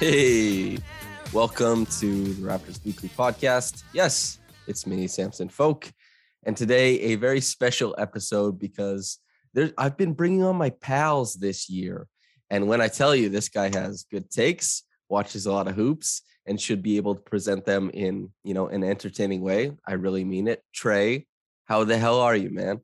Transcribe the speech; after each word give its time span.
Hey, 0.00 0.78
welcome 1.32 1.86
to 1.86 2.34
the 2.34 2.42
Raptors 2.42 2.84
Weekly 2.84 3.08
Podcast. 3.10 3.84
Yes, 3.92 4.40
it's 4.66 4.88
me, 4.88 5.06
Samson 5.06 5.48
Folk, 5.48 5.88
and 6.42 6.56
today 6.56 6.98
a 7.00 7.14
very 7.14 7.40
special 7.40 7.94
episode 7.96 8.58
because 8.58 9.20
there 9.52 9.70
I've 9.78 9.96
been 9.96 10.12
bringing 10.12 10.42
on 10.42 10.56
my 10.56 10.70
pals 10.70 11.34
this 11.34 11.70
year, 11.70 12.08
and 12.50 12.66
when 12.66 12.80
I 12.80 12.88
tell 12.88 13.14
you 13.14 13.28
this 13.28 13.48
guy 13.48 13.70
has 13.72 14.04
good 14.10 14.30
takes, 14.30 14.82
watches 15.08 15.46
a 15.46 15.52
lot 15.52 15.68
of 15.68 15.76
hoops, 15.76 16.22
and 16.44 16.60
should 16.60 16.82
be 16.82 16.96
able 16.96 17.14
to 17.14 17.20
present 17.20 17.64
them 17.64 17.88
in 17.94 18.32
you 18.42 18.52
know 18.52 18.66
an 18.66 18.82
entertaining 18.82 19.42
way, 19.42 19.70
I 19.86 19.92
really 19.92 20.24
mean 20.24 20.48
it. 20.48 20.60
Trey, 20.74 21.28
how 21.66 21.84
the 21.84 21.96
hell 21.96 22.18
are 22.18 22.36
you, 22.36 22.50
man? 22.50 22.80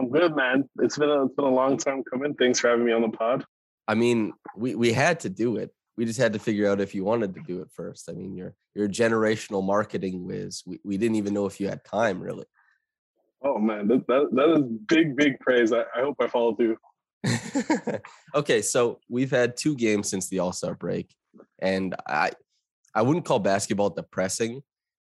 I'm 0.00 0.10
good, 0.10 0.34
man. 0.34 0.68
It's 0.80 0.98
been 0.98 1.10
a 1.10 1.26
it's 1.26 1.34
been 1.36 1.44
a 1.44 1.54
long 1.54 1.76
time 1.76 2.02
coming. 2.10 2.34
Thanks 2.34 2.58
for 2.58 2.70
having 2.70 2.84
me 2.84 2.92
on 2.92 3.02
the 3.02 3.16
pod. 3.16 3.44
I 3.86 3.94
mean, 3.94 4.32
we 4.56 4.74
we 4.74 4.92
had 4.92 5.20
to 5.20 5.28
do 5.28 5.56
it. 5.56 5.70
We 5.98 6.04
just 6.04 6.20
had 6.20 6.32
to 6.34 6.38
figure 6.38 6.70
out 6.70 6.80
if 6.80 6.94
you 6.94 7.04
wanted 7.04 7.34
to 7.34 7.40
do 7.40 7.60
it 7.60 7.72
first. 7.72 8.08
I 8.08 8.12
mean, 8.12 8.36
you're 8.36 8.54
you're 8.72 8.86
a 8.86 8.88
generational 8.88 9.64
marketing 9.64 10.24
whiz. 10.24 10.62
We 10.64 10.78
we 10.84 10.96
didn't 10.96 11.16
even 11.16 11.34
know 11.34 11.46
if 11.46 11.58
you 11.58 11.68
had 11.68 11.84
time, 11.84 12.20
really. 12.20 12.46
Oh 13.42 13.58
man, 13.58 13.88
that 13.88 14.06
that, 14.06 14.28
that 14.32 14.48
is 14.50 14.62
big 14.86 15.16
big 15.16 15.40
praise. 15.40 15.72
I, 15.72 15.80
I 15.80 16.02
hope 16.02 16.14
I 16.20 16.28
follow 16.28 16.54
through. 16.54 16.76
okay, 18.36 18.62
so 18.62 19.00
we've 19.08 19.32
had 19.32 19.56
two 19.56 19.74
games 19.74 20.08
since 20.08 20.28
the 20.28 20.38
All 20.38 20.52
Star 20.52 20.76
break, 20.76 21.12
and 21.58 21.96
I 22.06 22.30
I 22.94 23.02
wouldn't 23.02 23.24
call 23.24 23.40
basketball 23.40 23.90
depressing, 23.90 24.62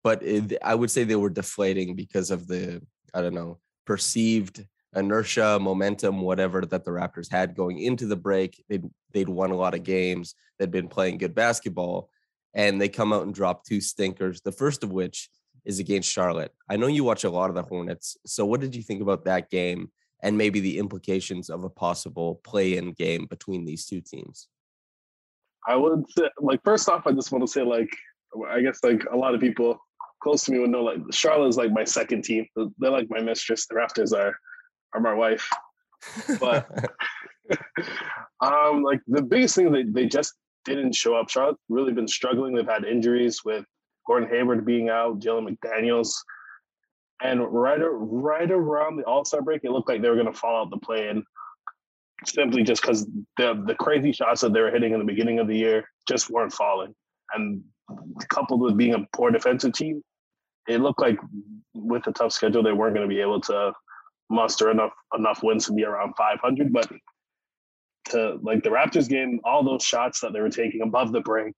but 0.04 0.22
it, 0.22 0.56
I 0.64 0.76
would 0.76 0.92
say 0.92 1.04
they 1.04 1.16
were 1.16 1.32
deflating 1.32 1.96
because 1.96 2.30
of 2.30 2.48
the 2.48 2.80
I 3.12 3.24
don't 3.24 3.34
know 3.34 3.58
perceived 3.88 4.64
inertia, 4.96 5.60
momentum, 5.60 6.22
whatever 6.22 6.62
that 6.62 6.86
the 6.86 6.92
Raptors 6.92 7.30
had 7.30 7.56
going 7.56 7.80
into 7.80 8.08
the 8.08 8.16
break. 8.16 8.64
They'd 8.70 8.86
they'd 9.14 9.30
won 9.30 9.52
a 9.52 9.56
lot 9.56 9.76
of 9.76 9.84
games. 9.84 10.36
They'd 10.58 10.72
been 10.72 10.88
playing 10.88 11.18
good 11.18 11.36
basketball, 11.36 12.10
and 12.54 12.80
they 12.80 12.90
come 12.90 13.14
out 13.14 13.24
and 13.24 13.34
drop 13.34 13.66
two 13.66 13.82
stinkers. 13.82 14.42
The 14.42 14.52
first 14.52 14.84
of 14.84 14.92
which 14.92 15.30
is 15.66 15.80
against 15.80 16.12
Charlotte. 16.12 16.54
I 16.70 16.78
know 16.78 16.88
you 16.88 17.04
watch 17.04 17.24
a 17.24 17.30
lot 17.30 17.50
of 17.50 17.56
the 17.56 17.64
Hornets, 17.64 18.18
so 18.26 18.46
what 18.46 18.62
did 18.62 18.76
you 18.76 18.84
think 18.84 19.02
about 19.02 19.26
that 19.26 19.50
game 19.50 19.92
and 20.22 20.38
maybe 20.38 20.60
the 20.60 20.78
implications 20.80 21.50
of 21.50 21.64
a 21.64 21.70
possible 21.70 22.36
play-in 22.44 22.94
game 22.94 23.26
between 23.30 23.66
these 23.66 23.86
two 23.86 24.02
teams? 24.02 24.48
I 25.68 25.76
would 25.76 26.04
say, 26.18 26.30
like 26.40 26.62
first 26.64 26.88
off, 26.88 27.08
I 27.08 27.12
just 27.12 27.32
want 27.32 27.44
to 27.44 27.52
say 27.52 27.64
like 27.64 27.90
I 28.50 28.62
guess 28.62 28.80
like 28.84 29.04
a 29.12 29.18
lot 29.18 29.34
of 29.34 29.42
people 29.42 29.78
close 30.22 30.44
to 30.46 30.52
me 30.52 30.60
would 30.60 30.70
know 30.70 30.84
like 30.84 31.00
Charlotte 31.12 31.50
is 31.50 31.58
like 31.58 31.72
my 31.72 31.84
second 31.84 32.24
team. 32.24 32.46
They're 32.56 32.92
like 32.92 33.08
my 33.10 33.22
mistress. 33.22 33.68
The 33.68 33.76
Raptors 33.76 34.16
are 34.16 34.36
are 34.96 35.02
my 35.02 35.14
wife. 35.14 35.48
But 36.40 36.68
um, 38.42 38.84
like 38.84 39.02
the 39.08 39.22
biggest 39.22 39.56
thing 39.56 39.72
they 39.72 39.84
they 39.84 40.06
just 40.06 40.34
didn't 40.64 40.96
show 40.96 41.16
up. 41.16 41.30
Charlotte's 41.30 41.62
really 41.70 41.94
been 41.94 42.08
struggling. 42.08 42.56
They've 42.56 42.66
had 42.66 42.86
injuries 42.86 43.42
with 43.44 43.66
Gordon 44.08 44.30
Hayward 44.30 44.66
being 44.66 44.90
out, 44.90 45.20
Jalen 45.20 45.58
McDaniels, 45.58 46.12
and 47.22 47.42
right 47.52 47.80
right 47.82 48.50
around 48.50 48.98
the 48.98 49.04
All 49.04 49.26
Star 49.26 49.42
break, 49.42 49.64
it 49.64 49.72
looked 49.72 49.90
like 49.90 50.02
they 50.02 50.10
were 50.10 50.16
going 50.16 50.32
to 50.32 50.40
fall 50.40 50.62
out 50.62 50.70
the 50.70 50.78
play-in, 50.78 51.24
simply 52.26 52.64
just 52.64 52.82
because 52.82 53.06
the 53.38 53.64
the 53.66 53.76
crazy 53.76 54.12
shots 54.12 54.42
that 54.42 54.54
they 54.54 54.62
were 54.62 54.72
hitting 54.72 54.94
in 54.94 55.00
the 55.00 55.06
beginning 55.06 55.40
of 55.40 55.48
the 55.48 55.58
year 55.58 55.84
just 56.08 56.30
weren't 56.30 56.54
falling, 56.54 56.94
and 57.34 57.62
coupled 58.30 58.62
with 58.62 58.78
being 58.78 58.94
a 58.94 59.06
poor 59.14 59.32
defensive 59.32 59.74
team, 59.74 60.02
it 60.68 60.80
looked 60.80 61.02
like 61.02 61.20
with 61.74 62.08
a 62.08 62.12
tough 62.12 62.32
schedule 62.32 62.64
they 62.64 62.72
weren't 62.72 62.96
going 62.96 63.08
to 63.08 63.14
be 63.14 63.22
able 63.22 63.40
to 63.42 63.74
muster 64.30 64.72
enough 64.72 64.94
enough 65.18 65.44
wins 65.44 65.66
to 65.66 65.74
be 65.74 65.84
around 65.84 66.14
500. 66.18 66.74
But 66.74 66.90
to 68.10 68.40
like 68.42 68.64
the 68.64 68.70
Raptors 68.70 69.10
game, 69.10 69.40
all 69.44 69.64
those 69.64 69.84
shots 69.84 70.20
that 70.22 70.34
they 70.34 70.42
were 70.42 70.50
taking 70.50 70.82
above 70.82 71.12
the 71.12 71.22
break 71.22 71.54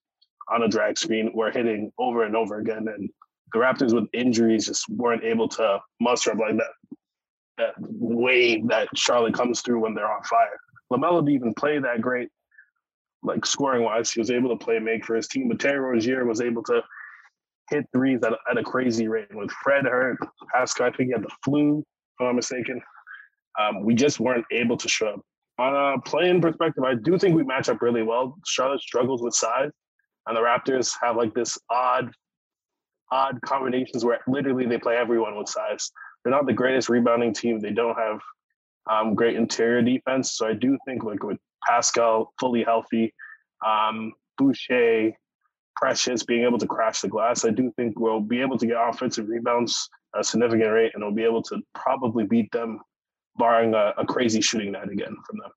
on 0.50 0.64
a 0.64 0.68
drag 0.68 0.98
screen 0.98 1.32
were 1.34 1.52
hitting 1.52 1.92
over 2.00 2.24
and 2.24 2.36
over 2.36 2.60
again, 2.60 2.88
and 2.88 3.10
the 3.54 3.60
Raptors 3.60 3.94
with 3.94 4.10
injuries 4.14 4.68
just 4.68 4.88
weren't 4.90 5.24
able 5.24 5.48
to 5.50 5.80
muster 6.00 6.32
up 6.32 6.40
like 6.40 6.58
that 6.58 6.98
that 7.58 7.74
wave 7.80 8.68
that 8.68 8.88
Charlotte 8.96 9.34
comes 9.34 9.62
through 9.62 9.80
when 9.80 9.94
they're 9.94 10.12
on 10.12 10.24
fire. 10.24 10.60
LaMelo 10.92 11.26
didn't 11.26 11.36
even 11.36 11.54
play 11.56 11.80
that 11.80 12.02
great, 12.02 12.30
like 13.24 13.46
scoring 13.46 13.84
wise. 13.84 14.12
He 14.12 14.20
was 14.20 14.32
able 14.32 14.56
to 14.56 14.64
play 14.64 14.80
make 14.80 15.06
for 15.06 15.16
his 15.16 15.28
team, 15.28 15.48
but 15.50 15.60
Terry 15.60 15.80
Rozier 15.80 16.26
was 16.26 16.40
able 16.40 16.64
to 16.64 16.82
hit 17.70 17.86
threes 17.94 18.20
at, 18.24 18.34
at 18.50 18.58
a 18.58 18.64
crazy 18.64 19.08
rate. 19.08 19.34
With 19.34 19.52
Fred 19.52 19.86
hurt, 19.86 20.18
Pascal, 20.54 20.88
I 20.88 20.92
think 20.92 21.08
he 21.08 21.14
had 21.14 21.24
the 21.24 21.36
flu, 21.44 21.84
I'm 22.26 22.36
mistaken. 22.36 22.82
Um, 23.60 23.84
we 23.84 23.96
just 23.96 24.20
weren't 24.20 24.46
able 24.52 24.78
to 24.78 24.90
show 24.90 25.08
up. 25.08 25.22
On 25.60 25.76
a 25.76 26.02
playing 26.02 26.42
perspective, 26.42 26.84
I 26.84 26.94
do 26.96 27.18
think 27.18 27.36
we 27.36 27.44
match 27.44 27.70
up 27.70 27.82
really 27.82 28.04
well. 28.04 28.36
Charlotte 28.46 28.82
struggles 28.82 29.24
with 29.24 29.34
size, 29.34 29.72
and 30.28 30.38
the 30.38 30.42
Raptors 30.42 30.94
have 31.02 31.16
like 31.16 31.34
this 31.34 31.58
odd, 31.70 32.12
odd 33.12 33.40
combinations 33.44 34.06
where 34.06 34.20
literally 34.28 34.68
they 34.68 34.78
play 34.78 34.96
everyone 34.98 35.38
with 35.38 35.50
size. 35.50 35.90
They're 36.24 36.32
not 36.32 36.46
the 36.46 36.54
greatest 36.54 36.90
rebounding 36.90 37.34
team. 37.34 37.60
They 37.60 37.72
don't 37.72 37.98
have 37.98 38.20
um, 38.90 39.16
great 39.16 39.36
interior 39.36 39.82
defense. 39.82 40.34
So 40.34 40.48
I 40.48 40.54
do 40.54 40.78
think 40.86 41.04
like 41.04 41.24
with 41.24 41.38
Pascal 41.68 42.34
fully 42.40 42.64
healthy, 42.64 43.14
um, 43.66 44.14
Boucher, 44.38 45.12
Precious 45.80 46.24
being 46.24 46.44
able 46.44 46.58
to 46.58 46.68
crash 46.68 47.02
the 47.02 47.08
glass, 47.08 47.46
I 47.46 47.52
do 47.52 47.72
think 47.76 48.00
we'll 48.00 48.20
be 48.20 48.42
able 48.42 48.58
to 48.58 48.66
get 48.66 48.78
offensive 48.80 49.30
rebounds 49.30 49.90
at 50.16 50.22
a 50.22 50.24
significant 50.24 50.72
rate, 50.72 50.92
and 50.94 51.04
we'll 51.04 51.14
be 51.14 51.24
able 51.24 51.44
to 51.44 51.62
probably 51.76 52.26
beat 52.26 52.52
them, 52.52 52.82
barring 53.38 53.74
a, 53.74 53.94
a 53.98 54.06
crazy 54.06 54.42
shooting 54.42 54.72
night 54.72 54.90
again 54.90 55.16
from 55.26 55.38
them. 55.40 55.52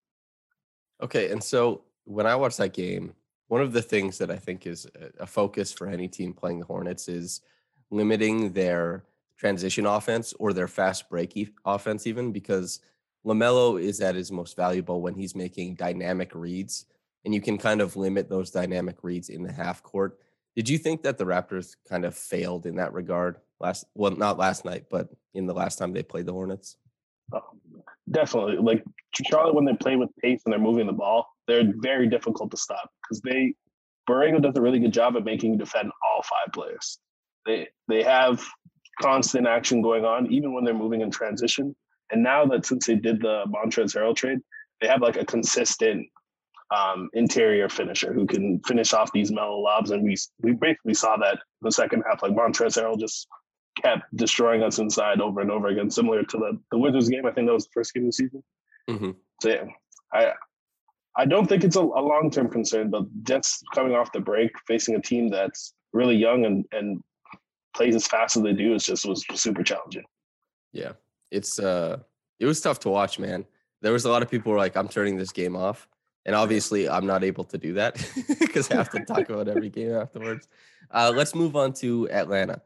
Okay, 1.02 1.30
and 1.30 1.42
so 1.42 1.82
when 2.04 2.26
I 2.26 2.36
watch 2.36 2.56
that 2.58 2.74
game, 2.74 3.14
one 3.48 3.62
of 3.62 3.72
the 3.72 3.82
things 3.82 4.18
that 4.18 4.30
I 4.30 4.36
think 4.36 4.66
is 4.66 4.86
a- 5.18 5.26
focus 5.26 5.72
for 5.72 5.88
any 5.88 6.06
team 6.06 6.32
playing 6.32 6.60
the 6.60 6.66
Hornets 6.66 7.08
is 7.08 7.40
limiting 7.90 8.52
their 8.52 9.04
transition 9.36 9.86
offense 9.86 10.34
or 10.38 10.52
their 10.52 10.68
fast 10.68 11.08
break 11.08 11.52
offense, 11.64 12.06
even 12.06 12.30
because 12.30 12.80
LaMelo 13.26 13.80
is 13.82 14.00
at 14.00 14.14
his 14.14 14.30
most 14.30 14.54
valuable 14.54 15.00
when 15.00 15.14
he's 15.14 15.34
making 15.34 15.74
dynamic 15.74 16.34
reads, 16.34 16.86
and 17.24 17.34
you 17.34 17.40
can 17.40 17.58
kind 17.58 17.80
of 17.80 17.96
limit 17.96 18.28
those 18.28 18.50
dynamic 18.50 19.02
reads 19.02 19.28
in 19.28 19.42
the 19.42 19.52
half 19.52 19.82
court. 19.82 20.18
Did 20.56 20.68
you 20.68 20.78
think 20.78 21.02
that 21.02 21.18
the 21.18 21.24
Raptors 21.24 21.76
kind 21.88 22.04
of 22.04 22.14
failed 22.14 22.66
in 22.66 22.76
that 22.76 22.92
regard 22.92 23.36
last? 23.60 23.84
Well, 23.94 24.10
not 24.12 24.38
last 24.38 24.64
night, 24.64 24.86
but 24.90 25.08
in 25.34 25.46
the 25.46 25.54
last 25.54 25.78
time 25.78 25.92
they 25.92 26.02
played 26.02 26.26
the 26.26 26.32
Hornets. 26.32 26.76
Um, 27.32 27.42
definitely. 28.10 28.56
Like 28.56 28.84
Charlotte, 29.14 29.54
when 29.54 29.64
they 29.64 29.74
play 29.74 29.96
with 29.96 30.10
pace 30.16 30.42
and 30.44 30.52
they're 30.52 30.60
moving 30.60 30.86
the 30.86 30.92
ball, 30.92 31.28
they're 31.46 31.72
very 31.76 32.08
difficult 32.08 32.50
to 32.50 32.56
stop 32.56 32.90
because 33.02 33.20
they 33.20 33.54
Borrego 34.08 34.42
does 34.42 34.56
a 34.56 34.60
really 34.60 34.80
good 34.80 34.92
job 34.92 35.16
at 35.16 35.24
making 35.24 35.52
you 35.52 35.58
defend 35.58 35.92
all 36.02 36.22
five 36.22 36.52
players. 36.52 36.98
They 37.46 37.68
they 37.88 38.02
have 38.02 38.44
constant 39.00 39.46
action 39.46 39.82
going 39.82 40.04
on, 40.04 40.30
even 40.32 40.52
when 40.52 40.64
they're 40.64 40.74
moving 40.74 41.00
in 41.00 41.10
transition. 41.10 41.74
And 42.10 42.22
now 42.22 42.44
that 42.46 42.66
since 42.66 42.86
they 42.86 42.96
did 42.96 43.20
the 43.20 43.44
Montrezl 43.46 43.96
Harrell 43.96 44.16
trade, 44.16 44.40
they 44.80 44.88
have 44.88 45.00
like 45.00 45.16
a 45.16 45.24
consistent 45.24 46.08
um, 46.70 47.08
interior 47.14 47.68
finisher 47.68 48.12
who 48.12 48.26
can 48.26 48.60
finish 48.60 48.92
off 48.92 49.12
these 49.12 49.32
Melo 49.32 49.58
lobs. 49.58 49.90
And 49.90 50.02
we 50.02 50.16
we 50.40 50.52
basically 50.52 50.94
saw 50.94 51.16
that 51.16 51.34
in 51.34 51.62
the 51.62 51.72
second 51.72 52.04
half. 52.08 52.22
Like 52.22 52.32
Montrezl 52.32 52.82
Harrell 52.82 52.98
just 52.98 53.26
kept 53.82 54.04
destroying 54.16 54.62
us 54.62 54.78
inside 54.78 55.20
over 55.20 55.40
and 55.40 55.50
over 55.50 55.68
again, 55.68 55.90
similar 55.90 56.22
to 56.22 56.36
the 56.38 56.58
the 56.70 56.78
Wizards 56.78 57.08
game. 57.08 57.26
I 57.26 57.32
think 57.32 57.46
that 57.46 57.54
was 57.54 57.64
the 57.64 57.72
first 57.74 57.94
game 57.94 58.04
of 58.04 58.08
the 58.08 58.12
season. 58.12 58.42
Mhm. 58.88 59.16
So 59.42 59.48
yeah, 59.48 59.64
I 60.12 60.32
I 61.16 61.24
don't 61.24 61.46
think 61.46 61.64
it's 61.64 61.76
a, 61.76 61.80
a 61.80 62.02
long 62.02 62.30
term 62.30 62.48
concern, 62.48 62.90
but 62.90 63.04
just 63.24 63.64
coming 63.74 63.94
off 63.94 64.12
the 64.12 64.20
break, 64.20 64.52
facing 64.66 64.94
a 64.94 65.00
team 65.00 65.28
that's 65.28 65.74
really 65.92 66.16
young 66.16 66.44
and 66.44 66.64
and 66.72 67.00
plays 67.74 67.94
as 67.94 68.06
fast 68.06 68.36
as 68.36 68.42
they 68.42 68.52
do, 68.52 68.74
is 68.74 68.84
just 68.84 69.06
was 69.06 69.24
super 69.34 69.62
challenging. 69.62 70.04
Yeah, 70.72 70.92
it's 71.30 71.58
uh, 71.58 71.98
it 72.38 72.46
was 72.46 72.60
tough 72.60 72.80
to 72.80 72.90
watch, 72.90 73.18
man. 73.18 73.44
There 73.82 73.92
was 73.92 74.04
a 74.04 74.10
lot 74.10 74.22
of 74.22 74.30
people 74.30 74.50
who 74.50 74.52
were 74.52 74.58
like, 74.58 74.76
"I'm 74.76 74.88
turning 74.88 75.16
this 75.16 75.32
game 75.32 75.56
off," 75.56 75.88
and 76.26 76.34
obviously, 76.36 76.88
I'm 76.88 77.06
not 77.06 77.24
able 77.24 77.44
to 77.44 77.58
do 77.58 77.74
that 77.74 77.96
because 78.38 78.70
I 78.70 78.76
have 78.76 78.90
to 78.90 79.04
talk 79.04 79.30
about 79.30 79.48
every 79.48 79.68
game 79.78 79.94
afterwards. 79.94 80.48
Uh, 80.90 81.12
let's 81.14 81.34
move 81.34 81.56
on 81.56 81.72
to 81.74 82.10
Atlanta. 82.10 82.60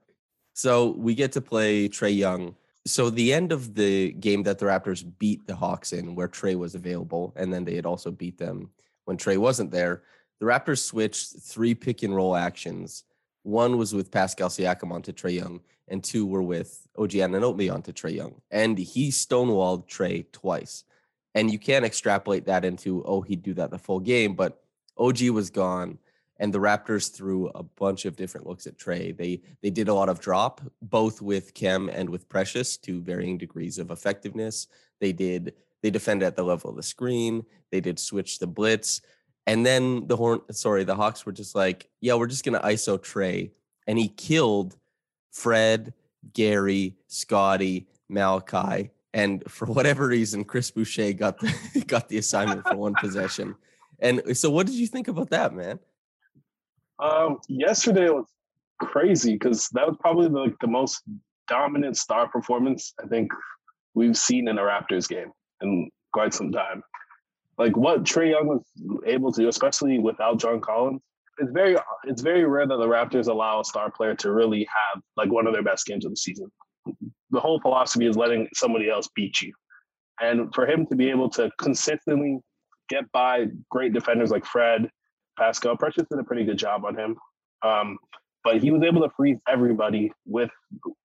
So 0.54 0.90
we 0.90 1.14
get 1.14 1.32
to 1.32 1.40
play 1.40 1.88
Trae 1.88 2.16
Young. 2.16 2.56
So 2.86 3.10
the 3.10 3.32
end 3.32 3.52
of 3.52 3.74
the 3.74 4.12
game 4.12 4.42
that 4.42 4.58
the 4.58 4.66
Raptors 4.66 5.04
beat 5.18 5.46
the 5.46 5.54
Hawks 5.54 5.92
in, 5.92 6.14
where 6.14 6.28
Trae 6.28 6.56
was 6.56 6.74
available, 6.74 7.32
and 7.36 7.52
then 7.52 7.64
they 7.64 7.74
had 7.74 7.86
also 7.86 8.10
beat 8.10 8.38
them 8.38 8.70
when 9.04 9.16
Trae 9.16 9.38
wasn't 9.38 9.70
there. 9.70 10.02
The 10.40 10.46
Raptors 10.46 10.82
switched 10.82 11.40
three 11.40 11.74
pick 11.74 12.02
and 12.02 12.14
roll 12.14 12.36
actions. 12.36 13.04
One 13.42 13.78
was 13.78 13.94
with 13.94 14.10
Pascal 14.10 14.48
Siakam 14.48 14.90
onto 14.90 15.12
Trae 15.12 15.34
Young, 15.34 15.60
and 15.88 16.02
two 16.02 16.26
were 16.26 16.42
with 16.42 16.86
OG 16.98 17.10
Anunoby 17.10 17.72
onto 17.72 17.92
Trae 17.92 18.16
Young. 18.16 18.40
And 18.50 18.76
he 18.78 19.10
stonewalled 19.10 19.86
Trae 19.88 20.30
twice. 20.32 20.84
And 21.34 21.50
you 21.50 21.58
can't 21.58 21.84
extrapolate 21.84 22.46
that 22.46 22.64
into, 22.64 23.02
oh, 23.04 23.20
he'd 23.20 23.42
do 23.42 23.54
that 23.54 23.70
the 23.70 23.78
full 23.78 24.00
game, 24.00 24.34
but 24.34 24.62
OG 24.96 25.28
was 25.30 25.50
gone. 25.50 25.98
And 26.38 26.52
the 26.52 26.58
Raptors 26.58 27.14
threw 27.14 27.48
a 27.48 27.62
bunch 27.62 28.04
of 28.06 28.16
different 28.16 28.46
looks 28.46 28.66
at 28.66 28.76
Trae. 28.76 29.16
They 29.16 29.40
they 29.62 29.70
did 29.70 29.88
a 29.88 29.94
lot 29.94 30.08
of 30.08 30.18
drop, 30.18 30.60
both 30.82 31.22
with 31.22 31.54
Khem 31.54 31.88
and 31.88 32.10
with 32.10 32.28
Precious, 32.28 32.76
to 32.78 33.00
varying 33.00 33.38
degrees 33.38 33.78
of 33.78 33.92
effectiveness. 33.92 34.66
They 35.00 35.12
did 35.12 35.54
they 35.82 35.90
defended 35.90 36.26
at 36.26 36.34
the 36.34 36.42
level 36.42 36.70
of 36.70 36.76
the 36.76 36.82
screen. 36.82 37.44
They 37.70 37.80
did 37.80 37.98
switch 37.98 38.38
the 38.38 38.46
blitz. 38.46 39.00
And 39.46 39.64
then 39.64 40.06
the 40.06 40.16
horn, 40.16 40.40
sorry, 40.50 40.82
the 40.84 40.96
Hawks 40.96 41.26
were 41.26 41.32
just 41.32 41.54
like, 41.54 41.88
yeah, 42.00 42.14
we're 42.14 42.26
just 42.26 42.44
gonna 42.44 42.60
ISO 42.60 42.98
Trae. 42.98 43.50
And 43.86 43.98
he 43.98 44.08
killed 44.08 44.76
Fred, 45.30 45.92
Gary, 46.32 46.96
Scotty, 47.06 47.86
Malachi, 48.08 48.90
and 49.14 49.48
for 49.48 49.66
whatever 49.66 50.08
reason, 50.08 50.44
Chris 50.44 50.72
Boucher 50.72 51.12
got 51.12 51.38
the 51.38 51.84
got 51.86 52.08
the 52.08 52.18
assignment 52.18 52.66
for 52.66 52.76
one 52.76 52.94
possession. 52.94 53.54
And 54.00 54.36
so, 54.36 54.50
what 54.50 54.66
did 54.66 54.74
you 54.74 54.88
think 54.88 55.06
about 55.08 55.30
that, 55.30 55.54
man? 55.54 55.78
Um, 56.98 57.38
yesterday 57.48 58.10
was 58.10 58.26
crazy 58.80 59.34
because 59.34 59.68
that 59.70 59.86
was 59.86 59.96
probably 60.00 60.28
the, 60.28 60.52
the 60.60 60.66
most 60.66 61.02
dominant 61.46 61.96
star 61.96 62.28
performance 62.28 62.92
I 63.02 63.06
think 63.06 63.30
we've 63.94 64.16
seen 64.16 64.48
in 64.48 64.58
a 64.58 64.62
Raptors 64.62 65.08
game 65.08 65.30
in 65.62 65.90
quite 66.12 66.34
some 66.34 66.50
time. 66.50 66.82
Like 67.56 67.76
what 67.76 68.02
Trae 68.02 68.30
Young 68.30 68.48
was 68.48 68.64
able 69.06 69.32
to 69.32 69.42
do, 69.42 69.48
especially 69.48 70.00
without 70.00 70.40
John 70.40 70.60
Collins, 70.60 71.02
it's 71.38 71.52
very 71.52 71.76
it's 72.04 72.22
very 72.22 72.44
rare 72.44 72.66
that 72.66 72.76
the 72.76 72.86
Raptors 72.86 73.28
allow 73.28 73.60
a 73.60 73.64
star 73.64 73.92
player 73.92 74.16
to 74.16 74.32
really 74.32 74.66
have 74.92 75.02
like 75.16 75.30
one 75.30 75.46
of 75.46 75.52
their 75.52 75.62
best 75.62 75.86
games 75.86 76.04
of 76.04 76.10
the 76.10 76.16
season. 76.16 76.50
The 77.30 77.40
whole 77.40 77.60
philosophy 77.60 78.06
is 78.06 78.16
letting 78.16 78.48
somebody 78.54 78.88
else 78.88 79.08
beat 79.14 79.40
you. 79.40 79.52
And 80.20 80.54
for 80.54 80.66
him 80.66 80.86
to 80.86 80.96
be 80.96 81.10
able 81.10 81.28
to 81.30 81.50
consistently 81.58 82.38
get 82.88 83.10
by 83.12 83.46
great 83.70 83.92
defenders 83.92 84.30
like 84.30 84.44
Fred, 84.44 84.88
Pascal, 85.38 85.76
Precious 85.76 86.04
did 86.08 86.18
a 86.18 86.24
pretty 86.24 86.44
good 86.44 86.58
job 86.58 86.84
on 86.84 86.96
him. 86.96 87.16
Um, 87.62 87.98
but 88.44 88.62
he 88.62 88.70
was 88.70 88.82
able 88.82 89.02
to 89.02 89.10
freeze 89.16 89.38
everybody 89.48 90.12
with 90.26 90.50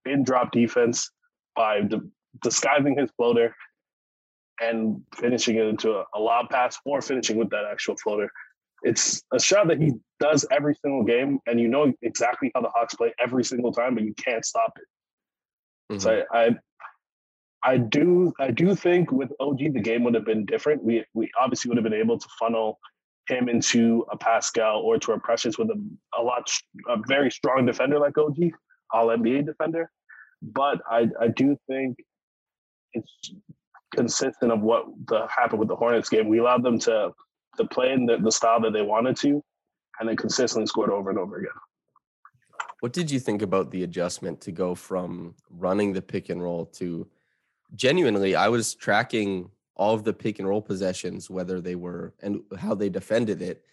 in 0.06 0.24
drop 0.24 0.52
defense 0.52 1.10
by 1.56 1.82
d- 1.82 2.00
disguising 2.44 2.98
his 2.98 3.10
floater 3.16 3.56
and 4.62 5.02
finishing 5.16 5.56
it 5.56 5.66
into 5.66 5.94
a, 5.94 6.04
a 6.14 6.20
lob 6.20 6.50
pass 6.50 6.78
or 6.86 7.02
finishing 7.02 7.38
with 7.38 7.50
that 7.50 7.64
actual 7.66 7.96
floater. 7.96 8.30
It's 8.84 9.22
a 9.34 9.40
shot 9.40 9.68
that 9.70 9.82
he 9.82 9.94
does 10.20 10.46
every 10.52 10.75
single 10.75 11.04
game, 11.04 11.40
and 11.48 11.60
you 11.60 11.68
know 11.68 11.92
exactly 12.02 12.52
how 12.54 12.62
the 12.62 12.70
Hawks 12.70 12.96
play 12.96 13.14
every 13.20 13.44
single 13.44 13.74
time, 13.74 13.96
but 13.96 14.04
you 14.04 14.14
can't 14.14 14.46
stop 14.46 14.72
it. 14.78 14.86
Mhm. 15.91 16.01
So 16.01 16.24
I, 16.31 16.45
I 16.45 16.59
I 17.63 17.77
do 17.77 18.33
I 18.39 18.51
do 18.51 18.75
think 18.75 19.12
with 19.12 19.31
OG 19.39 19.74
the 19.74 19.81
game 19.81 20.03
would 20.03 20.13
have 20.13 20.25
been 20.25 20.45
different. 20.45 20.83
We 20.83 21.03
we 21.13 21.30
obviously 21.39 21.69
would 21.69 21.77
have 21.77 21.83
been 21.83 21.94
able 21.94 22.18
to 22.18 22.27
funnel 22.39 22.80
him 23.27 23.50
into 23.50 24.06
a 24.12 24.18
Pascal 24.18 24.80
or 24.80 24.97
to 24.97 25.12
a 25.12 25.19
Precious 25.19 25.57
with 25.57 25.69
a, 25.69 25.89
a 26.18 26.21
lot 26.21 26.50
a 26.88 26.97
very 27.07 27.30
strong 27.30 27.65
defender 27.65 28.00
like 28.00 28.18
OG, 28.18 28.38
all 28.91 29.07
NBA 29.07 29.45
defender. 29.45 29.91
But 30.41 30.81
I 30.89 31.09
I 31.19 31.27
do 31.27 31.57
think 31.68 31.97
it's 32.94 33.33
consistent 33.94 34.51
of 34.51 34.62
what 34.62 34.86
the 35.07 35.27
happened 35.27 35.59
with 35.59 35.68
the 35.68 35.75
Hornets 35.75 36.09
game. 36.09 36.27
We 36.30 36.39
allowed 36.39 36.63
them 36.63 36.80
to 36.80 37.12
to 37.57 37.68
play 37.68 37.91
in 37.91 38.06
the, 38.06 38.18
the 38.18 38.31
style 38.31 38.62
that 38.62 38.74
they 38.74 38.81
wanted 38.81 39.18
to, 39.18 39.44
and 40.00 40.07
then 40.07 40.15
consistently 40.15 40.65
scored 40.68 40.91
over 40.91 41.09
and 41.09 41.19
over 41.19 41.38
again. 41.39 41.51
What 42.80 42.94
did 42.94 43.12
you 43.12 43.20
think 43.20 43.42
about 43.42 43.72
the 43.72 43.84
adjustment 43.84 44.40
to 44.42 44.52
go 44.52 44.74
from 44.74 45.36
running 45.50 45.94
the 45.94 46.02
pick 46.02 46.30
and 46.30 46.42
roll 46.42 46.66
to 46.66 47.08
genuinely? 47.76 48.36
I 48.36 48.48
was 48.48 48.74
tracking 48.74 49.52
all 49.76 49.94
of 49.94 50.04
the 50.04 50.14
pick 50.14 50.40
and 50.40 50.48
roll 50.48 50.62
possessions, 50.62 51.30
whether 51.30 51.62
they 51.62 51.76
were 51.76 52.14
and 52.22 52.42
how 52.58 52.76
they 52.76 52.90
defended 52.90 53.42
it. 53.42 53.66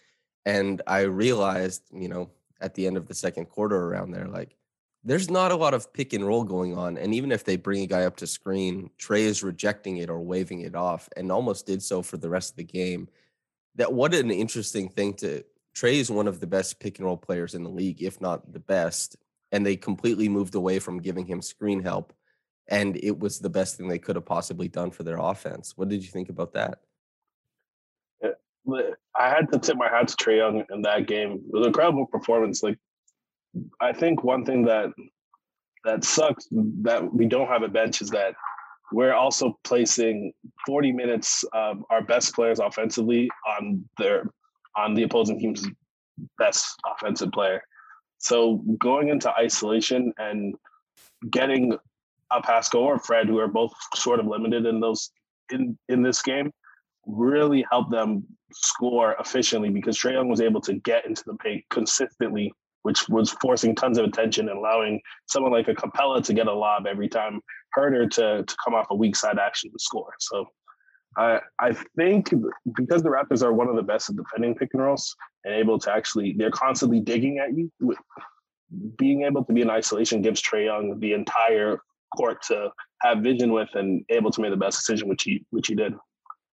And 0.45 0.81
I 0.87 1.01
realized, 1.01 1.83
you 1.93 2.09
know, 2.09 2.29
at 2.61 2.73
the 2.73 2.87
end 2.87 2.97
of 2.97 3.07
the 3.07 3.13
second 3.13 3.45
quarter 3.45 3.75
around 3.75 4.11
there, 4.11 4.27
like 4.27 4.55
there's 5.03 5.29
not 5.29 5.51
a 5.51 5.55
lot 5.55 5.73
of 5.73 5.93
pick 5.93 6.13
and 6.13 6.25
roll 6.25 6.43
going 6.43 6.77
on. 6.77 6.97
And 6.97 7.13
even 7.13 7.31
if 7.31 7.45
they 7.45 7.55
bring 7.55 7.83
a 7.83 7.87
guy 7.87 8.03
up 8.03 8.17
to 8.17 8.27
screen, 8.27 8.89
Trae 8.99 9.19
is 9.19 9.43
rejecting 9.43 9.97
it 9.97 10.09
or 10.09 10.19
waving 10.19 10.61
it 10.61 10.75
off 10.75 11.07
and 11.15 11.31
almost 11.31 11.65
did 11.65 11.81
so 11.81 12.01
for 12.01 12.17
the 12.17 12.29
rest 12.29 12.51
of 12.51 12.57
the 12.57 12.63
game. 12.63 13.07
That 13.75 13.93
what 13.93 14.13
an 14.13 14.31
interesting 14.31 14.89
thing 14.89 15.13
to 15.15 15.43
Trae 15.77 15.93
is 15.93 16.09
one 16.09 16.27
of 16.27 16.39
the 16.39 16.47
best 16.47 16.79
pick 16.79 16.97
and 16.97 17.05
roll 17.05 17.17
players 17.17 17.53
in 17.53 17.63
the 17.63 17.69
league, 17.69 18.01
if 18.01 18.19
not 18.19 18.51
the 18.51 18.59
best. 18.59 19.15
And 19.51 19.63
they 19.63 19.75
completely 19.75 20.27
moved 20.27 20.55
away 20.55 20.79
from 20.79 21.01
giving 21.01 21.27
him 21.27 21.41
screen 21.41 21.83
help. 21.83 22.13
And 22.67 22.97
it 22.97 23.17
was 23.17 23.39
the 23.39 23.49
best 23.49 23.77
thing 23.77 23.87
they 23.87 23.99
could 23.99 24.15
have 24.15 24.25
possibly 24.25 24.67
done 24.67 24.89
for 24.89 25.03
their 25.03 25.19
offense. 25.19 25.73
What 25.75 25.87
did 25.87 26.01
you 26.01 26.09
think 26.09 26.29
about 26.29 26.53
that? 26.53 26.79
Eh, 28.23 28.31
I 29.15 29.29
had 29.29 29.51
to 29.51 29.59
tip 29.59 29.77
my 29.77 29.87
hat 29.87 30.07
to 30.07 30.15
Trae 30.15 30.37
Young 30.37 30.65
in 30.73 30.81
that 30.81 31.05
game. 31.05 31.33
It 31.33 31.53
was 31.53 31.61
an 31.61 31.67
incredible 31.67 32.07
performance. 32.07 32.63
Like 32.63 32.79
I 33.79 33.93
think 33.93 34.23
one 34.23 34.45
thing 34.45 34.65
that 34.65 34.89
that 35.85 36.03
sucks 36.03 36.47
that 36.51 37.13
we 37.13 37.27
don't 37.27 37.47
have 37.47 37.61
a 37.61 37.69
bench 37.69 38.01
is 38.01 38.09
that 38.09 38.33
we're 38.91 39.13
also 39.13 39.57
placing 39.63 40.33
40 40.65 40.91
minutes 40.91 41.45
of 41.53 41.83
our 41.89 42.01
best 42.01 42.33
players 42.33 42.59
offensively 42.59 43.29
on 43.59 43.87
their 43.97 44.23
on 44.77 44.93
the 44.93 45.03
opposing 45.03 45.39
team's 45.39 45.67
best 46.37 46.79
offensive 46.85 47.31
player. 47.31 47.61
So 48.19 48.63
going 48.79 49.09
into 49.09 49.31
isolation 49.33 50.13
and 50.17 50.55
getting 51.29 51.77
a 52.31 52.41
Pascal 52.41 52.81
or 52.81 52.99
Fred, 52.99 53.27
who 53.27 53.39
are 53.39 53.47
both 53.47 53.73
sort 53.95 54.19
of 54.19 54.27
limited 54.27 54.65
in 54.65 54.79
those 54.79 55.11
in 55.51 55.77
in 55.89 56.01
this 56.01 56.21
game, 56.21 56.51
really 57.05 57.65
helped 57.71 57.91
them 57.91 58.25
score 58.51 59.15
efficiently 59.19 59.69
because 59.69 59.97
Trae 59.97 60.13
Young 60.13 60.29
was 60.29 60.41
able 60.41 60.61
to 60.61 60.73
get 60.73 61.05
into 61.05 61.23
the 61.25 61.35
paint 61.35 61.63
consistently, 61.69 62.51
which 62.83 63.07
was 63.09 63.31
forcing 63.41 63.75
tons 63.75 63.97
of 63.97 64.05
attention 64.05 64.49
and 64.49 64.57
allowing 64.57 64.99
someone 65.27 65.51
like 65.51 65.67
a 65.67 65.73
Capela 65.73 66.23
to 66.23 66.33
get 66.33 66.47
a 66.47 66.53
lob 66.53 66.87
every 66.87 67.07
time, 67.07 67.41
Huerter 67.75 68.09
to 68.11 68.43
to 68.43 68.55
come 68.63 68.73
off 68.73 68.87
a 68.89 68.95
weak 68.95 69.15
side 69.15 69.39
action 69.39 69.71
to 69.71 69.79
score. 69.79 70.13
So 70.19 70.47
I 71.15 71.39
I 71.59 71.73
think 71.95 72.33
because 72.75 73.01
the 73.03 73.09
Raptors 73.09 73.43
are 73.43 73.53
one 73.53 73.67
of 73.67 73.75
the 73.75 73.83
best 73.83 74.09
at 74.09 74.15
defending 74.17 74.55
pick 74.55 74.69
and 74.73 74.81
rolls 74.83 75.15
and 75.45 75.53
able 75.53 75.79
to 75.79 75.91
actually 75.91 76.33
they're 76.37 76.51
constantly 76.51 76.99
digging 76.99 77.39
at 77.39 77.55
you. 77.57 77.71
with- 77.79 77.97
Being 78.97 79.23
able 79.23 79.45
to 79.45 79.53
be 79.53 79.61
in 79.61 79.69
isolation 79.69 80.21
gives 80.21 80.41
Trae 80.41 80.65
Young 80.65 80.99
the 80.99 81.13
entire 81.13 81.79
court 82.17 82.41
to 82.49 82.69
have 83.01 83.19
vision 83.19 83.53
with 83.53 83.69
and 83.75 84.03
able 84.09 84.29
to 84.31 84.41
make 84.41 84.51
the 84.51 84.57
best 84.57 84.77
decision, 84.79 85.07
which 85.07 85.23
he 85.23 85.45
which 85.51 85.67
he 85.67 85.75
did. 85.75 85.93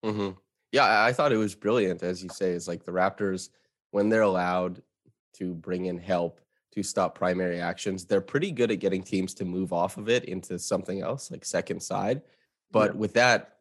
hmm 0.02 0.30
Yeah, 0.72 0.84
I 0.84 1.08
I 1.08 1.12
thought 1.12 1.32
it 1.32 1.36
was 1.36 1.54
brilliant, 1.54 2.02
as 2.02 2.22
you 2.22 2.30
say. 2.30 2.52
It's 2.52 2.66
like 2.68 2.84
the 2.84 2.92
Raptors, 2.92 3.50
when 3.90 4.08
they're 4.08 4.22
allowed 4.22 4.82
to 5.34 5.54
bring 5.54 5.84
in 5.86 5.98
help 5.98 6.40
to 6.72 6.82
stop 6.82 7.14
primary 7.14 7.60
actions, 7.60 8.06
they're 8.06 8.20
pretty 8.22 8.52
good 8.52 8.70
at 8.70 8.80
getting 8.80 9.02
teams 9.02 9.34
to 9.34 9.44
move 9.44 9.72
off 9.72 9.98
of 9.98 10.08
it 10.08 10.24
into 10.24 10.58
something 10.58 11.02
else, 11.02 11.30
like 11.30 11.44
second 11.44 11.82
side. 11.82 12.22
But 12.70 12.96
with 12.96 13.12
that, 13.14 13.57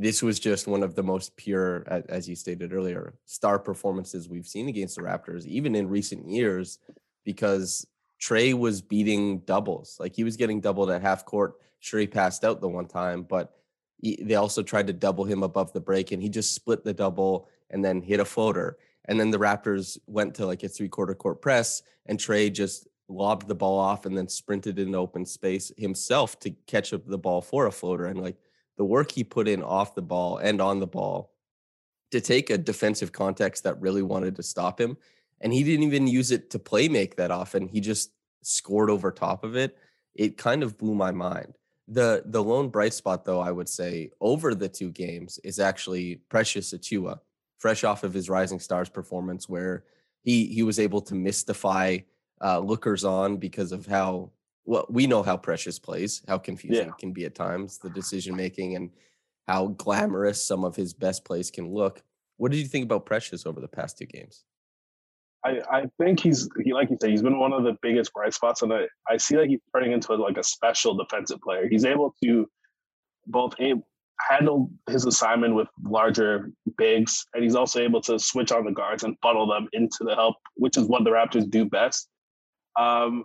this 0.00 0.22
was 0.22 0.40
just 0.40 0.66
one 0.66 0.82
of 0.82 0.94
the 0.94 1.02
most 1.02 1.36
pure, 1.36 1.84
as 2.08 2.26
you 2.26 2.34
stated 2.34 2.72
earlier, 2.72 3.12
star 3.26 3.58
performances 3.58 4.30
we've 4.30 4.46
seen 4.46 4.66
against 4.66 4.96
the 4.96 5.02
Raptors, 5.02 5.44
even 5.44 5.74
in 5.74 5.90
recent 5.90 6.26
years, 6.26 6.78
because 7.22 7.86
Trae 8.18 8.54
was 8.54 8.80
beating 8.80 9.40
doubles. 9.40 9.98
Like 10.00 10.16
he 10.16 10.24
was 10.24 10.38
getting 10.38 10.58
doubled 10.58 10.90
at 10.90 11.02
half 11.02 11.26
court. 11.26 11.56
Sure, 11.80 12.00
he 12.00 12.06
passed 12.06 12.44
out 12.44 12.62
the 12.62 12.68
one 12.68 12.86
time, 12.86 13.24
but 13.24 13.52
he- 13.98 14.22
they 14.22 14.36
also 14.36 14.62
tried 14.62 14.86
to 14.86 14.94
double 14.94 15.24
him 15.24 15.42
above 15.42 15.70
the 15.74 15.82
break, 15.82 16.12
and 16.12 16.22
he 16.22 16.30
just 16.30 16.54
split 16.54 16.82
the 16.82 16.94
double 16.94 17.46
and 17.68 17.84
then 17.84 18.00
hit 18.00 18.20
a 18.20 18.24
floater. 18.24 18.78
And 19.04 19.20
then 19.20 19.30
the 19.30 19.38
Raptors 19.38 19.98
went 20.06 20.34
to 20.36 20.46
like 20.46 20.62
a 20.62 20.68
three 20.68 20.88
quarter 20.88 21.14
court 21.14 21.42
press, 21.42 21.82
and 22.06 22.18
Trae 22.18 22.50
just 22.50 22.88
lobbed 23.06 23.48
the 23.48 23.54
ball 23.54 23.78
off 23.78 24.06
and 24.06 24.16
then 24.16 24.28
sprinted 24.28 24.78
in 24.78 24.94
open 24.94 25.26
space 25.26 25.70
himself 25.76 26.40
to 26.40 26.50
catch 26.66 26.94
up 26.94 27.04
the 27.04 27.18
ball 27.18 27.42
for 27.42 27.66
a 27.66 27.72
floater. 27.72 28.06
And 28.06 28.22
like 28.22 28.38
the 28.80 28.84
work 28.86 29.12
he 29.12 29.22
put 29.22 29.46
in 29.46 29.62
off 29.62 29.94
the 29.94 30.00
ball 30.00 30.38
and 30.38 30.58
on 30.58 30.80
the 30.80 30.86
ball 30.86 31.34
to 32.10 32.18
take 32.18 32.48
a 32.48 32.56
defensive 32.56 33.12
context 33.12 33.62
that 33.62 33.78
really 33.78 34.00
wanted 34.00 34.34
to 34.34 34.42
stop 34.42 34.80
him. 34.80 34.96
And 35.42 35.52
he 35.52 35.62
didn't 35.62 35.84
even 35.84 36.06
use 36.06 36.30
it 36.30 36.48
to 36.48 36.58
play 36.58 36.88
make 36.88 37.16
that 37.16 37.30
often. 37.30 37.68
He 37.68 37.82
just 37.82 38.12
scored 38.40 38.88
over 38.88 39.12
top 39.12 39.44
of 39.44 39.54
it. 39.54 39.76
It 40.14 40.38
kind 40.38 40.62
of 40.62 40.78
blew 40.78 40.94
my 40.94 41.10
mind. 41.10 41.58
The 41.88 42.22
the 42.24 42.42
lone 42.42 42.70
bright 42.70 42.94
spot 42.94 43.26
though, 43.26 43.40
I 43.40 43.52
would 43.52 43.68
say, 43.68 44.12
over 44.18 44.54
the 44.54 44.70
two 44.70 44.90
games 44.90 45.38
is 45.44 45.60
actually 45.60 46.22
Precious 46.30 46.72
Achiuwa, 46.72 47.18
fresh 47.58 47.84
off 47.84 48.02
of 48.02 48.14
his 48.14 48.30
Rising 48.30 48.60
Stars 48.60 48.88
performance 48.88 49.46
where 49.46 49.84
he 50.22 50.46
he 50.46 50.62
was 50.62 50.78
able 50.78 51.02
to 51.02 51.14
mystify 51.14 51.98
uh, 52.42 52.60
lookers 52.60 53.04
on 53.04 53.36
because 53.36 53.72
of 53.72 53.84
how 53.84 54.30
well 54.70 54.86
we 54.88 55.08
know 55.08 55.22
how 55.24 55.36
Precious 55.36 55.80
plays, 55.80 56.22
how 56.28 56.38
confusing 56.38 56.86
Yeah. 56.86 56.92
it 56.92 56.98
can 56.98 57.12
be 57.12 57.24
at 57.24 57.34
times, 57.34 57.78
the 57.78 57.90
decision 57.90 58.36
making 58.36 58.76
and 58.76 58.90
how 59.48 59.66
glamorous 59.84 60.46
some 60.46 60.64
of 60.64 60.76
his 60.76 60.94
best 60.94 61.24
plays 61.24 61.50
can 61.50 61.74
look. 61.74 62.04
What 62.36 62.52
did 62.52 62.58
you 62.58 62.68
think 62.68 62.84
about 62.84 63.04
Precious 63.04 63.46
over 63.46 63.60
the 63.60 63.66
past 63.78 63.98
two 63.98 64.06
games? 64.06 64.44
I, 65.44 65.60
I 65.72 65.82
think 65.98 66.20
he's 66.20 66.48
he 66.64 66.72
like 66.72 66.88
you 66.90 66.98
said 67.00 67.10
he's 67.10 67.22
been 67.22 67.40
one 67.40 67.52
of 67.52 67.64
the 67.64 67.76
biggest 67.82 68.12
bright 68.12 68.32
spots 68.32 68.62
and 68.62 68.72
I, 68.72 68.82
I 69.08 69.16
see 69.16 69.36
like 69.38 69.48
he's 69.48 69.60
turning 69.74 69.90
into 69.90 70.14
like 70.14 70.36
a 70.38 70.44
special 70.44 70.94
defensive 70.94 71.40
player. 71.40 71.66
He's 71.68 71.84
able 71.84 72.14
to 72.22 72.46
both 73.26 73.54
handle 74.28 74.70
his 74.88 75.04
assignment 75.04 75.54
with 75.56 75.68
larger 75.82 76.52
bigs 76.78 77.26
and 77.34 77.42
he's 77.42 77.56
also 77.56 77.80
able 77.80 78.02
to 78.02 78.18
switch 78.20 78.52
on 78.52 78.64
the 78.66 78.70
guards 78.70 79.02
and 79.02 79.16
funnel 79.20 79.48
them 79.48 79.66
into 79.72 80.04
the 80.04 80.14
help, 80.14 80.36
which 80.54 80.76
is 80.76 80.84
what 80.84 81.02
the 81.02 81.10
Raptors 81.10 81.50
do 81.50 81.64
best. 81.64 82.08
Um, 82.78 83.24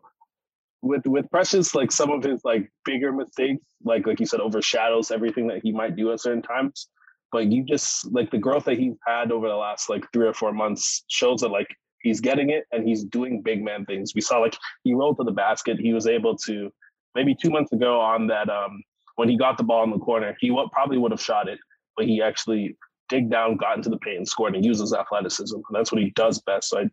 with 0.86 1.06
with 1.06 1.30
Precious, 1.32 1.74
like 1.74 1.92
some 1.92 2.12
of 2.12 2.24
his 2.24 2.42
like 2.46 2.70
bigger 2.86 3.12
mistakes, 3.12 3.62
like 3.84 4.06
like 4.06 4.20
you 4.20 4.26
said, 4.26 4.40
overshadows 4.40 5.12
everything 5.12 5.48
that 5.48 5.62
he 5.64 5.72
might 5.72 5.96
do 5.96 6.12
at 6.12 6.22
certain 6.22 6.42
times. 6.42 6.88
But 7.32 7.52
you 7.52 7.64
just 7.66 8.12
like 8.14 8.32
the 8.32 8.38
growth 8.38 8.66
that 8.66 8.78
he's 8.78 8.96
had 9.06 9.32
over 9.32 9.48
the 9.48 9.56
last 9.56 9.90
like 9.90 10.06
three 10.14 10.28
or 10.28 10.34
four 10.34 10.54
months 10.54 11.04
shows 11.08 11.42
that 11.42 11.50
like 11.50 11.68
he's 12.02 12.22
getting 12.22 12.52
it 12.52 12.66
and 12.72 12.88
he's 12.88 13.04
doing 13.04 13.42
big 13.42 13.64
man 13.64 13.86
things. 13.86 14.14
We 14.14 14.22
saw 14.22 14.38
like 14.38 14.56
he 14.84 14.94
rolled 14.94 15.18
to 15.18 15.24
the 15.24 15.32
basket. 15.32 15.80
He 15.80 15.94
was 15.94 16.08
able 16.08 16.38
to 16.46 16.72
maybe 17.16 17.36
two 17.36 17.50
months 17.50 17.72
ago 17.72 18.00
on 18.00 18.28
that 18.28 18.50
um 18.50 18.82
when 19.16 19.28
he 19.28 19.38
got 19.38 19.58
the 19.58 19.64
ball 19.64 19.84
in 19.84 19.92
the 19.92 20.00
corner, 20.00 20.38
he 20.40 20.52
what 20.52 20.72
probably 20.72 20.98
would 20.98 21.12
have 21.12 21.22
shot 21.22 21.50
it, 21.50 21.58
but 21.98 22.06
he 22.06 22.22
actually 22.22 22.78
dig 23.10 23.30
down, 23.32 23.58
got 23.58 23.78
into 23.78 23.90
the 23.90 23.98
paint, 23.98 24.18
and 24.18 24.28
scored, 24.28 24.56
and 24.56 24.66
uses 24.66 24.94
athleticism. 24.94 25.56
And 25.56 25.76
that's 25.76 25.92
what 25.92 26.02
he 26.02 26.12
does 26.12 26.42
best. 26.42 26.70
So 26.70 26.80
I 26.80 26.86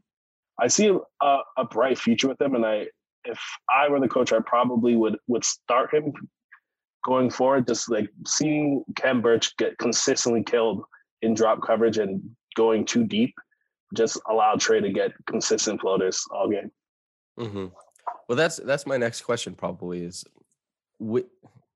I 0.61 0.69
see 0.69 0.97
a, 1.23 1.39
a 1.59 1.65
bright 1.65 1.99
future 1.99 2.29
with 2.29 2.41
him, 2.41 2.55
and 2.55 2.65
I 2.65 2.87
if 3.25 3.41
I 3.69 3.89
were 3.89 4.01
the 4.01 4.09
coach, 4.09 4.33
I 4.33 4.41
probably 4.41 4.97
would 4.97 5.17
would 5.29 5.45
start 5.45 5.95
him 5.95 6.13
going 7.05 7.31
forward. 7.31 7.67
Just 7.67 7.91
like 7.91 8.09
seeing 8.27 8.85
Khem 8.97 9.23
Birch 9.23 9.57
get 9.57 9.79
consistently 9.79 10.43
killed 10.43 10.85
in 11.23 11.35
drop 11.35 11.63
coverage 11.63 11.99
and 11.99 12.23
going 12.57 12.85
too 12.85 13.05
deep, 13.05 13.35
just 13.95 14.21
allow 14.29 14.55
Trae 14.55 14.83
to 14.83 14.93
get 14.93 15.13
consistent 15.27 15.81
floaters 15.81 16.25
all 16.31 16.51
game. 16.51 16.71
hmm 17.39 17.67
Well, 18.29 18.37
that's 18.37 18.57
that's 18.59 18.87
my 18.87 18.97
next 18.97 19.23
question. 19.23 19.55
Probably 19.55 20.03
is, 20.03 20.25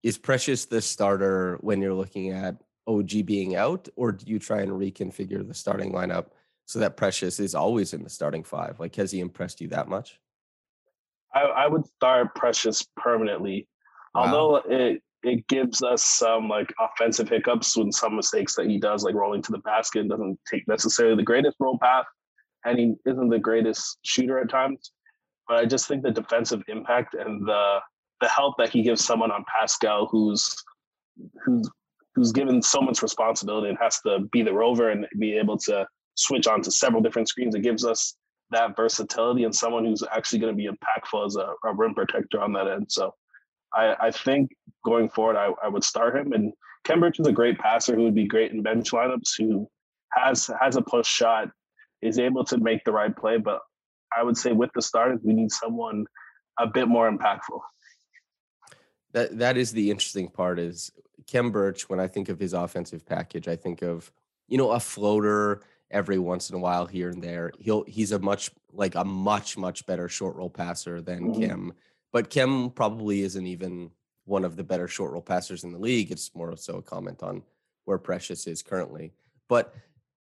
is 0.02 0.18
Precious 0.18 0.64
the 0.66 0.80
starter 0.80 1.58
when 1.60 1.80
you're 1.80 1.94
looking 1.94 2.30
at 2.30 2.56
OG 2.86 3.26
being 3.26 3.56
out, 3.56 3.88
or 3.96 4.12
do 4.12 4.24
you 4.26 4.38
try 4.38 4.60
and 4.60 4.72
reconfigure 4.72 5.46
the 5.46 5.54
starting 5.54 5.92
lineup 5.92 6.26
so 6.66 6.78
that 6.78 6.96
Precious 6.96 7.40
is 7.40 7.54
always 7.54 7.92
in 7.92 8.02
the 8.02 8.10
starting 8.10 8.44
five? 8.44 8.78
Like, 8.80 8.94
has 8.96 9.10
he 9.10 9.20
impressed 9.20 9.60
you 9.60 9.68
that 9.68 9.88
much? 9.88 10.20
I, 11.36 11.64
I 11.64 11.66
would 11.66 11.86
start 11.86 12.34
Precious 12.34 12.82
permanently, 12.96 13.68
Wow. 14.14 14.22
although 14.22 14.56
it 14.68 15.02
it 15.22 15.46
gives 15.48 15.82
us 15.82 16.02
some 16.04 16.48
like 16.48 16.72
offensive 16.80 17.28
hiccups 17.28 17.76
when 17.76 17.90
some 17.92 18.16
mistakes 18.16 18.54
that 18.54 18.66
he 18.66 18.78
does, 18.78 19.02
like 19.02 19.14
rolling 19.14 19.42
to 19.42 19.52
the 19.52 19.58
basket, 19.58 20.08
doesn't 20.08 20.38
take 20.50 20.66
necessarily 20.68 21.16
the 21.16 21.22
greatest 21.22 21.56
roll 21.60 21.78
path, 21.78 22.06
and 22.64 22.78
he 22.78 22.94
isn't 23.04 23.28
the 23.28 23.38
greatest 23.38 23.98
shooter 24.02 24.38
at 24.38 24.48
times. 24.48 24.92
But 25.48 25.58
I 25.58 25.66
just 25.66 25.88
think 25.88 26.02
the 26.02 26.10
defensive 26.10 26.62
impact 26.68 27.14
and 27.14 27.46
the 27.46 27.78
the 28.22 28.28
help 28.28 28.54
that 28.56 28.70
he 28.70 28.82
gives 28.82 29.04
someone 29.04 29.30
on 29.30 29.44
Pascal, 29.54 30.06
who's 30.10 30.54
who's 31.44 31.68
who's 32.14 32.32
given 32.32 32.62
so 32.62 32.80
much 32.80 33.02
responsibility 33.02 33.68
and 33.68 33.78
has 33.78 34.00
to 34.00 34.20
be 34.32 34.42
the 34.42 34.52
rover 34.54 34.88
and 34.90 35.06
be 35.18 35.36
able 35.36 35.58
to 35.58 35.86
switch 36.14 36.46
onto 36.46 36.70
several 36.70 37.02
different 37.02 37.28
screens, 37.28 37.54
it 37.54 37.60
gives 37.60 37.84
us 37.84 38.16
that 38.50 38.76
versatility 38.76 39.44
and 39.44 39.54
someone 39.54 39.84
who's 39.84 40.02
actually 40.12 40.38
going 40.38 40.52
to 40.52 40.56
be 40.56 40.68
impactful 40.68 41.26
as 41.26 41.36
a, 41.36 41.52
a 41.64 41.74
rim 41.74 41.94
protector 41.94 42.40
on 42.40 42.52
that 42.52 42.68
end. 42.68 42.86
So 42.90 43.14
I, 43.74 43.96
I 44.00 44.10
think 44.10 44.50
going 44.84 45.08
forward, 45.08 45.36
I, 45.36 45.50
I 45.62 45.68
would 45.68 45.84
start 45.84 46.16
him. 46.16 46.32
And 46.32 46.52
Khem 46.84 47.00
Birch 47.00 47.18
is 47.18 47.26
a 47.26 47.32
great 47.32 47.58
passer 47.58 47.94
who 47.94 48.04
would 48.04 48.14
be 48.14 48.26
great 48.26 48.52
in 48.52 48.62
bench 48.62 48.92
lineups, 48.92 49.32
who 49.38 49.68
has 50.12 50.50
has 50.60 50.76
a 50.76 50.82
push 50.82 51.08
shot, 51.08 51.48
is 52.02 52.18
able 52.18 52.44
to 52.44 52.58
make 52.58 52.84
the 52.84 52.92
right 52.92 53.14
play. 53.14 53.38
But 53.38 53.60
I 54.16 54.22
would 54.22 54.36
say 54.36 54.52
with 54.52 54.70
the 54.74 54.82
starters, 54.82 55.20
we 55.24 55.34
need 55.34 55.50
someone 55.50 56.06
a 56.58 56.66
bit 56.66 56.88
more 56.88 57.10
impactful. 57.10 57.60
That 59.12 59.38
that 59.38 59.56
is 59.56 59.72
the 59.72 59.90
interesting 59.90 60.28
part. 60.28 60.58
Is 60.58 60.92
Khem 61.26 61.50
Birch? 61.50 61.88
When 61.88 61.98
I 61.98 62.06
think 62.06 62.28
of 62.28 62.38
his 62.38 62.52
offensive 62.52 63.04
package, 63.04 63.48
I 63.48 63.56
think 63.56 63.82
of 63.82 64.12
you 64.46 64.56
know 64.56 64.70
a 64.70 64.80
floater 64.80 65.62
every 65.90 66.18
once 66.18 66.50
in 66.50 66.56
a 66.56 66.58
while 66.60 66.86
here 66.86 67.10
and 67.10 67.22
there. 67.22 67.52
He'll 67.58 67.84
he's 67.84 68.12
a 68.12 68.18
much 68.18 68.50
like 68.72 68.94
a 68.94 69.04
much 69.04 69.56
much 69.56 69.86
better 69.86 70.08
short 70.08 70.36
roll 70.36 70.50
passer 70.50 71.00
than 71.00 71.34
Mhm. 71.34 71.38
Khem, 71.40 71.72
but 72.12 72.30
Khem 72.30 72.70
probably 72.70 73.22
isn't 73.22 73.46
even 73.46 73.90
one 74.24 74.44
of 74.44 74.56
the 74.56 74.64
better 74.64 74.88
short 74.88 75.12
roll 75.12 75.22
passers 75.22 75.64
in 75.64 75.72
the 75.72 75.78
league. 75.78 76.10
It's 76.10 76.34
more 76.34 76.56
so 76.56 76.78
a 76.78 76.82
comment 76.82 77.22
on 77.22 77.42
where 77.84 77.98
Precious 77.98 78.46
is 78.46 78.62
currently. 78.62 79.12
But 79.48 79.74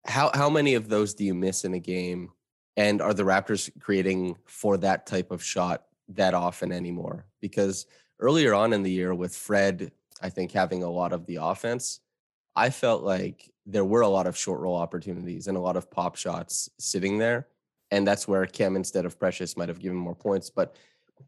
how 0.04 0.30
how 0.34 0.50
many 0.50 0.75
of 0.75 0.88
those 0.88 1.14
do 1.14 1.25
you 1.25 1.34
miss 1.34 1.64
in 1.64 1.75
a 1.75 1.80
game? 1.80 2.32
And 2.76 3.00
are 3.00 3.14
the 3.14 3.22
Raptors 3.22 3.70
creating 3.80 4.36
for 4.44 4.76
that 4.78 5.06
type 5.06 5.30
of 5.30 5.42
shot 5.42 5.86
that 6.08 6.34
often 6.34 6.70
anymore? 6.72 7.25
Because 7.40 7.86
earlier 8.20 8.52
on 8.52 8.75
in 8.75 8.82
the 8.82 8.90
year 8.90 9.14
with 9.14 9.34
Fred, 9.34 9.92
I 10.20 10.28
think 10.28 10.52
having 10.52 10.82
a 10.82 10.90
lot 10.90 11.14
of 11.14 11.25
the 11.26 11.36
offense, 11.36 12.00
I 12.54 12.68
felt 12.70 13.02
like 13.02 13.50
there 13.66 13.85
were 13.85 14.02
a 14.02 14.08
lot 14.08 14.26
of 14.26 14.37
short 14.37 14.61
roll 14.61 14.76
opportunities 14.76 15.49
and 15.49 15.56
a 15.56 15.61
lot 15.61 15.76
of 15.76 15.90
pop 15.90 16.16
shots 16.16 16.70
sitting 16.78 17.18
there. 17.18 17.49
And 17.90 18.06
that's 18.06 18.26
where 18.26 18.46
Khem, 18.46 18.76
instead 18.76 19.04
of 19.04 19.18
Precious, 19.18 19.56
might 19.56 19.68
have 19.68 19.78
given 19.78 19.96
more 19.96 20.14
points. 20.14 20.50
But 20.50 20.76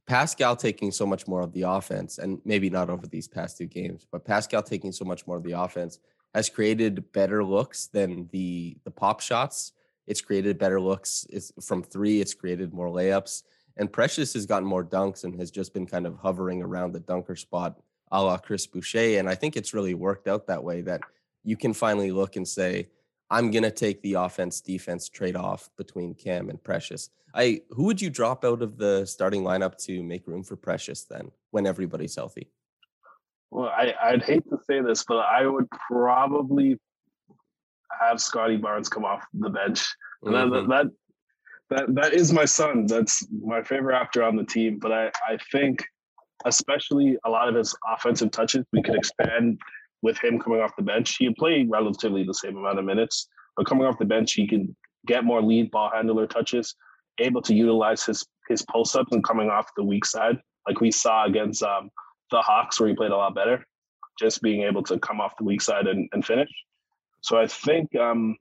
Pascal 0.07 0.57
taking 0.57 0.91
so 0.91 1.07
much 1.07 1.27
more 1.27 1.41
of 1.41 1.53
the 1.53 1.63
offense, 1.63 2.19
and 2.19 2.41
maybe 2.45 2.69
not 2.71 2.91
over 2.91 3.07
these 3.07 3.29
past 3.29 3.59
two 3.59 3.67
games, 3.67 4.07
but 4.11 4.25
Pascal 4.25 4.63
taking 4.63 4.93
so 4.93 5.05
much 5.05 5.27
more 5.27 5.37
of 5.37 5.43
the 5.45 5.53
offense 5.53 5.99
has 6.35 6.51
created 6.51 7.11
better 7.13 7.43
looks 7.43 7.87
than 7.87 8.29
the 8.33 8.77
the 8.85 8.91
pop 8.91 9.21
shots. 9.21 9.73
It's 10.07 10.21
created 10.21 10.59
better 10.59 10.81
looks. 10.81 11.27
It's 11.31 11.53
from 11.61 11.83
three. 11.83 12.21
It's 12.21 12.35
created 12.35 12.73
more 12.73 12.89
layups. 12.89 13.43
And 13.77 13.93
Precious 13.93 14.33
has 14.35 14.47
gotten 14.47 14.69
more 14.69 14.85
dunks 14.85 15.25
and 15.25 15.39
has 15.39 15.51
just 15.51 15.73
been 15.73 15.87
kind 15.87 16.07
of 16.07 16.17
hovering 16.17 16.63
around 16.63 16.93
the 16.93 17.01
dunker 17.01 17.37
spot, 17.37 17.79
a 18.11 18.23
la 18.23 18.37
Chris 18.37 18.67
Boucher. 18.67 19.19
And 19.19 19.29
I 19.29 19.35
think 19.35 19.57
it's 19.57 19.75
really 19.75 19.95
worked 19.95 20.27
out 20.27 20.47
that 20.49 20.65
way 20.65 20.81
that 20.83 21.03
you 21.45 21.57
can 21.57 21.73
finally 21.73 22.13
look 22.13 22.37
and 22.37 22.47
say, 22.47 22.89
I'm 23.31 23.51
gonna 23.51 23.71
take 23.71 24.03
the 24.03 24.15
offense 24.15 24.61
defense 24.61 25.09
trade 25.09 25.37
off 25.37 25.71
between 25.77 26.15
Khem 26.15 26.49
and 26.49 26.63
Precious. 26.63 27.11
I 27.35 27.61
who 27.71 27.85
would 27.85 28.01
you 28.01 28.11
drop 28.11 28.45
out 28.45 28.63
of 28.63 28.79
the 28.79 29.05
starting 29.05 29.43
lineup 29.43 29.77
to 29.85 30.03
make 30.03 30.27
room 30.27 30.43
for 30.43 30.57
Precious 30.57 31.05
then 31.05 31.31
when 31.51 31.67
everybody's 31.67 32.17
healthy? 32.17 32.51
Well, 33.51 33.69
I, 33.69 33.95
I'd 34.03 34.23
hate 34.23 34.45
to 34.51 34.59
say 34.69 34.81
this, 34.81 35.05
but 35.05 35.19
I 35.19 35.47
would 35.47 35.69
probably 35.91 36.79
have 38.01 38.21
Scotty 38.21 38.57
Barnes 38.57 38.89
come 38.89 39.05
off 39.05 39.25
the 39.33 39.49
bench. 39.49 39.87
And 40.23 40.35
that, 40.35 40.47
mm-hmm. 40.47 40.71
that 40.71 40.87
that 41.71 41.95
that 41.95 42.15
is 42.15 42.33
my 42.33 42.45
son. 42.45 42.87
That's 42.87 43.27
my 43.43 43.63
favorite 43.63 43.97
actor 43.97 44.23
on 44.23 44.37
the 44.37 44.45
team. 44.45 44.79
But 44.79 44.93
I, 44.93 45.07
I 45.27 45.39
think 45.53 45.85
especially 46.45 47.19
a 47.25 47.31
lot 47.31 47.49
of 47.49 47.55
his 47.55 47.75
offensive 47.93 48.31
touches, 48.31 48.65
we 48.73 48.83
could 48.83 48.95
expand 48.95 49.59
with 50.03 50.23
him 50.23 50.39
coming 50.39 50.61
off 50.61 50.77
the 50.77 50.83
bench. 50.83 51.17
He 51.17 51.31
played 51.35 51.71
relatively 51.71 52.25
the 52.25 52.35
same 52.35 52.57
amount 52.57 52.79
of 52.79 52.85
minutes, 52.85 53.29
but 53.57 53.67
coming 53.67 53.87
off 53.87 53.99
the 53.99 54.05
bench, 54.05 54.33
he 54.33 54.47
can 54.47 54.75
get 55.07 55.25
more 55.25 55.43
lead 55.43 55.71
ball 55.71 55.91
handler 55.93 56.27
touches, 56.27 56.75
able 57.19 57.43
to 57.43 57.55
utilize 57.55 58.05
his 58.05 58.25
his 58.49 58.63
post 58.63 58.97
ups 58.97 59.13
and 59.13 59.25
coming 59.25 59.51
off 59.51 59.69
the 59.77 59.85
weak 59.85 60.05
side, 60.07 60.39
like 60.67 60.81
we 60.81 60.91
saw 60.91 61.27
against 61.27 61.63
um, 61.63 61.91
the 62.31 62.41
Hawks, 62.41 62.81
where 62.81 62.89
he 62.89 62.95
played 62.95 63.11
a 63.11 63.17
lot 63.17 63.35
better, 63.35 63.67
just 64.19 64.41
being 64.41 64.63
able 64.63 64.83
to 64.85 64.99
come 64.99 65.21
off 65.21 65.37
the 65.37 65.45
weak 65.45 65.61
side 65.61 65.87
and, 65.87 66.09
and 66.13 66.25
finish. 66.25 66.49
So 67.21 67.37
I 67.37 67.47
think 67.47 67.95
um, 67.97 68.37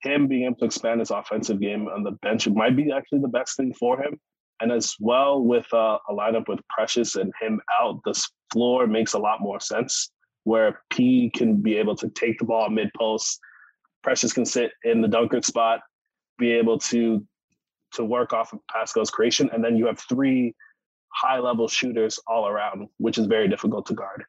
him 0.00 0.28
being 0.28 0.44
able 0.44 0.56
to 0.56 0.64
expand 0.64 1.00
his 1.00 1.10
offensive 1.10 1.60
game 1.60 1.88
on 1.88 2.04
the 2.04 2.12
bench 2.22 2.48
might 2.48 2.76
be 2.76 2.90
actually 2.90 3.20
the 3.20 3.28
best 3.28 3.56
thing 3.56 3.74
for 3.74 4.00
him. 4.00 4.18
And 4.60 4.72
as 4.72 4.96
well 4.98 5.42
with 5.42 5.66
uh, 5.72 5.98
a 6.08 6.12
lineup 6.12 6.48
with 6.48 6.60
Precious 6.68 7.16
and 7.16 7.32
him 7.40 7.60
out, 7.80 8.00
the 8.04 8.10
s- 8.10 8.30
floor 8.52 8.86
makes 8.86 9.12
a 9.12 9.18
lot 9.18 9.40
more 9.40 9.60
sense 9.60 10.10
where 10.48 10.80
P 10.88 11.30
can 11.34 11.56
be 11.60 11.76
able 11.76 11.94
to 11.96 12.08
take 12.08 12.38
the 12.38 12.46
ball 12.46 12.70
mid 12.70 12.90
post, 12.96 13.38
Precious 14.02 14.32
can 14.32 14.46
sit 14.46 14.70
in 14.82 15.02
the 15.02 15.08
dunker 15.08 15.42
spot, 15.42 15.80
be 16.38 16.52
able 16.52 16.78
to 16.90 17.26
to 17.92 18.04
work 18.04 18.32
off 18.32 18.52
of 18.54 18.60
Pascal's 18.72 19.10
creation, 19.10 19.50
and 19.52 19.62
then 19.62 19.76
you 19.76 19.86
have 19.86 19.98
three 19.98 20.54
high 21.12 21.38
level 21.38 21.68
shooters 21.68 22.18
all 22.26 22.48
around, 22.48 22.88
which 22.96 23.18
is 23.18 23.26
very 23.26 23.48
difficult 23.48 23.84
to 23.86 23.94
guard. 23.94 24.24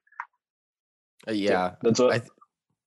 Uh, 1.28 1.32
yeah, 1.32 1.76
That's 1.82 2.00
what 2.00 2.12
I 2.14 2.20
th- 2.20 2.32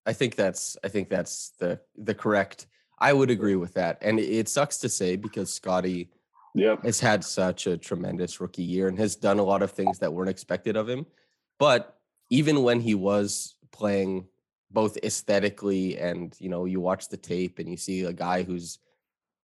I 0.05 0.13
think 0.13 0.37
that's 0.37 0.77
I 0.85 0.89
think 0.89 1.09
that's 1.09 1.53
the 1.59 1.81
the 1.97 2.15
correct. 2.15 2.67
I 2.99 3.15
would 3.15 3.31
agree 3.31 3.57
with 3.57 3.73
that, 3.75 3.97
and 4.03 4.19
it, 4.21 4.29
it 4.29 4.49
sucks 4.51 4.77
to 4.79 4.91
say 4.91 5.17
because 5.17 5.51
Scotty 5.51 6.11
Yep. 6.55 6.85
has 6.85 7.01
had 7.01 7.25
such 7.25 7.67
a 7.67 7.79
tremendous 7.79 8.39
rookie 8.39 8.63
year 8.63 8.89
and 8.89 8.99
has 8.99 9.17
done 9.17 9.39
a 9.39 9.43
lot 9.43 9.63
of 9.63 9.71
things 9.71 9.99
that 10.01 10.13
weren't 10.13 10.29
expected 10.29 10.77
of 10.77 10.87
him. 10.87 11.07
But 11.59 11.97
even 12.33 12.63
when 12.63 12.81
he 12.81 12.95
was 12.95 13.57
playing 13.73 14.27
both 14.71 14.97
aesthetically 15.05 15.99
and 15.99 16.35
you 16.41 16.49
know 16.49 16.65
you 16.65 16.81
watch 16.81 17.09
the 17.09 17.17
tape 17.17 17.59
and 17.59 17.69
you 17.69 17.77
see 17.77 18.05
a 18.05 18.13
guy 18.13 18.43
who's 18.43 18.79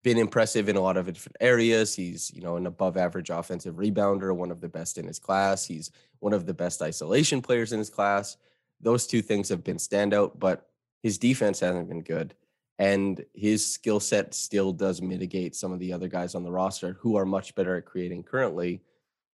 been 0.03 0.17
impressive 0.17 0.69
in 0.71 0.77
a 0.77 0.81
lot 0.81 0.97
of 0.97 1.13
different 1.13 1.37
areas. 1.41 1.95
He's, 1.95 2.31
you 2.33 2.41
know, 2.41 2.57
an 2.57 2.67
above 2.67 2.97
average 2.97 3.31
offensive 3.31 3.75
rebounder, 3.75 4.35
one 4.35 4.53
of 4.53 4.61
the 4.61 4.69
best 4.69 4.97
in 4.97 5.07
his 5.07 5.19
class. 5.19 5.67
He's 5.67 5.91
one 6.21 6.33
of 6.33 6.47
the 6.47 6.55
best 6.55 6.81
isolation 6.81 7.43
players 7.43 7.73
in 7.73 7.81
his 7.81 7.91
class. 7.91 8.37
Those 8.81 9.07
two 9.07 9.21
things 9.21 9.49
have 9.49 9.65
been 9.65 9.77
standout, 9.77 10.39
but 10.39 10.69
his 11.03 11.19
defense 11.19 11.61
hasn't 11.61 11.89
been 11.89 12.03
good. 12.03 12.35
And 12.79 13.25
his 13.35 13.67
skill 13.67 13.99
set 13.99 14.35
still 14.35 14.73
does 14.73 15.03
mitigate 15.03 15.57
some 15.57 15.73
of 15.73 15.81
the 15.81 15.93
other 15.93 16.07
guys 16.07 16.37
on 16.37 16.45
the 16.45 16.53
roster 16.53 16.97
who 17.01 17.17
are 17.17 17.27
much 17.27 17.57
better 17.57 17.77
at 17.77 17.85
creating 17.85 18.23
currently. 18.23 18.81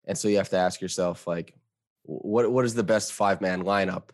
And 0.05 0.17
so 0.17 0.27
you 0.27 0.37
have 0.37 0.49
to 0.49 0.57
ask 0.57 0.81
yourself, 0.81 1.27
like, 1.27 1.55
what 2.05 2.51
what 2.51 2.65
is 2.65 2.73
the 2.75 2.83
best 2.83 3.13
five 3.13 3.41
man 3.41 3.63
lineup? 3.63 4.09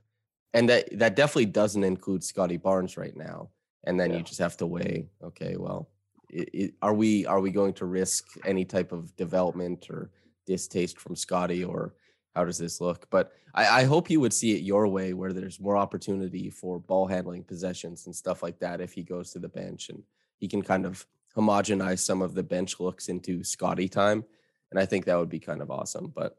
And 0.53 0.69
that 0.69 0.97
that 0.99 1.15
definitely 1.15 1.47
doesn't 1.47 1.83
include 1.83 2.23
Scotty 2.23 2.57
Barnes 2.57 2.97
right 2.97 3.15
now. 3.15 3.49
And 3.85 3.99
then 3.99 4.11
Yeah. 4.11 4.17
you 4.17 4.23
just 4.23 4.39
have 4.39 4.57
to 4.57 4.67
weigh, 4.67 5.09
okay, 5.23 5.55
well, 5.57 5.89
i 6.33 6.45
i 6.55 6.71
are 6.81 6.93
we 6.93 7.25
are 7.25 7.41
we 7.41 7.51
going 7.51 7.73
to 7.75 7.85
risk 7.85 8.23
any 8.45 8.65
type 8.65 8.91
of 8.91 9.15
development 9.15 9.89
or 9.89 10.11
distaste 10.45 10.99
from 10.99 11.15
Scotty, 11.15 11.63
or 11.63 11.93
how 12.35 12.45
does 12.45 12.57
this 12.57 12.79
look? 12.81 13.09
But 13.09 13.31
I, 13.53 13.81
I 13.81 13.83
hope 13.85 14.09
you 14.09 14.19
would 14.21 14.33
see 14.33 14.51
it 14.55 14.63
your 14.63 14.87
way, 14.87 15.13
where 15.13 15.33
there's 15.33 15.59
more 15.59 15.77
opportunity 15.77 16.49
for 16.49 16.79
ball 16.79 17.07
handling 17.07 17.43
possessions 17.43 18.05
and 18.05 18.15
stuff 18.15 18.41
like 18.43 18.59
that 18.59 18.81
if 18.81 18.93
he 18.93 19.03
goes 19.03 19.31
to 19.31 19.39
the 19.39 19.49
bench 19.49 19.89
and 19.89 20.03
he 20.37 20.47
can 20.47 20.61
kind 20.61 20.85
of 20.85 21.05
homogenize 21.35 21.99
some 21.99 22.21
of 22.21 22.33
the 22.33 22.43
bench 22.43 22.79
looks 22.79 23.07
into 23.09 23.43
Scotty 23.43 23.87
time, 23.89 24.23
and 24.71 24.79
I 24.79 24.85
think 24.85 25.05
that 25.05 25.17
would 25.19 25.29
be 25.29 25.39
kind 25.39 25.61
of 25.61 25.71
awesome. 25.71 26.07
But 26.15 26.37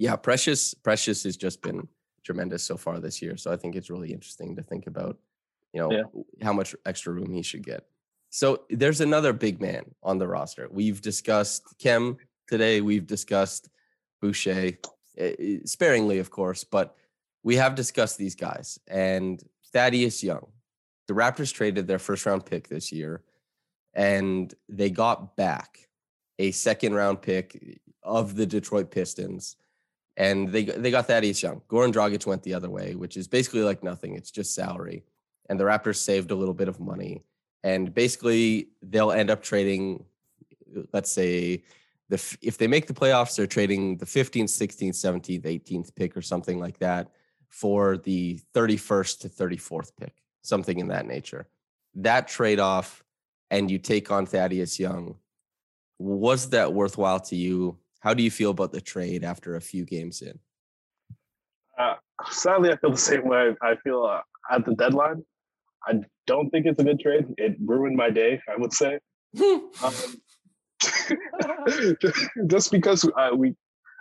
yeah, 0.00 0.16
Precious 0.16 0.72
Precious 0.72 1.24
has 1.24 1.36
just 1.36 1.60
been 1.60 1.86
tremendous 2.24 2.62
so 2.62 2.78
far 2.78 2.98
this 3.00 3.20
year, 3.20 3.36
so 3.36 3.52
I 3.52 3.56
think 3.56 3.76
it's 3.76 3.90
really 3.90 4.12
interesting 4.14 4.56
to 4.56 4.62
think 4.62 4.86
about, 4.86 5.18
you 5.74 5.80
know, 5.80 5.92
Yeah. 5.92 6.04
how 6.42 6.54
much 6.54 6.74
extra 6.86 7.12
room 7.12 7.30
he 7.30 7.42
should 7.42 7.62
get. 7.62 7.86
So 8.30 8.64
there's 8.70 9.02
another 9.02 9.34
big 9.34 9.60
man 9.60 9.94
on 10.02 10.16
the 10.16 10.26
roster. 10.26 10.68
We've 10.70 11.02
discussed 11.02 11.64
Khem 11.78 12.16
today. 12.48 12.80
We've 12.80 13.06
discussed 13.06 13.68
Boucher 14.22 14.72
eh, 15.18 15.34
eh, 15.38 15.58
sparingly, 15.66 16.18
of 16.18 16.30
course, 16.30 16.64
but 16.64 16.96
we 17.42 17.56
have 17.56 17.74
discussed 17.74 18.16
these 18.16 18.34
guys. 18.34 18.78
And 18.88 19.42
Thaddeus 19.72 20.22
Young, 20.22 20.46
the 21.08 21.14
Raptors 21.14 21.52
traded 21.52 21.86
their 21.86 21.98
first 21.98 22.24
round 22.24 22.46
pick 22.46 22.68
this 22.68 22.90
year, 22.90 23.22
and 23.92 24.54
they 24.66 24.88
got 24.88 25.36
back 25.36 25.88
a 26.38 26.52
second 26.52 26.94
round 26.94 27.20
pick 27.20 27.80
of 28.02 28.34
the 28.34 28.46
Detroit 28.46 28.90
Pistons. 28.90 29.56
And 30.16 30.50
they 30.50 30.64
they 30.64 30.90
got 30.90 31.06
Thaddeus 31.06 31.42
Young. 31.42 31.62
Goran 31.68 31.92
Dragic 31.92 32.26
went 32.26 32.42
the 32.42 32.54
other 32.54 32.68
way, 32.68 32.94
which 32.94 33.16
is 33.16 33.28
basically 33.28 33.62
like 33.62 33.82
nothing. 33.82 34.14
It's 34.14 34.30
just 34.30 34.54
salary. 34.54 35.04
And 35.48 35.58
the 35.58 35.64
Raptors 35.64 35.96
saved 35.96 36.30
a 36.30 36.34
little 36.34 36.54
bit 36.54 36.68
of 36.68 36.78
money 36.80 37.22
and 37.62 37.92
basically 37.94 38.68
they'll 38.82 39.12
end 39.12 39.30
up 39.30 39.42
trading 39.42 40.04
let's 40.92 41.10
say 41.10 41.62
the 42.08 42.38
if 42.42 42.58
they 42.58 42.66
make 42.66 42.86
the 42.86 42.94
playoffs 42.94 43.36
they're 43.36 43.46
trading 43.46 43.96
the 43.98 44.06
15th 44.06 44.44
16th 44.44 44.90
17th 44.90 45.42
18th 45.42 45.94
pick 45.94 46.16
or 46.16 46.22
something 46.22 46.58
like 46.58 46.78
that 46.78 47.10
for 47.48 47.98
the 47.98 48.40
31st 48.54 49.20
to 49.20 49.28
34th 49.28 49.92
pick 49.98 50.14
something 50.42 50.78
in 50.78 50.88
that 50.88 51.06
nature 51.06 51.46
that 51.94 52.28
trade 52.28 52.60
off 52.60 53.04
and 53.50 53.68
you 53.68 53.78
take 53.78 54.12
on 54.12 54.26
Thaddeus 54.26 54.78
Young 54.78 55.16
was 55.98 56.50
that 56.50 56.72
worthwhile 56.72 57.18
to 57.18 57.34
you 57.34 57.76
how 58.00 58.14
do 58.14 58.22
you 58.22 58.30
feel 58.30 58.50
about 58.50 58.72
the 58.72 58.80
trade 58.80 59.24
after 59.24 59.56
a 59.56 59.60
few 59.60 59.84
games 59.84 60.22
in 60.22 60.38
Uh, 61.78 61.94
sadly, 62.30 62.70
I 62.70 62.76
feel 62.76 62.90
the 62.90 62.98
same 62.98 63.26
way. 63.26 63.54
I 63.62 63.76
feel 63.76 64.04
uh, 64.04 64.20
at 64.54 64.64
the 64.64 64.74
deadline. 64.74 65.24
I 65.86 66.00
don't 66.26 66.50
think 66.50 66.66
it's 66.66 66.78
a 66.78 66.84
good 66.84 67.00
trade. 67.00 67.26
It 67.38 67.56
ruined 67.64 67.96
my 67.96 68.10
day. 68.10 68.40
I 68.48 68.56
would 68.56 68.72
say. 68.72 68.98
Um, 69.40 69.94
just 72.46 72.70
because 72.70 73.08
uh, 73.16 73.30
we, 73.34 73.54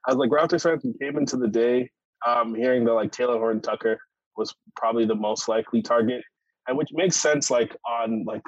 as 0.09 0.15
like 0.15 0.29
Raptors 0.29 0.63
fans, 0.63 0.83
we 0.83 0.93
came 0.99 1.17
into 1.17 1.37
the 1.37 1.47
day 1.47 1.89
um, 2.25 2.55
hearing 2.55 2.83
that 2.85 2.93
like 2.93 3.11
Talen 3.11 3.37
Horton-Tucker 3.37 3.97
was 4.35 4.53
probably 4.75 5.05
the 5.05 5.15
most 5.15 5.47
likely 5.47 5.81
target, 5.81 6.23
and 6.67 6.77
which 6.77 6.89
makes 6.91 7.15
sense. 7.15 7.49
Like 7.49 7.75
on 7.87 8.23
like 8.25 8.41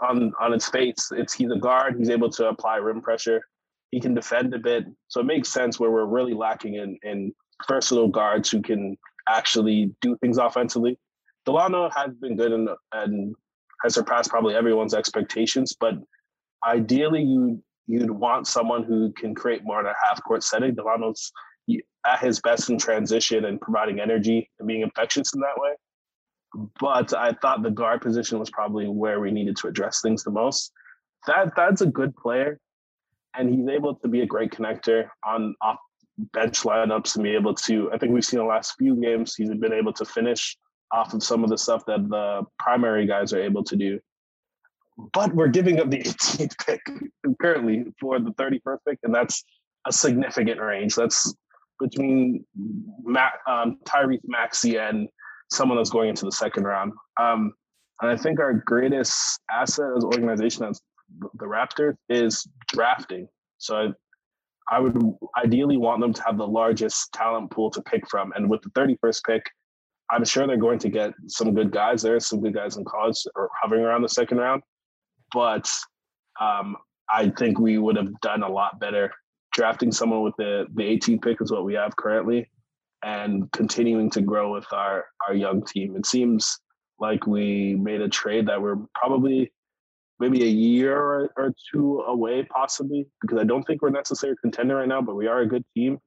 on 0.00 0.32
on 0.40 0.52
its 0.52 0.68
face, 0.68 1.10
it's 1.12 1.32
he's 1.32 1.50
a 1.50 1.58
guard. 1.58 1.96
He's 1.98 2.10
able 2.10 2.30
to 2.30 2.48
apply 2.48 2.76
rim 2.76 3.00
pressure. 3.00 3.42
He 3.92 4.00
can 4.00 4.14
defend 4.14 4.52
a 4.54 4.58
bit, 4.58 4.86
so 5.08 5.20
it 5.20 5.26
makes 5.26 5.48
sense 5.48 5.78
where 5.78 5.90
we're 5.90 6.06
really 6.06 6.34
lacking 6.34 6.74
in 6.74 6.98
in 7.02 7.32
versatile 7.68 8.08
guards 8.08 8.50
who 8.50 8.60
can 8.60 8.96
actually 9.28 9.94
do 10.00 10.16
things 10.16 10.38
offensively. 10.38 10.98
Dalano 11.46 11.90
has 11.94 12.14
been 12.14 12.36
good 12.36 12.52
and 12.52 12.68
and 12.92 13.36
has 13.84 13.94
surpassed 13.94 14.30
probably 14.30 14.54
everyone's 14.54 14.94
expectations, 14.94 15.76
but 15.78 15.94
ideally 16.66 17.22
you 17.22 17.62
you'd 17.86 18.10
want 18.10 18.46
someone 18.46 18.82
who 18.82 19.12
can 19.12 19.34
create 19.34 19.62
more 19.64 19.80
in 19.80 19.86
a 19.86 19.94
half 20.04 20.22
court 20.24 20.42
setting. 20.42 20.74
Dalano's 20.74 21.30
at 22.06 22.20
his 22.20 22.40
best 22.40 22.70
in 22.70 22.78
transition 22.78 23.44
and 23.44 23.60
providing 23.60 24.00
energy 24.00 24.50
and 24.58 24.66
being 24.66 24.82
infectious 24.82 25.32
in 25.34 25.40
that 25.40 25.56
way. 25.56 26.70
But 26.80 27.14
I 27.14 27.32
thought 27.40 27.62
the 27.62 27.70
guard 27.70 28.02
position 28.02 28.38
was 28.38 28.50
probably 28.50 28.86
where 28.88 29.20
we 29.20 29.30
needed 29.30 29.56
to 29.58 29.68
address 29.68 30.00
things 30.00 30.24
the 30.24 30.30
most. 30.30 30.72
That 31.26 31.52
that's 31.56 31.80
a 31.80 31.86
good 31.86 32.16
player, 32.16 32.58
and 33.36 33.48
he's 33.48 33.68
able 33.68 33.94
to 33.96 34.08
be 34.08 34.20
a 34.20 34.26
great 34.26 34.50
connector 34.50 35.08
on 35.24 35.54
off 35.62 35.78
bench 36.32 36.62
lineups 36.62 37.14
and 37.14 37.24
be 37.24 37.34
able 37.34 37.54
to. 37.54 37.90
I 37.92 37.98
think 37.98 38.12
we've 38.12 38.24
seen 38.24 38.40
the 38.40 38.46
last 38.46 38.74
few 38.78 38.96
games 38.96 39.34
he's 39.34 39.48
been 39.48 39.72
able 39.72 39.92
to 39.94 40.04
finish 40.04 40.56
off 40.92 41.14
of 41.14 41.22
some 41.22 41.42
of 41.42 41.50
the 41.50 41.58
stuff 41.58 41.84
that 41.86 42.08
the 42.08 42.42
primary 42.58 43.06
guys 43.06 43.32
are 43.32 43.42
able 43.42 43.64
to 43.64 43.76
do. 43.76 43.98
But 45.12 45.34
we're 45.34 45.48
giving 45.48 45.80
up 45.80 45.90
the 45.90 46.02
18th 46.02 46.66
pick 46.66 46.80
currently 47.40 47.84
for 47.98 48.18
the 48.20 48.30
31st 48.32 48.78
pick, 48.86 48.98
and 49.02 49.14
that's 49.14 49.42
a 49.86 49.92
significant 49.92 50.60
range. 50.60 50.94
That's 50.94 51.34
between 51.80 52.44
Ma- 53.02 53.30
um, 53.48 53.78
Tyrese 53.84 54.20
Maxey 54.26 54.76
and 54.76 55.08
someone 55.50 55.78
that's 55.78 55.90
going 55.90 56.10
into 56.10 56.24
the 56.24 56.32
second 56.32 56.64
round. 56.64 56.92
Um, 57.20 57.54
and 58.00 58.10
I 58.10 58.16
think 58.16 58.38
our 58.38 58.54
greatest 58.66 59.40
asset 59.50 59.86
as 59.96 60.04
an 60.04 60.10
organization 60.10 60.64
as 60.64 60.80
the 61.34 61.46
Raptors 61.46 61.96
is 62.08 62.46
drafting. 62.68 63.28
So 63.58 63.92
I, 64.70 64.76
I 64.76 64.80
would 64.80 64.96
ideally 65.36 65.76
want 65.76 66.00
them 66.00 66.12
to 66.12 66.22
have 66.24 66.38
the 66.38 66.46
largest 66.46 67.12
talent 67.12 67.50
pool 67.50 67.70
to 67.70 67.82
pick 67.82 68.08
from. 68.08 68.32
And 68.34 68.48
with 68.48 68.62
the 68.62 68.70
31st 68.70 69.24
pick, 69.24 69.50
I'm 70.10 70.24
sure 70.24 70.46
they're 70.46 70.56
going 70.56 70.78
to 70.80 70.88
get 70.88 71.12
some 71.28 71.54
good 71.54 71.70
guys. 71.70 72.02
There 72.02 72.16
are 72.16 72.20
some 72.20 72.40
good 72.40 72.54
guys 72.54 72.76
in 72.76 72.84
college 72.84 73.24
or 73.34 73.50
hovering 73.60 73.84
around 73.84 74.02
the 74.02 74.08
second 74.08 74.38
round. 74.38 74.62
But 75.32 75.70
um, 76.40 76.76
I 77.10 77.30
think 77.30 77.58
we 77.58 77.78
would 77.78 77.96
have 77.96 78.20
done 78.20 78.42
a 78.42 78.48
lot 78.48 78.78
better 78.80 79.12
drafting 79.52 79.92
someone 79.92 80.22
with 80.22 80.34
the, 80.38 80.66
the 80.74 80.82
18th 80.82 81.22
pick 81.22 81.40
is 81.40 81.52
what 81.52 81.64
we 81.64 81.74
have 81.74 81.94
currently 81.96 82.48
and 83.04 83.50
continuing 83.52 84.10
to 84.10 84.22
grow 84.22 84.52
with 84.52 84.66
our, 84.72 85.04
our 85.26 85.34
young 85.34 85.64
team. 85.64 85.96
It 85.96 86.06
seems 86.06 86.58
like 86.98 87.26
we 87.26 87.74
made 87.74 88.00
a 88.00 88.08
trade 88.08 88.46
that 88.46 88.60
we're 88.60 88.76
probably 88.94 89.52
maybe 90.22 90.44
a 90.44 90.48
year 90.48 90.96
or, 91.36 91.52
two 91.72 92.00
away, 92.06 92.44
possibly, 92.44 93.06
because 93.20 93.38
I 93.38 93.44
don't 93.44 93.64
think 93.64 93.82
we're 93.82 93.90
necessarily 93.90 94.34
a 94.34 94.40
contender 94.40 94.76
right 94.76 94.88
now, 94.88 95.02
but 95.02 95.16
we 95.16 95.26
are 95.26 95.40
a 95.40 95.46
good 95.46 95.64
team. 95.74 95.98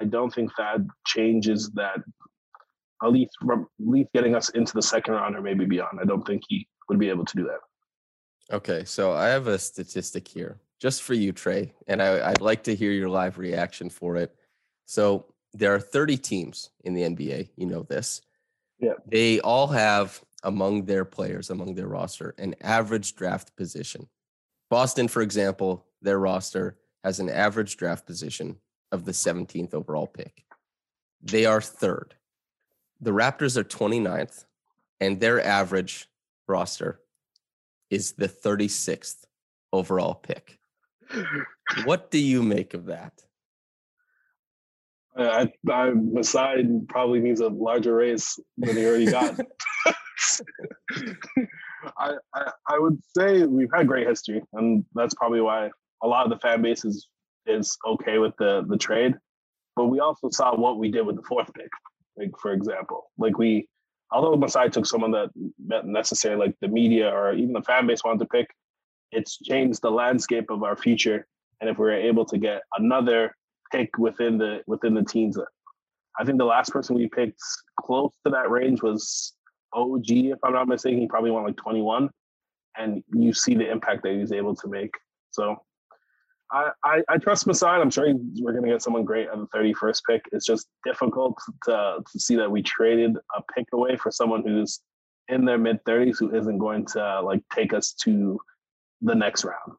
I 0.00 0.04
don't 0.04 0.32
think 0.32 0.50
that 0.56 0.78
changes 1.06 1.70
that 1.74 1.98
at 3.02 3.12
least 3.12 3.32
at 3.50 3.58
least 3.78 4.10
getting 4.14 4.34
us 4.34 4.48
into 4.50 4.72
the 4.74 4.82
second 4.82 5.14
round 5.14 5.36
or 5.36 5.42
maybe 5.42 5.64
beyond. 5.64 5.98
I 6.00 6.04
don't 6.04 6.24
think 6.26 6.42
he 6.48 6.66
would 6.88 6.98
be 6.98 7.08
able 7.08 7.24
to 7.24 7.36
do 7.36 7.44
that. 7.44 8.54
Okay, 8.54 8.84
so 8.84 9.12
I 9.12 9.26
have 9.26 9.48
a 9.48 9.58
statistic 9.58 10.28
here 10.28 10.60
just 10.80 11.02
for 11.02 11.14
you, 11.14 11.32
Trey, 11.32 11.74
and 11.88 12.00
I, 12.00 12.30
I'd 12.30 12.40
like 12.40 12.62
to 12.64 12.74
hear 12.74 12.92
your 12.92 13.08
live 13.08 13.38
reaction 13.38 13.90
for 13.90 14.16
it. 14.16 14.34
So 14.86 15.26
there 15.52 15.74
are 15.74 15.80
30 15.80 16.16
teams 16.18 16.70
in 16.84 16.94
the 16.94 17.02
NBA. 17.02 17.50
You 17.56 17.66
know 17.66 17.82
this. 17.82 18.20
Yeah. 18.78 18.94
They 19.06 19.40
all 19.40 19.66
have 19.68 20.20
among 20.44 20.84
their 20.84 21.04
players, 21.04 21.50
among 21.50 21.74
their 21.74 21.88
roster, 21.88 22.34
an 22.38 22.54
average 22.60 23.16
draft 23.16 23.56
position. 23.56 24.08
Boston, 24.70 25.08
for 25.08 25.22
example, 25.22 25.86
their 26.00 26.18
roster 26.18 26.78
has 27.02 27.18
an 27.18 27.28
average 27.28 27.76
draft 27.76 28.06
position 28.06 28.56
of 28.92 29.04
the 29.04 29.12
17th 29.12 29.74
overall 29.74 30.06
pick. 30.06 30.44
They 31.22 31.46
are 31.46 31.60
third. 31.60 32.14
The 33.00 33.10
Raptors 33.10 33.56
are 33.56 33.64
29th, 33.64 34.44
and 35.00 35.20
their 35.20 35.44
average 35.44 36.08
roster 36.46 37.00
is 37.90 38.12
the 38.12 38.28
36th 38.28 39.24
overall 39.72 40.14
pick. 40.14 40.58
What 41.84 42.10
do 42.10 42.18
you 42.18 42.42
make 42.42 42.74
of 42.74 42.86
that? 42.86 43.12
I, 45.16 45.52
I 45.70 45.90
Masai 45.90 46.64
probably 46.88 47.20
needs 47.20 47.40
a 47.40 47.48
larger 47.48 47.94
raise 47.94 48.38
than 48.58 48.76
he 48.76 48.84
already 48.84 49.06
got. 49.06 49.38
I, 51.98 52.12
I 52.34 52.50
I 52.68 52.78
would 52.78 52.98
say 53.16 53.44
we've 53.44 53.70
had 53.74 53.86
great 53.86 54.06
history, 54.06 54.42
and 54.54 54.84
that's 54.94 55.14
probably 55.14 55.40
why 55.40 55.70
a 56.02 56.06
lot 56.06 56.24
of 56.24 56.30
the 56.30 56.38
fan 56.38 56.62
base 56.62 56.84
is 56.84 57.08
is 57.46 57.76
okay 57.86 58.18
with 58.18 58.34
the 58.38 58.64
the 58.68 58.78
trade. 58.78 59.14
But 59.76 59.86
we 59.86 60.00
also 60.00 60.30
saw 60.30 60.54
what 60.54 60.78
we 60.78 60.90
did 60.90 61.04
with 61.06 61.16
the 61.16 61.22
fourth 61.22 61.52
pick, 61.54 61.70
like 62.16 62.30
for 62.40 62.52
example, 62.52 63.10
like 63.18 63.38
we, 63.38 63.68
although 64.12 64.36
Masai 64.36 64.70
took 64.70 64.86
someone 64.86 65.10
that 65.10 65.30
necessary, 65.86 66.36
like 66.36 66.54
the 66.60 66.68
media 66.68 67.08
or 67.10 67.32
even 67.32 67.52
the 67.52 67.62
fan 67.62 67.86
base 67.86 68.04
wanted 68.04 68.20
to 68.20 68.26
pick, 68.26 68.48
it's 69.10 69.38
changed 69.38 69.82
the 69.82 69.90
landscape 69.90 70.50
of 70.50 70.62
our 70.62 70.76
future. 70.76 71.26
And 71.60 71.68
if 71.68 71.78
we 71.78 71.84
were 71.84 71.92
able 71.92 72.24
to 72.26 72.38
get 72.38 72.62
another 72.78 73.34
pick 73.72 73.98
within 73.98 74.38
the 74.38 74.62
within 74.66 74.94
the 74.94 75.04
teens, 75.04 75.38
I 76.18 76.24
think 76.24 76.38
the 76.38 76.44
last 76.44 76.70
person 76.70 76.94
we 76.94 77.08
picked 77.08 77.40
close 77.80 78.12
to 78.24 78.30
that 78.30 78.50
range 78.50 78.82
was 78.82 79.33
OG, 79.74 80.10
if 80.10 80.38
I'm 80.42 80.52
not 80.52 80.68
mistaken. 80.68 81.00
He 81.00 81.06
probably 81.06 81.30
went 81.30 81.46
like 81.46 81.56
21, 81.56 82.10
and 82.76 83.02
you 83.12 83.32
see 83.32 83.54
the 83.54 83.70
impact 83.70 84.02
that 84.04 84.14
he's 84.14 84.32
able 84.32 84.54
to 84.56 84.68
make. 84.68 84.94
So 85.30 85.60
I, 86.52 86.70
I, 86.84 87.02
I 87.08 87.18
trust 87.18 87.46
Masai. 87.46 87.66
I'm 87.66 87.90
sure 87.90 88.06
we're 88.40 88.52
going 88.52 88.64
to 88.64 88.70
get 88.70 88.82
someone 88.82 89.04
great 89.04 89.28
at 89.28 89.36
the 89.36 89.48
31st 89.48 90.00
pick. 90.08 90.22
It's 90.32 90.46
just 90.46 90.68
difficult 90.84 91.38
to, 91.64 91.98
to 92.10 92.20
see 92.20 92.36
that 92.36 92.50
we 92.50 92.62
traded 92.62 93.16
a 93.36 93.42
pick 93.54 93.66
away 93.72 93.96
for 93.96 94.10
someone 94.10 94.42
who's 94.42 94.80
in 95.28 95.44
their 95.44 95.58
mid 95.58 95.82
30s 95.84 96.16
who 96.18 96.34
isn't 96.34 96.58
going 96.58 96.86
to 96.86 97.20
like 97.22 97.42
take 97.52 97.72
us 97.72 97.92
to 98.04 98.38
the 99.00 99.14
next 99.14 99.44
round. 99.44 99.72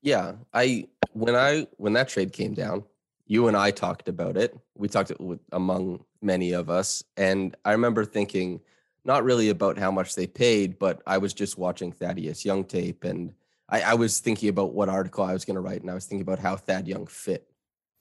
Yeah, 0.00 0.32
I 0.52 0.88
when 1.12 1.36
I 1.36 1.66
when 1.76 1.92
that 1.92 2.08
trade 2.08 2.32
came 2.32 2.54
down, 2.54 2.84
you 3.26 3.48
and 3.48 3.56
I 3.56 3.70
talked 3.70 4.08
about 4.08 4.36
it. 4.36 4.56
We 4.76 4.88
talked 4.88 5.10
it 5.10 5.20
with 5.20 5.40
among 5.52 6.04
many 6.22 6.52
of 6.52 6.70
us, 6.70 7.02
and 7.16 7.56
I 7.64 7.72
remember 7.72 8.04
thinking 8.04 8.60
not 9.04 9.24
really 9.24 9.48
about 9.48 9.78
how 9.78 9.90
much 9.90 10.14
they 10.14 10.26
paid, 10.26 10.78
but 10.78 11.02
I 11.06 11.18
was 11.18 11.34
just 11.34 11.58
watching 11.58 11.92
Thaddeus 11.92 12.44
Young 12.44 12.64
tape, 12.64 13.04
and 13.04 13.32
I, 13.68 13.82
I 13.82 13.94
was 13.94 14.20
thinking 14.20 14.48
about 14.48 14.74
what 14.74 14.88
article 14.88 15.24
I 15.24 15.32
was 15.32 15.44
going 15.44 15.56
to 15.56 15.60
write, 15.60 15.82
and 15.82 15.90
I 15.90 15.94
was 15.94 16.06
thinking 16.06 16.22
about 16.22 16.38
how 16.38 16.56
Thad 16.56 16.86
Young 16.86 17.06
fit. 17.06 17.48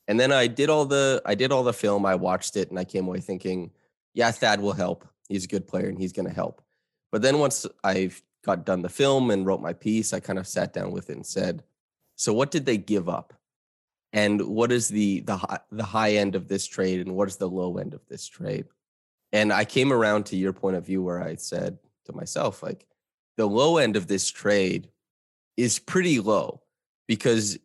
And 0.07 0.19
then 0.19 0.31
I 0.31 0.47
did 0.47 0.69
all 0.69 0.85
the 0.85 1.21
I 1.25 1.35
did 1.35 1.51
all 1.51 1.63
the 1.63 1.73
film. 1.73 2.05
I 2.05 2.15
watched 2.15 2.57
it, 2.57 2.69
and 2.69 2.77
I 2.77 2.83
came 2.83 3.07
away 3.07 3.19
thinking, 3.19 3.71
yeah, 4.13 4.31
Thad 4.31 4.61
will 4.61 4.73
help. 4.73 5.07
He's 5.29 5.45
a 5.45 5.47
good 5.47 5.67
player, 5.67 5.87
and 5.87 5.97
he's 5.97 6.13
going 6.13 6.27
to 6.27 6.33
help. 6.33 6.61
But 7.11 7.21
then 7.21 7.39
once 7.39 7.65
I 7.83 8.11
got 8.43 8.65
done 8.65 8.81
the 8.81 8.89
film 8.89 9.31
and 9.31 9.45
wrote 9.45 9.61
my 9.61 9.73
piece, 9.73 10.13
I 10.13 10.19
kind 10.19 10.39
of 10.39 10.47
sat 10.47 10.73
down 10.73 10.91
with 10.91 11.09
it 11.09 11.15
and 11.15 11.25
said, 11.25 11.63
so 12.15 12.33
what 12.33 12.51
did 12.51 12.65
they 12.65 12.77
give 12.77 13.09
up? 13.09 13.33
And 14.13 14.41
what 14.41 14.71
is 14.71 14.87
the 14.87 15.21
the 15.21 15.37
high, 15.37 15.59
the 15.71 15.83
high 15.83 16.13
end 16.13 16.35
of 16.35 16.47
this 16.47 16.67
trade 16.67 16.99
and 17.05 17.15
what 17.15 17.27
is 17.27 17.37
the 17.37 17.49
low 17.49 17.77
end 17.77 17.93
of 17.93 18.05
this 18.07 18.27
trade? 18.27 18.65
And 19.31 19.53
I 19.53 19.63
came 19.63 19.93
around 19.93 20.25
to 20.27 20.35
your 20.35 20.53
point 20.53 20.75
of 20.75 20.85
view 20.85 21.01
where 21.01 21.23
I 21.23 21.35
said 21.35 21.77
to 22.05 22.13
myself 22.13 22.61
like 22.61 22.85
the 23.37 23.45
low 23.45 23.77
end 23.77 23.95
of 23.95 24.07
this 24.07 24.29
trade 24.29 24.89
is 25.55 25.79
pretty 25.79 26.19
low 26.19 26.61
because 27.07 27.57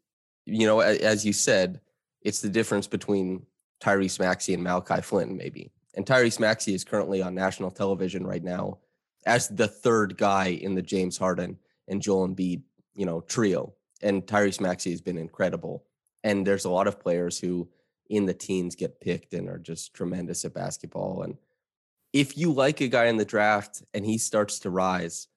you 0.44 0.66
know 0.66 0.80
as 0.80 1.26
you 1.26 1.32
said 1.32 1.80
it's 2.22 2.40
the 2.40 2.48
difference 2.48 2.86
between 2.86 3.44
Tyrese 3.80 4.20
Maxey 4.20 4.54
and 4.54 4.62
Malachi 4.62 5.00
Flynn 5.00 5.36
maybe. 5.36 5.70
And 5.94 6.04
Tyrese 6.04 6.38
Maxey 6.38 6.74
is 6.74 6.84
currently 6.84 7.22
on 7.22 7.34
national 7.34 7.70
television 7.70 8.26
right 8.26 8.42
now 8.42 8.78
as 9.24 9.48
the 9.48 9.66
third 9.66 10.16
guy 10.16 10.48
in 10.48 10.74
the 10.74 10.82
James 10.82 11.16
Harden 11.16 11.58
and 11.88 12.02
Joel 12.02 12.28
Embiid, 12.28 12.62
you 12.94 13.06
know, 13.06 13.22
trio 13.22 13.74
and 14.02 14.26
Tyrese 14.26 14.60
Maxey 14.60 14.90
has 14.90 15.00
been 15.00 15.18
incredible. 15.18 15.84
And 16.26 16.44
there's 16.44 16.64
a 16.64 16.70
lot 16.70 16.88
of 16.88 16.98
players 16.98 17.38
who 17.38 17.68
in 18.10 18.26
the 18.26 18.34
teens 18.34 18.74
get 18.74 19.00
picked 19.00 19.32
and 19.32 19.48
are 19.48 19.58
just 19.58 19.94
tremendous 19.94 20.44
at 20.44 20.54
basketball. 20.54 21.22
And 21.22 21.36
if 22.12 22.36
you 22.36 22.52
like 22.52 22.80
a 22.80 22.88
guy 22.88 23.04
in 23.04 23.16
the 23.16 23.24
draft 23.24 23.84
and 23.94 24.04
he 24.04 24.18
starts 24.18 24.58
to 24.60 24.70
rise, 24.70 25.28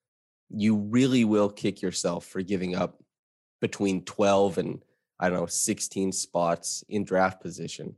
you 0.50 0.76
really 0.76 1.26
will 1.26 1.52
kick 1.52 1.84
yourself 1.84 2.26
for 2.26 2.42
giving 2.42 2.76
up 2.76 3.04
between 3.62 4.04
12 4.04 4.58
and 4.58 4.84
I 5.20 5.30
don't 5.30 5.42
know, 5.42 5.46
16 5.46 6.12
spots 6.12 6.84
in 6.90 7.04
draft 7.04 7.40
position. 7.40 7.94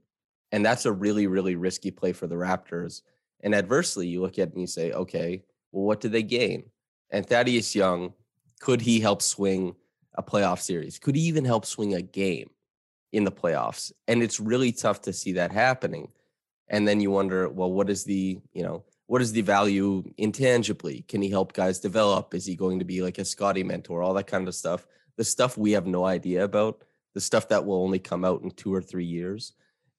And 0.52 0.66
that's 0.66 0.86
a 0.86 0.92
really, 0.92 1.28
really 1.28 1.56
risky 1.56 1.92
play 1.92 2.12
for 2.12 2.28
the 2.28 2.36
Raptors. 2.36 3.04
And 3.40 3.56
adversely, 3.56 4.06
you 4.06 4.20
look 4.20 4.38
at 4.38 4.50
it 4.50 4.52
and 4.52 4.60
you 4.60 4.68
say, 4.68 4.92
okay, 4.92 5.44
well, 5.72 5.86
what 5.86 6.02
did 6.02 6.12
they 6.12 6.24
gain? 6.24 6.66
And 7.10 7.26
Thaddeus 7.26 7.74
Young, 7.74 8.12
could 8.60 8.82
he 8.82 9.00
help 9.00 9.22
swing 9.22 9.76
a 10.16 10.22
playoff 10.22 10.60
series? 10.60 11.00
Could 11.00 11.16
he 11.16 11.22
even 11.22 11.46
help 11.46 11.66
swing 11.66 11.94
a 11.94 12.02
game 12.02 12.50
in 13.12 13.24
the 13.24 13.32
playoffs? 13.32 13.92
And 14.08 14.24
it's 14.24 14.40
really 14.40 14.72
tough 14.72 15.02
to 15.02 15.14
see 15.14 15.34
that 15.34 15.52
happening. 15.52 16.10
And 16.70 16.88
then 16.88 17.02
you 17.02 17.12
wonder, 17.12 17.50
well, 17.50 17.72
what 17.72 17.90
is 17.90 18.04
the, 18.04 18.40
you 18.54 18.64
know, 18.64 18.84
what 19.08 19.22
is 19.22 19.34
the 19.34 19.42
value 19.42 20.04
intangibly? 20.18 21.04
Can 21.08 21.22
he 21.22 21.30
help 21.30 21.52
guys 21.54 21.80
develop? 21.80 22.34
Is 22.34 22.46
he 22.46 22.56
going 22.56 22.80
to 22.80 22.86
be 22.86 23.02
like 23.02 23.18
a 23.18 23.26
Scotty 23.26 23.64
mentor? 23.64 24.02
All 24.02 24.14
that 24.14 24.28
kind 24.28 24.48
of 24.48 24.56
stuff. 24.56 24.88
The 25.18 25.24
stuff 25.26 25.58
we 25.58 25.74
have 25.74 25.86
no 25.86 26.06
idea 26.06 26.46
about, 26.46 26.84
the 27.14 27.20
stuff 27.20 27.50
that 27.50 27.66
will 27.66 27.84
only 27.84 28.00
come 28.00 28.24
out 28.24 28.42
in 28.42 28.52
two 28.52 28.74
or 28.74 28.82
three 28.82 29.06
years. 29.06 29.54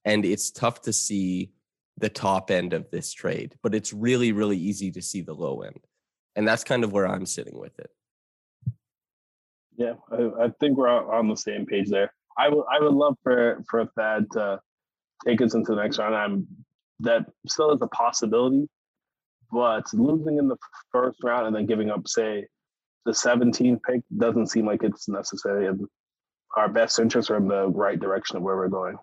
And 0.05 0.25
it's 0.25 0.51
tough 0.51 0.81
to 0.83 0.93
see 0.93 1.53
the 1.99 2.09
top 2.09 2.51
end 2.51 2.73
of 2.73 2.91
this 2.91 3.13
trade, 3.13 3.55
but 3.63 3.75
it's 3.75 3.93
really, 3.93 4.33
really 4.33 4.57
easy 4.57 4.91
to 4.93 5.03
see 5.03 5.21
the 5.21 5.35
low 5.35 5.61
end. 5.61 5.81
And 6.35 6.49
that's 6.49 6.65
kind 6.65 6.83
of 6.83 6.93
where 6.93 7.07
I'm 7.07 7.27
sitting 7.27 7.59
with 7.59 7.79
it. 7.79 7.91
Yeah, 9.77 9.95
I, 10.11 10.45
I 10.45 10.49
think 10.59 10.79
we're 10.79 10.89
on 10.89 11.05
on 11.05 11.29
the 11.29 11.37
same 11.37 11.67
page 11.67 11.91
there. 11.91 12.13
I 12.37 12.49
would 12.49 12.65
I 12.71 12.81
would 12.81 12.95
love 12.95 13.17
for 13.23 13.63
for 13.69 13.87
Thad 13.97 14.27
to 14.33 14.61
take 15.27 15.41
us 15.41 15.55
into 15.55 15.75
the 15.75 15.83
next 15.83 15.99
round. 15.99 16.15
I'm 16.15 16.47
that 17.01 17.27
still 17.47 17.73
is 17.73 17.83
a 17.83 17.89
possibility, 17.89 18.69
but 19.51 19.93
losing 19.93 20.39
in 20.39 20.49
the 20.49 20.57
first 20.91 21.19
round 21.23 21.47
and 21.47 21.55
then 21.55 21.67
giving 21.67 21.91
up, 21.91 22.07
say, 22.07 22.47
the 23.05 23.13
17th 23.13 23.81
pick 23.83 24.03
doesn't 24.17 24.47
seem 24.49 24.67
like 24.67 24.83
it's 24.83 25.09
necessarily 25.09 25.67
in 25.67 25.87
our 26.57 26.69
best 26.69 26.99
interest 26.99 27.31
or 27.31 27.37
in 27.37 27.49
the 27.49 27.69
right 27.69 27.99
direction 27.99 28.37
of 28.37 28.43
where 28.43 28.57
we're 28.57 28.69
going. 28.69 28.99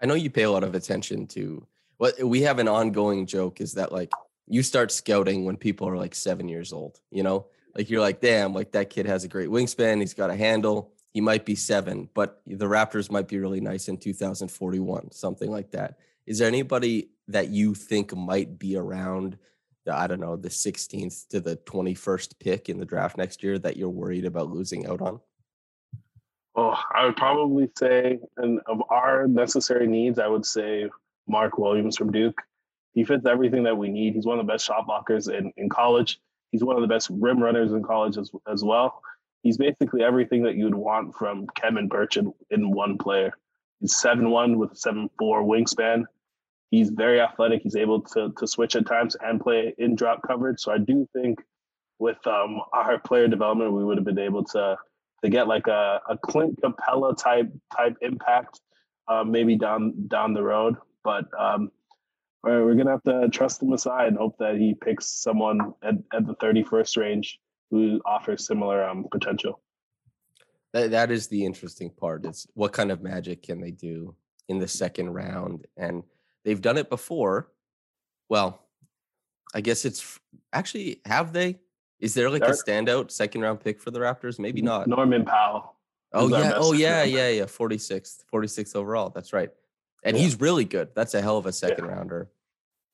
I 0.00 0.06
know 0.06 0.14
you 0.14 0.30
pay 0.30 0.44
a 0.44 0.50
lot 0.50 0.64
of 0.64 0.74
attention 0.74 1.26
to 1.28 1.66
what 1.98 2.22
we 2.22 2.42
have 2.42 2.58
an 2.58 2.68
ongoing 2.68 3.26
joke 3.26 3.60
is 3.60 3.74
that 3.74 3.92
like 3.92 4.10
you 4.46 4.62
start 4.62 4.90
scouting 4.90 5.44
when 5.44 5.56
people 5.56 5.88
are 5.88 5.96
like 5.96 6.14
seven 6.14 6.48
years 6.48 6.72
old, 6.72 6.98
you 7.10 7.22
know? 7.22 7.46
Like 7.76 7.90
you're 7.90 8.00
like, 8.00 8.20
damn, 8.20 8.54
like 8.54 8.72
that 8.72 8.90
kid 8.90 9.06
has 9.06 9.22
a 9.22 9.28
great 9.28 9.48
wingspan, 9.48 10.00
he's 10.00 10.14
got 10.14 10.30
a 10.30 10.36
handle, 10.36 10.92
he 11.12 11.20
might 11.20 11.44
be 11.44 11.54
seven, 11.54 12.08
but 12.14 12.40
the 12.46 12.66
Raptors 12.66 13.10
might 13.10 13.28
be 13.28 13.38
really 13.38 13.60
nice 13.60 13.88
in 13.88 13.96
2041, 13.96 15.10
something 15.12 15.50
like 15.50 15.72
that. 15.72 15.98
Is 16.26 16.38
there 16.38 16.48
anybody 16.48 17.10
that 17.28 17.48
you 17.48 17.74
think 17.74 18.14
might 18.14 18.58
be 18.58 18.76
around 18.76 19.36
the, 19.84 19.96
I 19.96 20.06
don't 20.06 20.20
know, 20.20 20.36
the 20.36 20.48
16th 20.48 21.28
to 21.28 21.40
the 21.40 21.56
21st 21.56 22.38
pick 22.38 22.68
in 22.68 22.78
the 22.78 22.84
draft 22.84 23.16
next 23.16 23.42
year 23.42 23.58
that 23.58 23.76
you're 23.76 23.88
worried 23.88 24.24
about 24.24 24.50
losing 24.50 24.86
out 24.86 25.00
on? 25.00 25.20
Oh, 26.54 26.76
I 26.94 27.06
would 27.06 27.16
probably 27.16 27.70
say, 27.76 28.20
and 28.36 28.60
of 28.66 28.82
our 28.90 29.26
necessary 29.26 29.86
needs, 29.86 30.18
I 30.18 30.26
would 30.26 30.44
say 30.44 30.88
Mark 31.26 31.58
Williams 31.58 31.96
from 31.96 32.12
Duke. 32.12 32.40
He 32.92 33.04
fits 33.04 33.24
everything 33.24 33.62
that 33.64 33.76
we 33.76 33.88
need. 33.88 34.14
He's 34.14 34.26
one 34.26 34.38
of 34.38 34.46
the 34.46 34.52
best 34.52 34.66
shot 34.66 34.86
blockers 34.86 35.32
in, 35.32 35.52
in 35.56 35.68
college. 35.68 36.20
He's 36.50 36.64
one 36.64 36.76
of 36.76 36.82
the 36.82 36.88
best 36.88 37.08
rim 37.10 37.40
runners 37.40 37.72
in 37.72 37.82
college 37.82 38.18
as, 38.18 38.30
as 38.50 38.64
well. 38.64 39.00
He's 39.42 39.56
basically 39.56 40.02
everything 40.02 40.42
that 40.42 40.56
you'd 40.56 40.74
want 40.74 41.14
from 41.14 41.46
Khem 41.58 41.88
Birch 41.88 42.16
in, 42.16 42.70
one 42.70 42.98
player. 42.98 43.32
He's 43.80 43.94
7'1 43.94 44.56
with 44.56 44.72
a 44.72 44.74
7'4 44.74 45.08
wingspan. 45.18 46.04
He's 46.70 46.90
very 46.90 47.20
athletic. 47.20 47.62
He's 47.62 47.76
able 47.76 48.02
to, 48.02 48.32
to 48.36 48.46
switch 48.46 48.76
at 48.76 48.86
times 48.86 49.16
and 49.20 49.40
play 49.40 49.74
in 49.78 49.96
drop 49.96 50.20
coverage. 50.26 50.60
So 50.60 50.72
I 50.72 50.78
do 50.78 51.08
think 51.14 51.40
with 51.98 52.24
um, 52.26 52.60
our 52.72 52.98
player 52.98 53.28
development, 53.28 53.72
we 53.72 53.84
would 53.84 53.96
have 53.96 54.04
been 54.04 54.18
able 54.18 54.44
to 54.44 54.76
to 55.22 55.28
get 55.28 55.48
like 55.48 55.66
a, 55.66 56.00
a 56.08 56.16
Clint 56.16 56.58
Capela 56.62 57.16
type 57.16 57.52
type 57.76 57.96
impact, 58.00 58.60
uh, 59.08 59.24
maybe 59.24 59.56
down 59.56 60.06
down 60.08 60.32
the 60.32 60.42
road. 60.42 60.76
But 61.04 61.26
um, 61.38 61.70
we're, 62.42 62.64
we're 62.64 62.74
gonna 62.74 62.92
have 62.92 63.02
to 63.02 63.28
trust 63.28 63.62
Masai 63.62 64.06
and 64.06 64.16
hope 64.16 64.36
that 64.38 64.56
he 64.56 64.74
picks 64.74 65.06
someone 65.22 65.74
at, 65.82 65.94
at 66.12 66.26
the 66.26 66.34
31st 66.36 66.96
range 66.96 67.38
who 67.70 68.00
offers 68.04 68.46
similar 68.46 68.84
um, 68.84 69.06
potential. 69.10 69.60
That 70.72 70.90
that 70.92 71.10
is 71.10 71.26
the 71.28 71.44
interesting 71.44 71.90
part. 71.90 72.24
It's 72.24 72.46
what 72.54 72.72
kind 72.72 72.90
of 72.92 73.02
magic 73.02 73.42
can 73.42 73.60
they 73.60 73.70
do 73.70 74.14
in 74.48 74.58
the 74.58 74.68
second 74.68 75.10
round? 75.10 75.66
And 75.76 76.02
they've 76.44 76.60
done 76.60 76.78
it 76.78 76.88
before. 76.90 77.50
Well, 78.28 78.62
I 79.54 79.60
guess 79.60 79.84
it's 79.84 80.18
actually 80.52 81.00
have 81.06 81.32
they? 81.32 81.58
Is 81.98 82.14
there 82.14 82.30
like 82.30 82.42
a 82.44 82.50
standout 82.52 83.10
second 83.10 83.42
round 83.42 83.60
pick 83.60 83.80
for 83.80 83.90
the 83.90 83.98
Raptors? 83.98 84.38
Maybe 84.38 84.62
not. 84.62 84.86
Norman 84.86 85.24
Powell. 85.24 85.74
Oh 86.12 86.28
yeah. 86.28 86.52
Oh 86.56 86.72
yeah. 86.86 87.02
Yeah. 87.02 87.28
Yeah. 87.28 87.44
46th. 87.44 88.24
46th 88.32 88.74
overall. 88.76 89.10
That's 89.10 89.32
right. 89.32 89.50
And 90.02 90.16
Yeah. 90.16 90.22
he's 90.22 90.40
really 90.40 90.64
good. 90.64 90.88
That's 90.94 91.14
a 91.14 91.20
hell 91.20 91.36
of 91.36 91.46
a 91.46 91.52
second 91.52 91.86
rounder. 91.86 92.30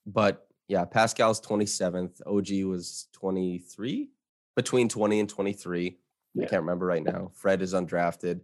but 0.06 0.42
yeah, 0.68 0.84
Pascal's 0.84 1.40
27th. 1.40 2.20
OG 2.26 2.64
was 2.68 3.06
23, 3.12 4.08
between 4.56 4.88
20 4.88 5.20
and 5.20 5.28
23. 5.28 5.98
I 6.36 6.40
can't 6.40 6.62
remember 6.62 6.86
right 6.86 7.04
now. 7.04 7.30
Fred 7.34 7.62
is 7.62 7.74
undrafted. 7.74 8.40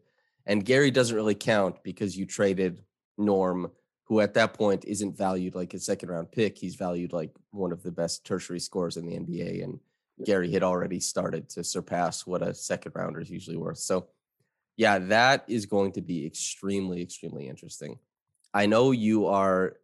And 0.46 0.64
Gary 0.64 0.90
doesn't 0.90 1.14
really 1.14 1.34
count 1.34 1.82
because 1.82 2.16
you 2.16 2.26
traded 2.26 2.82
Norm, 3.18 3.70
who 4.04 4.20
at 4.20 4.34
that 4.34 4.54
point 4.54 4.84
isn't 4.86 5.16
valued 5.16 5.54
like 5.54 5.74
a 5.74 5.78
second 5.78 6.08
round 6.08 6.32
pick. 6.32 6.58
He's 6.58 6.74
valued 6.74 7.12
like 7.12 7.32
one 7.50 7.72
of 7.72 7.82
the 7.82 7.92
best 7.92 8.24
tertiary 8.24 8.60
scorers 8.60 8.96
in 8.96 9.06
the 9.06 9.16
NBA. 9.16 9.62
And 9.62 9.80
Gary 10.24 10.50
had 10.52 10.62
already 10.62 11.00
started 11.00 11.48
to 11.50 11.64
surpass 11.64 12.26
what 12.26 12.42
a 12.42 12.54
second 12.54 12.92
rounder 12.94 13.20
is 13.20 13.30
usually 13.30 13.56
worth. 13.56 13.78
So, 13.78 14.08
yeah, 14.76 14.98
that 14.98 15.44
is 15.48 15.66
going 15.66 15.92
to 15.92 16.00
be 16.00 16.26
extremely, 16.26 17.02
extremely 17.02 17.48
interesting. 17.48 17.98
I 18.54 18.66
know 18.66 18.90
you 18.90 19.26
are, 19.26 19.76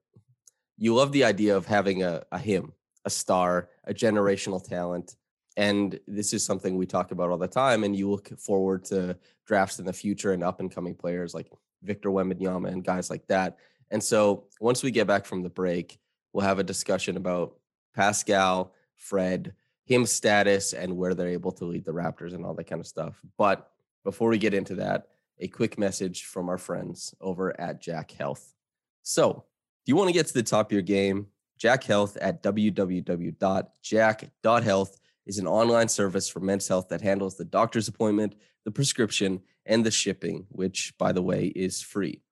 you 0.77 0.95
love 0.95 1.13
the 1.13 1.25
idea 1.25 1.57
of 1.57 1.67
having 1.67 2.03
a, 2.03 2.23
a 2.33 2.39
him, 2.39 2.73
a 3.05 3.11
star, 3.11 3.69
a 3.85 3.95
generational 3.95 4.63
talent. 4.63 5.15
And 5.59 5.99
this 6.07 6.33
is 6.33 6.47
something 6.47 6.77
we 6.77 6.87
talk 6.87 7.11
about 7.11 7.31
all 7.31 7.37
the 7.37 7.49
time. 7.49 7.83
And 7.83 7.97
you 7.97 8.09
look 8.09 8.29
forward 8.39 8.85
to 8.87 9.19
drafts 9.45 9.81
in 9.81 9.85
the 9.85 9.93
future 9.93 10.33
and 10.33 10.45
up 10.45 10.61
and 10.61 10.71
coming 10.71 10.95
players 10.95 11.35
like 11.35 11.51
Victor 11.83 12.11
Wembanyama 12.11 12.69
and 12.69 12.85
guys 12.85 13.11
like 13.11 13.27
that. 13.27 13.59
And 13.91 14.01
so 14.01 14.45
once 14.61 14.85
we 14.85 14.93
get 14.93 15.09
back 15.09 15.27
from 15.27 15.43
the 15.43 15.51
break, 15.51 15.99
we'll 16.33 16.47
have 16.47 16.61
a 16.61 16.65
discussion 16.65 17.17
about 17.17 17.57
Pascal, 17.93 18.73
Fred, 18.95 19.53
him 19.85 20.07
status, 20.07 20.75
and 20.75 20.97
where 20.97 21.13
they're 21.13 21.27
able 21.27 21.51
to 21.51 21.65
lead 21.65 21.85
the 21.85 21.93
Raptors 21.93 22.35
and 22.35 22.47
all 22.47 22.55
that 22.55 22.69
kind 22.69 22.81
of 22.81 22.87
stuff. 22.87 23.21
But 23.37 23.69
before 24.05 24.29
we 24.29 24.39
get 24.39 24.55
into 24.55 24.77
that, 24.77 25.09
a 25.41 25.49
quick 25.49 25.77
message 25.77 26.27
from 26.27 26.49
our 26.49 26.59
friends 26.59 27.17
over 27.21 27.61
at 27.61 27.81
Jack 27.81 28.13
Health. 28.13 28.55
So, 29.03 29.43
if 29.83 29.89
you 29.89 29.97
want 29.97 30.09
to 30.09 30.15
get 30.15 30.29
to 30.29 30.35
the 30.35 30.45
top 30.45 30.69
of 30.69 30.73
your 30.73 30.83
game, 30.83 31.27
Jack 31.57 31.83
Health 31.83 32.17
at 32.19 32.45
www.jack.health 32.45 35.01
is 35.29 35.39
an 35.39 35.47
online 35.47 35.89
service 35.89 36.29
for 36.29 36.41
men's 36.41 36.67
health 36.67 36.89
that 36.89 37.03
handles 37.03 37.37
the 37.37 37.45
doctor's 37.45 37.87
appointment, 37.87 38.35
the 38.65 38.71
prescription, 38.71 39.41
and 39.67 39.85
the 39.85 39.91
shipping, 39.91 40.47
which, 40.49 40.95
by 40.99 41.13
the 41.13 41.23
way, 41.23 41.47
is 41.55 41.83
free. 41.83 42.23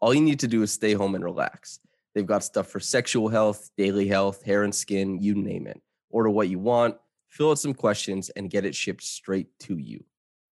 All 0.00 0.14
you 0.14 0.22
need 0.22 0.40
to 0.40 0.48
do 0.48 0.62
is 0.62 0.72
stay 0.72 0.94
home 0.94 1.14
and 1.14 1.22
relax. 1.22 1.78
They've 2.14 2.26
got 2.26 2.42
stuff 2.42 2.68
for 2.68 2.80
sexual 2.80 3.28
health, 3.28 3.70
daily 3.76 4.08
health, 4.08 4.42
hair 4.42 4.62
and 4.62 4.74
skin, 4.74 5.22
you 5.22 5.34
name 5.34 5.66
it. 5.66 5.80
Order 6.08 6.30
what 6.30 6.48
you 6.48 6.58
want, 6.58 6.96
fill 7.28 7.50
out 7.50 7.58
some 7.58 7.74
questions, 7.74 8.30
and 8.30 8.50
get 8.50 8.64
it 8.64 8.74
shipped 8.74 9.02
straight 9.02 9.48
to 9.60 9.76
you. 9.76 10.02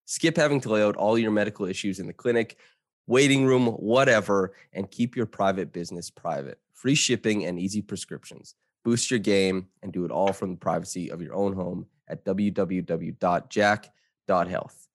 Skip 0.04 0.36
having 0.36 0.60
to 0.60 0.68
lay 0.68 0.82
out 0.82 0.96
all 0.96 1.18
your 1.18 1.30
medical 1.30 1.64
issues 1.64 1.98
in 2.00 2.06
the 2.06 2.12
clinic, 2.12 2.58
waiting 3.06 3.46
room, 3.46 3.68
whatever, 3.68 4.52
and 4.74 4.90
keep 4.90 5.16
your 5.16 5.24
private 5.24 5.72
business 5.72 6.10
private. 6.10 6.58
Free 6.74 6.94
shipping 6.94 7.46
and 7.46 7.58
easy 7.58 7.80
prescriptions. 7.80 8.54
Boost 8.84 9.10
your 9.10 9.20
game 9.20 9.68
and 9.82 9.90
do 9.90 10.04
it 10.04 10.10
all 10.10 10.34
from 10.34 10.50
the 10.50 10.58
privacy 10.58 11.10
of 11.10 11.22
your 11.22 11.34
own 11.34 11.54
home 11.54 11.86
at 12.08 12.24
www.jack.health. 12.24 14.88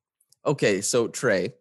Okay, 0.45 0.81
so 0.81 1.07
Trey, 1.07 1.53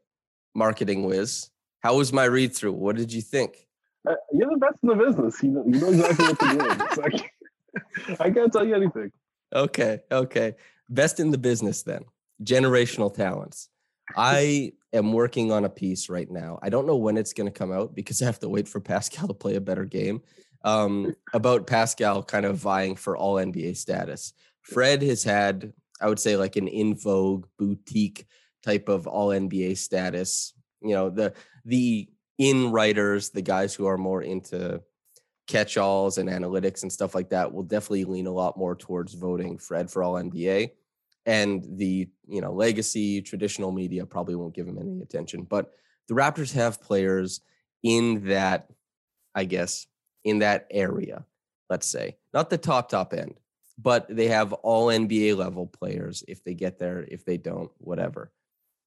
marketing 0.55 1.05
whiz, 1.05 1.51
how 1.81 1.97
was 1.97 2.13
my 2.13 2.25
read 2.25 2.55
through? 2.55 2.73
What 2.73 2.97
did 2.97 3.13
you 3.13 3.23
think? 3.23 3.67
Uh, 4.09 4.15
You're 4.33 4.51
the 4.51 4.57
best 4.57 4.77
in 4.83 4.89
the 4.89 4.95
business. 4.95 5.43
You 5.43 5.51
know, 5.51 5.65
you 5.67 5.81
know 5.81 5.89
exactly 5.89 6.27
what 6.27 6.39
to 6.41 6.49
do. 6.49 6.59
It's 6.85 6.97
like, 6.97 7.35
I 8.21 8.31
can't 8.31 8.53
tell 8.53 8.67
you 8.67 8.75
anything. 8.75 9.13
Okay, 9.55 10.01
okay. 10.11 10.55
Best 10.89 11.21
in 11.21 11.31
the 11.31 11.39
business 11.39 11.83
then. 11.83 12.05
Generational 12.43 13.15
talents. 13.15 13.69
I 14.17 14.73
am 14.93 15.13
working 15.13 15.53
on 15.53 15.65
a 15.65 15.69
piece 15.69 16.09
right 16.09 16.31
now. 16.31 16.59
I 16.63 16.71
don't 16.71 16.87
know 16.87 16.97
when 16.97 17.17
it's 17.17 17.33
going 17.33 17.51
to 17.51 17.59
come 17.59 17.73
out 17.73 17.95
because 17.95 18.23
I 18.23 18.27
have 18.27 18.39
to 18.41 18.49
wait 18.49 18.69
for 18.69 18.81
Pascal 18.81 19.29
to 19.29 19.35
play 19.35 19.57
a 19.57 19.61
better 19.61 19.85
game. 19.85 20.23
Um, 20.65 21.15
about 21.33 21.67
Pascal 21.67 22.23
kind 22.23 22.45
of 22.45 22.57
vying 22.57 22.97
for 22.97 23.17
all 23.17 23.37
NBA 23.37 23.77
status. 23.77 24.33
Fred 24.69 25.03
has 25.03 25.25
had, 25.25 25.73
I 26.01 26.09
would 26.09 26.19
say, 26.19 26.37
like 26.37 26.57
an 26.57 26.69
in 26.69 26.95
vogue 26.95 27.47
boutique 27.59 28.27
type 28.63 28.89
of 28.89 29.07
all 29.07 29.29
NBA 29.29 29.79
status. 29.79 30.53
You 30.83 30.95
know, 30.95 31.11
the 31.11 31.33
the 31.65 32.09
in 32.37 32.71
writers, 32.71 33.31
the 33.31 33.43
guys 33.43 33.75
who 33.75 33.87
are 33.87 33.99
more 33.99 34.23
into 34.23 34.83
catch 35.47 35.79
alls 35.79 36.19
and 36.19 36.29
analytics 36.29 36.83
and 36.83 36.93
stuff 36.93 37.15
like 37.15 37.31
that 37.31 37.53
will 37.53 37.63
definitely 37.63 38.05
lean 38.05 38.27
a 38.27 38.33
lot 38.33 38.59
more 38.59 38.77
towards 38.77 39.15
voting 39.15 39.57
Fred 39.57 39.91
for 39.91 40.03
all 40.03 40.15
NBA. 40.15 40.73
And 41.25 41.65
the 41.79 42.09
you 42.27 42.41
know 42.43 42.53
legacy 42.53 43.23
traditional 43.23 43.73
media 43.73 44.05
probably 44.05 44.35
won't 44.35 44.55
give 44.55 44.69
him 44.69 44.79
any 44.79 45.01
attention. 45.01 45.43
But 45.43 45.73
the 46.09 46.15
Raptors 46.15 46.53
have 46.53 46.83
players 46.83 47.41
in 47.83 48.27
that, 48.29 48.69
I 49.35 49.45
guess, 49.45 49.87
in 50.25 50.41
that 50.41 50.67
area, 50.71 51.25
let's 51.71 51.87
say. 51.87 52.17
Not 52.35 52.51
the 52.51 52.59
top, 52.59 52.89
top 52.89 53.15
end, 53.15 53.35
but 53.81 54.07
they 54.09 54.27
have 54.27 54.53
all 54.53 54.89
NBA 54.89 55.37
level 55.37 55.67
players 55.67 56.25
if 56.27 56.43
they 56.43 56.55
get 56.55 56.79
there, 56.79 57.07
if 57.09 57.25
they 57.25 57.37
don't, 57.37 57.71
whatever. 57.79 58.33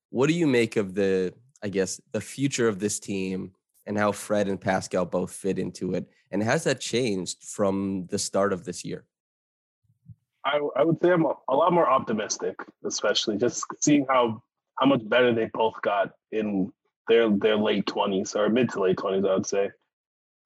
What 0.09 0.27
do 0.27 0.33
you 0.33 0.45
make 0.45 0.75
of 0.75 0.93
the, 0.93 1.33
I 1.63 1.69
guess, 1.69 2.01
the 2.11 2.19
future 2.19 2.67
of 2.67 2.79
this 2.79 2.99
team 2.99 3.53
and 3.85 3.97
how 3.97 4.11
Fred 4.11 4.49
and 4.49 4.59
Pascal 4.59 5.05
both 5.05 5.31
fit 5.31 5.57
into 5.57 5.93
it? 5.93 6.09
And 6.29 6.43
has 6.43 6.65
that 6.65 6.81
changed 6.81 7.43
from 7.43 8.07
the 8.07 8.19
start 8.19 8.51
of 8.51 8.65
this 8.65 8.83
year? 8.83 9.05
I, 10.43 10.59
I 10.75 10.83
would 10.83 11.01
say 11.01 11.11
I'm 11.11 11.25
a, 11.25 11.33
a 11.47 11.55
lot 11.55 11.71
more 11.71 11.89
optimistic, 11.89 12.55
especially 12.83 13.37
just 13.37 13.63
seeing 13.79 14.05
how 14.09 14.43
how 14.79 14.87
much 14.87 15.07
better 15.07 15.33
they 15.33 15.49
both 15.53 15.75
got 15.83 16.11
in 16.31 16.71
their 17.07 17.29
their 17.29 17.55
late 17.55 17.85
twenties 17.85 18.35
or 18.35 18.49
mid 18.49 18.69
to 18.71 18.81
late 18.81 18.97
twenties. 18.97 19.23
I 19.25 19.33
would 19.33 19.45
say. 19.45 19.71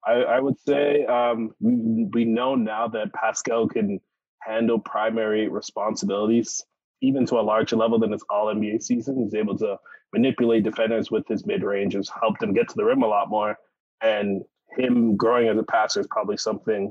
I, 0.06 0.12
I 0.12 0.40
would 0.40 0.60
say 0.60 1.04
um, 1.06 1.52
we 1.58 2.04
we 2.12 2.24
know 2.24 2.54
now 2.54 2.86
that 2.88 3.12
Pascal 3.12 3.66
can 3.66 4.00
handle 4.40 4.78
primary 4.78 5.48
responsibilities 5.48 6.64
even 7.02 7.26
to 7.26 7.38
a 7.38 7.42
larger 7.42 7.76
level 7.76 7.98
than 7.98 8.12
his 8.12 8.24
All 8.30 8.46
NBA 8.46 8.82
season. 8.82 9.22
He's 9.22 9.34
able 9.34 9.56
to 9.58 9.76
manipulate 10.12 10.64
defenders 10.64 11.10
with 11.10 11.26
his 11.28 11.46
mid 11.46 11.62
range, 11.62 11.94
has 11.94 12.10
helped 12.20 12.40
them 12.40 12.54
get 12.54 12.68
to 12.68 12.74
the 12.74 12.84
rim 12.84 13.02
a 13.02 13.06
lot 13.06 13.28
more, 13.28 13.58
and 14.00 14.42
him 14.76 15.16
growing 15.16 15.48
as 15.48 15.58
a 15.58 15.62
passer 15.62 16.00
is 16.00 16.06
probably 16.08 16.36
something 16.36 16.90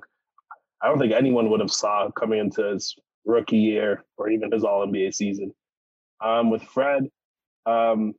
I 0.81 0.87
don't 0.87 0.99
think 0.99 1.13
anyone 1.13 1.49
would 1.49 1.61
have 1.61 1.71
saw 1.71 2.11
coming 2.11 2.39
into 2.39 2.63
his 2.63 2.95
rookie 3.25 3.57
year 3.57 4.03
or 4.17 4.29
even 4.29 4.51
his 4.51 4.63
All 4.63 4.85
NBA 4.85 5.13
season. 5.13 5.51
Um, 6.23 6.51
with 6.51 6.63
Fred, 6.63 7.07
um, 7.65 8.13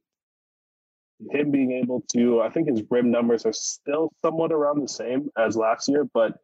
him 1.31 1.51
being 1.51 1.73
able 1.73 2.03
to, 2.13 2.41
I 2.43 2.51
think 2.51 2.69
his 2.69 2.83
rim 2.91 3.11
numbers 3.11 3.47
are 3.47 3.53
still 3.53 4.11
somewhat 4.25 4.53
around 4.53 4.81
the 4.81 4.89
same 4.89 5.31
as 5.39 5.57
last 5.57 5.89
year, 5.89 6.07
but 6.13 6.39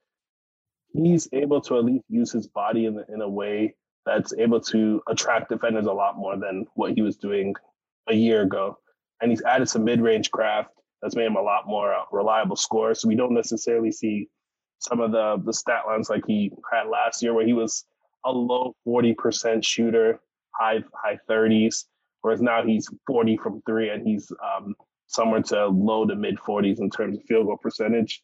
he's 0.95 1.29
able 1.33 1.61
to 1.63 1.79
at 1.79 1.85
least 1.85 2.05
use 2.09 2.33
his 2.33 2.47
body 2.47 2.87
in, 2.87 3.03
in 3.13 3.21
a 3.21 3.29
way 3.29 3.75
that's 4.05 4.33
able 4.35 4.61
to 4.61 5.03
attract 5.09 5.49
defenders 5.49 5.87
a 5.87 5.93
lot 5.93 6.17
more 6.17 6.37
than 6.37 6.67
what 6.75 6.93
he 6.93 7.03
was 7.03 7.17
doing 7.17 7.55
a 8.09 8.15
year 8.15 8.43
ago. 8.43 8.77
And 9.21 9.31
he's 9.31 9.43
added 9.43 9.69
some 9.69 9.85
mid 9.85 10.01
range 10.01 10.31
craft 10.31 10.71
that's 11.01 11.17
made 11.17 11.27
him 11.27 11.37
a 11.37 11.43
lot 11.43 11.67
more 11.67 11.95
uh, 11.95 12.05
reliable 12.11 12.57
scorer. 12.57 12.95
So 12.95 13.09
we 13.09 13.15
don't 13.15 13.35
necessarily 13.35 13.93
see 13.93 14.29
some 14.79 15.01
of 15.01 15.13
the 15.13 15.41
the 15.45 15.53
stat 15.53 15.83
lines 15.87 16.11
like 16.11 16.25
he 16.27 16.51
had 16.73 16.89
last 16.89 17.23
year, 17.23 17.33
where 17.35 17.47
he 17.47 17.53
was 17.53 17.85
a 18.25 18.33
low 18.33 18.75
forty 18.85 19.15
percent 19.15 19.65
shooter, 19.65 20.21
high 20.59 20.83
high 20.93 21.19
thirties, 21.29 21.87
whereas 22.23 22.43
now 22.43 22.65
he's 22.65 22.89
forty 23.07 23.37
from 23.37 23.63
three, 23.63 23.91
and 23.91 24.07
he's 24.07 24.33
um, 24.45 24.75
somewhere 25.07 25.43
to 25.43 25.67
low 25.69 26.05
to 26.07 26.17
mid 26.17 26.39
forties 26.41 26.81
in 26.81 26.91
terms 26.91 27.17
of 27.17 27.25
field 27.25 27.47
goal 27.47 27.57
percentage. 27.57 28.23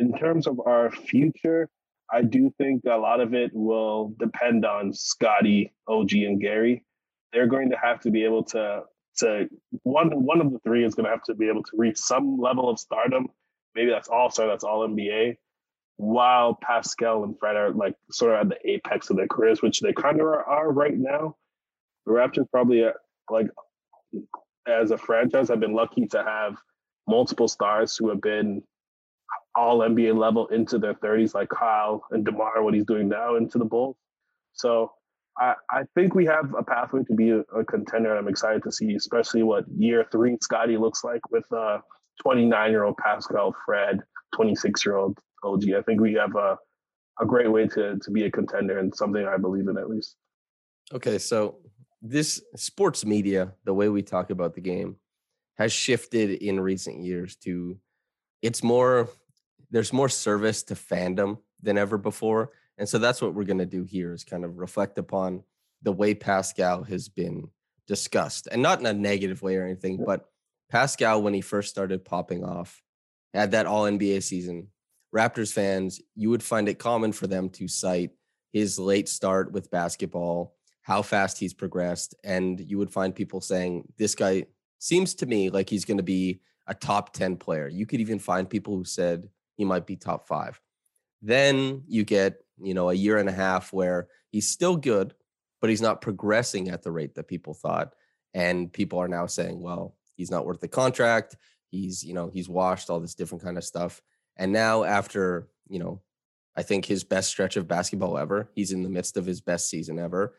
In 0.00 0.12
terms 0.12 0.46
of 0.46 0.60
our 0.66 0.90
future, 0.90 1.68
I 2.12 2.22
do 2.22 2.52
think 2.58 2.82
a 2.84 2.96
lot 2.96 3.20
of 3.20 3.34
it 3.34 3.52
will 3.54 4.14
depend 4.18 4.64
on 4.64 4.92
Scotty, 4.92 5.72
OG, 5.86 6.12
and 6.14 6.40
Gary. 6.40 6.84
They're 7.32 7.46
going 7.46 7.70
to 7.70 7.76
have 7.76 8.00
to 8.00 8.10
be 8.10 8.24
able 8.24 8.42
to 8.44 8.82
to 9.18 9.48
one 9.82 10.24
one 10.24 10.40
of 10.40 10.52
the 10.52 10.58
three 10.60 10.84
is 10.84 10.94
going 10.94 11.04
to 11.04 11.10
have 11.10 11.22
to 11.24 11.34
be 11.34 11.48
able 11.48 11.62
to 11.62 11.72
reach 11.76 11.98
some 11.98 12.38
level 12.40 12.68
of 12.68 12.80
stardom. 12.80 13.28
Maybe 13.76 13.90
that's 13.90 14.08
all 14.08 14.30
star, 14.30 14.48
that's 14.48 14.64
all 14.64 14.88
NBA 14.88 15.36
while 16.00 16.54
Pascal 16.54 17.24
and 17.24 17.38
Fred 17.38 17.56
are 17.56 17.72
like 17.72 17.94
sort 18.10 18.34
of 18.34 18.40
at 18.40 18.48
the 18.48 18.70
apex 18.70 19.10
of 19.10 19.18
their 19.18 19.28
careers, 19.28 19.60
which 19.60 19.80
they 19.80 19.92
kind 19.92 20.18
of 20.18 20.26
are, 20.26 20.42
are 20.44 20.72
right 20.72 20.96
now. 20.96 21.36
The 22.06 22.12
Raptors 22.12 22.50
probably 22.50 22.84
uh, 22.84 22.92
like 23.28 23.48
as 24.66 24.92
a 24.92 24.96
franchise 24.96 25.48
have 25.48 25.60
been 25.60 25.74
lucky 25.74 26.06
to 26.06 26.24
have 26.24 26.56
multiple 27.06 27.48
stars 27.48 27.98
who 27.98 28.08
have 28.08 28.22
been 28.22 28.62
all 29.60 29.80
NBA 29.80 30.16
level 30.16 30.46
into 30.46 30.78
their 30.78 30.94
30s, 30.94 31.34
like 31.34 31.50
Kyle 31.50 32.02
and 32.10 32.24
DeMar, 32.24 32.62
what 32.62 32.72
he's 32.72 32.86
doing 32.86 33.08
now 33.08 33.36
into 33.36 33.58
the 33.58 33.64
Bulls. 33.66 33.96
So 34.54 34.92
I, 35.38 35.54
I 35.70 35.82
think 35.94 36.14
we 36.14 36.24
have 36.24 36.54
a 36.58 36.62
pathway 36.62 37.02
to 37.04 37.14
be 37.14 37.30
a, 37.30 37.40
a 37.54 37.62
contender. 37.64 38.16
I'm 38.16 38.26
excited 38.26 38.62
to 38.62 38.72
see, 38.72 38.94
especially 38.94 39.42
what 39.42 39.64
year 39.76 40.06
three 40.10 40.38
Scotty 40.40 40.78
looks 40.78 41.04
like 41.04 41.20
with 41.30 41.44
uh 41.52 41.78
29 42.22 42.70
year 42.70 42.84
old 42.84 42.96
Pascal, 42.96 43.54
Fred, 43.66 44.00
26 44.34 44.84
year 44.84 44.96
old 44.96 45.18
OG. 45.44 45.64
I 45.76 45.82
think 45.82 46.00
we 46.00 46.14
have 46.14 46.34
a, 46.36 46.56
a 47.20 47.26
great 47.26 47.52
way 47.52 47.66
to, 47.68 47.98
to 47.98 48.10
be 48.10 48.24
a 48.24 48.30
contender 48.30 48.78
and 48.78 48.94
something 48.94 49.26
I 49.26 49.36
believe 49.36 49.68
in 49.68 49.76
at 49.76 49.90
least. 49.90 50.16
Okay, 50.92 51.18
so 51.18 51.58
this 52.00 52.42
sports 52.56 53.04
media, 53.04 53.52
the 53.64 53.74
way 53.74 53.90
we 53.90 54.02
talk 54.02 54.30
about 54.30 54.54
the 54.54 54.60
game, 54.62 54.96
has 55.58 55.70
shifted 55.70 56.30
in 56.42 56.58
recent 56.58 57.02
years 57.02 57.36
to 57.36 57.78
it's 58.42 58.62
more 58.62 59.08
there's 59.70 59.92
more 59.92 60.08
service 60.08 60.62
to 60.64 60.74
fandom 60.74 61.38
than 61.62 61.78
ever 61.78 61.98
before. 61.98 62.50
And 62.78 62.88
so 62.88 62.98
that's 62.98 63.20
what 63.20 63.34
we're 63.34 63.44
going 63.44 63.58
to 63.58 63.66
do 63.66 63.84
here 63.84 64.12
is 64.12 64.24
kind 64.24 64.44
of 64.44 64.58
reflect 64.58 64.98
upon 64.98 65.44
the 65.82 65.92
way 65.92 66.14
Pascal 66.14 66.82
has 66.84 67.08
been 67.08 67.48
discussed 67.86 68.48
and 68.50 68.62
not 68.62 68.80
in 68.80 68.86
a 68.86 68.92
negative 68.92 69.42
way 69.42 69.56
or 69.56 69.64
anything, 69.64 70.02
but 70.04 70.26
Pascal, 70.70 71.22
when 71.22 71.34
he 71.34 71.40
first 71.40 71.68
started 71.68 72.04
popping 72.04 72.44
off, 72.44 72.82
had 73.34 73.50
that 73.50 73.66
all 73.66 73.84
NBA 73.84 74.22
season. 74.22 74.68
Raptors 75.14 75.52
fans, 75.52 76.00
you 76.14 76.30
would 76.30 76.42
find 76.42 76.68
it 76.68 76.78
common 76.78 77.12
for 77.12 77.26
them 77.26 77.48
to 77.50 77.66
cite 77.66 78.10
his 78.52 78.78
late 78.78 79.08
start 79.08 79.52
with 79.52 79.70
basketball, 79.70 80.54
how 80.82 81.02
fast 81.02 81.38
he's 81.38 81.54
progressed. 81.54 82.14
And 82.22 82.60
you 82.60 82.78
would 82.78 82.92
find 82.92 83.14
people 83.14 83.40
saying, 83.40 83.92
this 83.98 84.14
guy 84.14 84.46
seems 84.78 85.14
to 85.16 85.26
me 85.26 85.50
like 85.50 85.68
he's 85.68 85.84
going 85.84 85.96
to 85.96 86.02
be 86.04 86.40
a 86.66 86.74
top 86.74 87.12
10 87.12 87.36
player. 87.36 87.68
You 87.68 87.86
could 87.86 88.00
even 88.00 88.18
find 88.20 88.48
people 88.48 88.76
who 88.76 88.84
said 88.84 89.28
he 89.60 89.66
might 89.66 89.86
be 89.86 89.94
top 89.94 90.26
five. 90.26 90.58
Then 91.20 91.82
you 91.86 92.02
get, 92.02 92.38
you 92.62 92.72
know, 92.72 92.88
a 92.88 92.94
year 92.94 93.18
and 93.18 93.28
a 93.28 93.32
half 93.32 93.74
where 93.74 94.08
he's 94.30 94.48
still 94.48 94.74
good, 94.74 95.12
but 95.60 95.68
he's 95.68 95.82
not 95.82 96.00
progressing 96.00 96.70
at 96.70 96.82
the 96.82 96.90
rate 96.90 97.14
that 97.16 97.28
people 97.28 97.52
thought. 97.52 97.92
And 98.32 98.72
people 98.72 99.00
are 99.00 99.06
now 99.06 99.26
saying, 99.26 99.60
well, 99.60 99.96
he's 100.16 100.30
not 100.30 100.46
worth 100.46 100.60
the 100.60 100.68
contract. 100.68 101.36
He's, 101.70 102.02
you 102.02 102.14
know, 102.14 102.30
he's 102.32 102.48
washed 102.48 102.88
all 102.88 103.00
this 103.00 103.14
different 103.14 103.44
kind 103.44 103.58
of 103.58 103.64
stuff. 103.64 104.00
And 104.38 104.50
now 104.50 104.82
after, 104.82 105.48
you 105.68 105.78
know, 105.78 106.00
I 106.56 106.62
think 106.62 106.86
his 106.86 107.04
best 107.04 107.28
stretch 107.28 107.58
of 107.58 107.68
basketball 107.68 108.16
ever, 108.16 108.48
he's 108.54 108.72
in 108.72 108.82
the 108.82 108.88
midst 108.88 109.18
of 109.18 109.26
his 109.26 109.42
best 109.42 109.68
season 109.68 109.98
ever. 109.98 110.36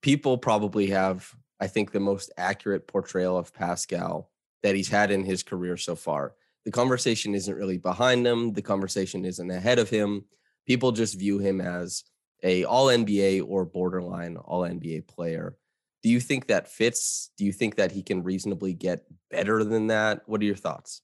People 0.00 0.38
probably 0.38 0.86
have, 0.86 1.30
I 1.60 1.66
think, 1.66 1.92
the 1.92 2.00
most 2.00 2.32
accurate 2.38 2.88
portrayal 2.88 3.36
of 3.36 3.52
Pascal 3.52 4.30
that 4.62 4.74
he's 4.74 4.88
had 4.88 5.10
in 5.10 5.22
his 5.22 5.42
career 5.42 5.76
so 5.76 5.96
far. 5.96 6.32
The 6.64 6.70
conversation 6.70 7.34
isn't 7.34 7.54
really 7.54 7.78
behind 7.78 8.26
him. 8.26 8.52
The 8.52 8.62
conversation 8.62 9.24
isn't 9.24 9.50
ahead 9.50 9.78
of 9.78 9.90
him. 9.90 10.24
People 10.66 10.92
just 10.92 11.18
view 11.18 11.38
him 11.38 11.60
as 11.60 12.04
a 12.42 12.64
all 12.64 12.86
NBA 12.86 13.44
or 13.46 13.64
borderline 13.64 14.36
all 14.36 14.62
NBA 14.62 15.06
player. 15.06 15.56
Do 16.02 16.10
you 16.10 16.20
think 16.20 16.48
that 16.48 16.68
fits? 16.68 17.30
Do 17.38 17.44
you 17.44 17.52
think 17.52 17.76
that 17.76 17.92
he 17.92 18.02
can 18.02 18.22
reasonably 18.22 18.74
get 18.74 19.04
better 19.30 19.64
than 19.64 19.86
that? 19.88 20.22
What 20.26 20.40
are 20.40 20.44
your 20.44 20.54
thoughts? 20.54 21.02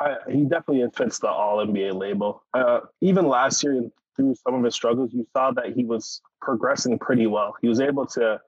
I, 0.00 0.16
he 0.28 0.42
definitely 0.42 0.84
fits 0.96 1.18
the 1.20 1.28
All 1.28 1.64
NBA 1.64 1.94
label. 1.94 2.42
Uh, 2.52 2.80
even 3.00 3.28
last 3.28 3.62
year, 3.62 3.88
through 4.16 4.34
some 4.34 4.54
of 4.54 4.64
his 4.64 4.74
struggles, 4.74 5.12
you 5.12 5.26
saw 5.32 5.52
that 5.52 5.74
he 5.76 5.84
was 5.84 6.20
progressing 6.40 6.98
pretty 6.98 7.26
well. 7.26 7.54
He 7.62 7.68
was 7.68 7.80
able 7.80 8.06
to 8.06 8.40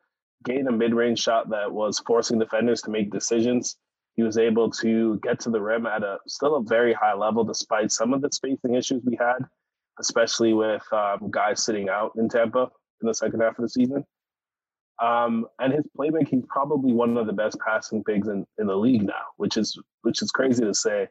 gain 0.45 0.67
a 0.67 0.73
mid-range 0.73 1.21
shot 1.21 1.49
that 1.51 1.73
was 1.73 2.01
forcing 2.01 2.39
defenders 2.39 2.83
to 2.83 2.91
make 2.91 3.11
decisions. 3.11 3.77
He 4.17 4.23
was 4.23 4.39
able 4.39 4.71
to 4.71 5.19
get 5.23 5.41
to 5.41 5.51
the 5.51 5.61
rim 5.61 5.87
at 5.87 6.03
a 6.03 6.19
still 6.27 6.57
a 6.57 6.63
very 6.63 6.93
high 6.93 7.15
level, 7.15 7.45
despite 7.45 7.91
some 7.91 8.13
of 8.15 8.23
the 8.23 8.31
spacing 8.31 8.75
issues 8.75 9.03
we 9.05 9.17
had, 9.19 9.39
especially 9.99 10.53
with 10.53 10.83
um, 10.93 11.31
guys 11.31 11.65
sitting 11.65 11.89
out 11.89 12.13
in 12.17 12.29
Tampa 12.29 12.71
in 13.03 13.09
the 13.09 13.15
second 13.15 13.41
half 13.41 13.59
of 13.59 13.63
the 13.63 13.69
season. 13.69 14.05
Um, 15.03 15.47
and 15.59 15.73
his 15.73 15.85
playmaking, 15.99 16.29
he's 16.29 16.45
probably 16.49 16.93
one 16.93 17.17
of 17.17 17.27
the 17.27 17.33
best 17.33 17.59
passing 17.67 18.03
bigs 18.07 18.29
in, 18.29 18.47
in 18.59 18.69
the 18.69 18.77
league 18.77 19.03
now, 19.03 19.25
which 19.37 19.57
is 19.57 19.77
which 20.03 20.23
is 20.23 20.31
crazy 20.31 20.65
to 20.65 20.75
say. 20.75 21.09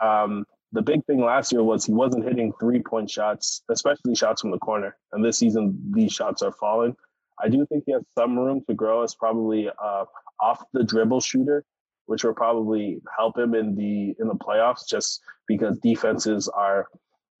Um, 0.00 0.44
the 0.72 0.82
big 0.82 1.04
thing 1.06 1.20
last 1.20 1.52
year 1.52 1.64
was 1.64 1.84
he 1.84 1.92
wasn't 1.92 2.24
hitting 2.24 2.52
three 2.60 2.80
point 2.80 3.10
shots, 3.10 3.62
especially 3.70 4.14
shots 4.14 4.40
from 4.40 4.52
the 4.52 4.58
corner. 4.58 4.96
And 5.12 5.24
this 5.24 5.38
season, 5.38 5.76
these 5.92 6.12
shots 6.12 6.42
are 6.42 6.52
falling. 6.52 6.94
I 7.42 7.48
do 7.48 7.66
think 7.66 7.84
he 7.86 7.92
has 7.92 8.02
some 8.16 8.38
room 8.38 8.62
to 8.68 8.74
grow 8.74 9.02
as 9.02 9.14
probably 9.14 9.68
uh, 9.68 10.04
off 10.40 10.62
the 10.72 10.84
dribble 10.84 11.20
shooter, 11.20 11.64
which 12.06 12.24
will 12.24 12.34
probably 12.34 13.00
help 13.16 13.38
him 13.38 13.54
in 13.54 13.74
the 13.74 14.14
in 14.18 14.28
the 14.28 14.34
playoffs, 14.34 14.88
just 14.88 15.20
because 15.46 15.78
defenses 15.78 16.48
are 16.48 16.88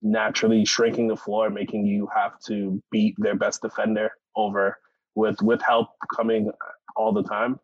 naturally 0.02 0.64
shrinking 0.64 1.08
the 1.08 1.16
floor, 1.16 1.50
making 1.50 1.86
you 1.86 2.08
have 2.14 2.38
to 2.46 2.82
beat 2.90 3.14
their 3.18 3.36
best 3.36 3.62
defender 3.62 4.10
over 4.36 4.78
with 5.14 5.40
with 5.42 5.60
help 5.62 5.88
coming 6.16 6.50
all 6.96 7.12
the 7.12 7.22
time. 7.22 7.58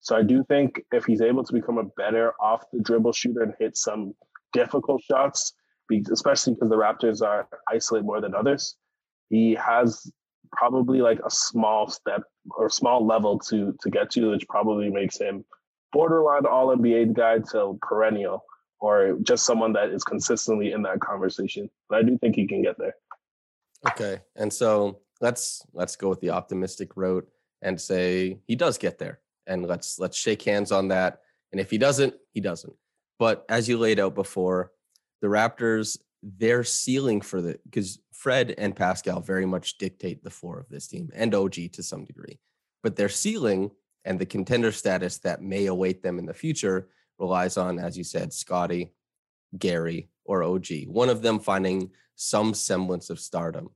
So 0.00 0.16
I 0.16 0.22
do 0.22 0.44
think 0.44 0.82
if 0.92 1.04
he's 1.06 1.22
able 1.22 1.44
to 1.44 1.52
become 1.52 1.78
a 1.78 1.84
better 1.96 2.34
off 2.40 2.64
the 2.72 2.80
dribble 2.80 3.12
shooter 3.12 3.42
and 3.42 3.54
hit 3.58 3.76
some 3.76 4.14
difficult 4.52 5.02
shots, 5.02 5.54
especially 6.12 6.54
because 6.54 6.68
the 6.68 6.76
Raptors 6.76 7.22
are 7.22 7.48
isolated 7.70 8.04
more 8.04 8.20
than 8.20 8.34
others, 8.34 8.76
he 9.30 9.54
has 9.54 10.10
probably 10.52 11.00
like 11.00 11.20
a 11.24 11.30
small 11.30 11.88
step 11.88 12.22
or 12.50 12.68
small 12.68 13.06
level 13.06 13.38
to 13.38 13.74
to 13.80 13.90
get 13.90 14.10
to, 14.10 14.30
which 14.30 14.46
probably 14.48 14.90
makes 14.90 15.18
him 15.18 15.44
borderline 15.94 16.44
All 16.44 16.76
NBA 16.76 17.14
guy 17.14 17.38
to 17.52 17.78
perennial, 17.80 18.44
or 18.80 19.16
just 19.22 19.46
someone 19.46 19.72
that 19.72 19.88
is 19.90 20.04
consistently 20.04 20.72
in 20.72 20.82
that 20.82 21.00
conversation. 21.00 21.70
But 21.88 22.00
I 22.00 22.02
do 22.02 22.18
think 22.18 22.34
he 22.34 22.46
can 22.46 22.60
get 22.62 22.76
there. 22.78 22.94
Okay. 23.88 24.20
And 24.36 24.52
so 24.52 25.00
let's 25.20 25.64
let's 25.72 25.96
go 25.96 26.08
with 26.08 26.20
the 26.20 26.30
optimistic 26.30 26.96
route 26.96 27.26
and 27.62 27.80
say 27.80 28.40
he 28.46 28.56
does 28.56 28.76
get 28.76 28.98
there. 28.98 29.20
And 29.46 29.66
let's 29.66 29.98
let's 29.98 30.18
shake 30.18 30.42
hands 30.42 30.72
on 30.72 30.88
that. 30.88 31.20
And 31.52 31.60
if 31.60 31.70
he 31.70 31.78
doesn't, 31.78 32.14
he 32.32 32.40
doesn't. 32.40 32.74
But 33.18 33.44
as 33.48 33.68
you 33.68 33.78
laid 33.78 34.00
out 34.00 34.14
before, 34.14 34.72
the 35.22 35.28
Raptors, 35.28 35.98
their 36.22 36.64
ceiling 36.64 37.20
for 37.20 37.40
the 37.40 37.58
because 37.64 38.00
Fred 38.12 38.54
and 38.58 38.74
Pascal 38.74 39.20
very 39.20 39.46
much 39.46 39.78
dictate 39.78 40.24
the 40.24 40.30
floor 40.30 40.58
of 40.58 40.68
this 40.68 40.88
team 40.88 41.10
and 41.14 41.34
OG 41.34 41.72
to 41.74 41.82
some 41.82 42.04
degree. 42.04 42.40
But 42.82 42.96
their 42.96 43.08
ceiling 43.08 43.70
and 44.04 44.18
the 44.18 44.26
contender 44.26 44.72
status 44.72 45.18
that 45.18 45.42
may 45.42 45.66
await 45.66 46.02
them 46.02 46.18
in 46.18 46.26
the 46.26 46.34
future 46.34 46.88
relies 47.18 47.56
on, 47.56 47.78
as 47.78 47.96
you 47.96 48.04
said, 48.04 48.32
Scottie, 48.32 48.92
Gary, 49.58 50.08
or 50.24 50.42
OG. 50.42 50.86
One 50.86 51.08
of 51.08 51.22
them 51.22 51.38
finding 51.38 51.90
some 52.16 52.54
semblance 52.54 53.10
of 53.10 53.20
stardom. 53.20 53.70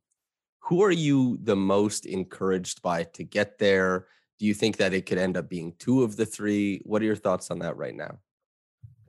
Who 0.61 0.83
are 0.83 0.91
you 0.91 1.39
the 1.43 1.57
most 1.57 2.05
encouraged 2.07 2.83
by 2.83 3.05
to 3.05 3.25
get 3.25 3.59
there? 3.59 4.07
Do 4.39 4.47
you 4.47 4.55
think 4.55 4.77
that 4.77 4.93
it 4.93 5.07
could 5.07 5.19
end 5.19 5.37
up 5.37 5.49
being 5.49 5.75
two 5.79 6.03
of 6.03 6.17
the 6.17 6.27
three? 6.27 6.81
What 6.85 7.03
are 7.03 7.07
your 7.07 7.17
thoughts 7.17 7.51
on 7.51 7.61
that 7.61 7.77
right 7.77 7.95
now? 7.95 8.19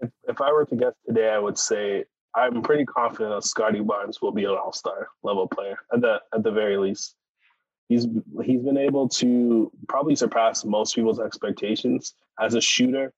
If, 0.02 0.10
if 0.28 0.42
I 0.42 0.52
were 0.52 0.66
to 0.66 0.76
guess 0.76 0.94
today, 1.06 1.30
I 1.30 1.38
would 1.38 1.58
say 1.58 2.06
I'm 2.36 2.62
pretty 2.62 2.86
confident 2.86 3.36
that 3.36 3.44
Scottie 3.44 3.82
Barnes 3.82 4.22
will 4.22 4.32
be 4.32 4.46
an 4.46 4.52
All 4.52 4.72
Star 4.72 5.10
level 5.24 5.48
player 5.48 5.78
at 5.94 6.02
the 6.02 6.22
at 6.34 6.44
the 6.44 6.52
very 6.52 6.78
least. 6.78 7.16
He's 7.89 8.08
he's 8.43 8.62
been 8.62 8.78
able 8.78 9.10
to 9.10 9.71
probably 9.88 10.15
surpass 10.15 10.63
most 10.63 10.95
people's 10.95 11.19
expectations 11.19 12.13
as 12.39 12.54
a 12.54 12.62
shooter. 12.62 13.12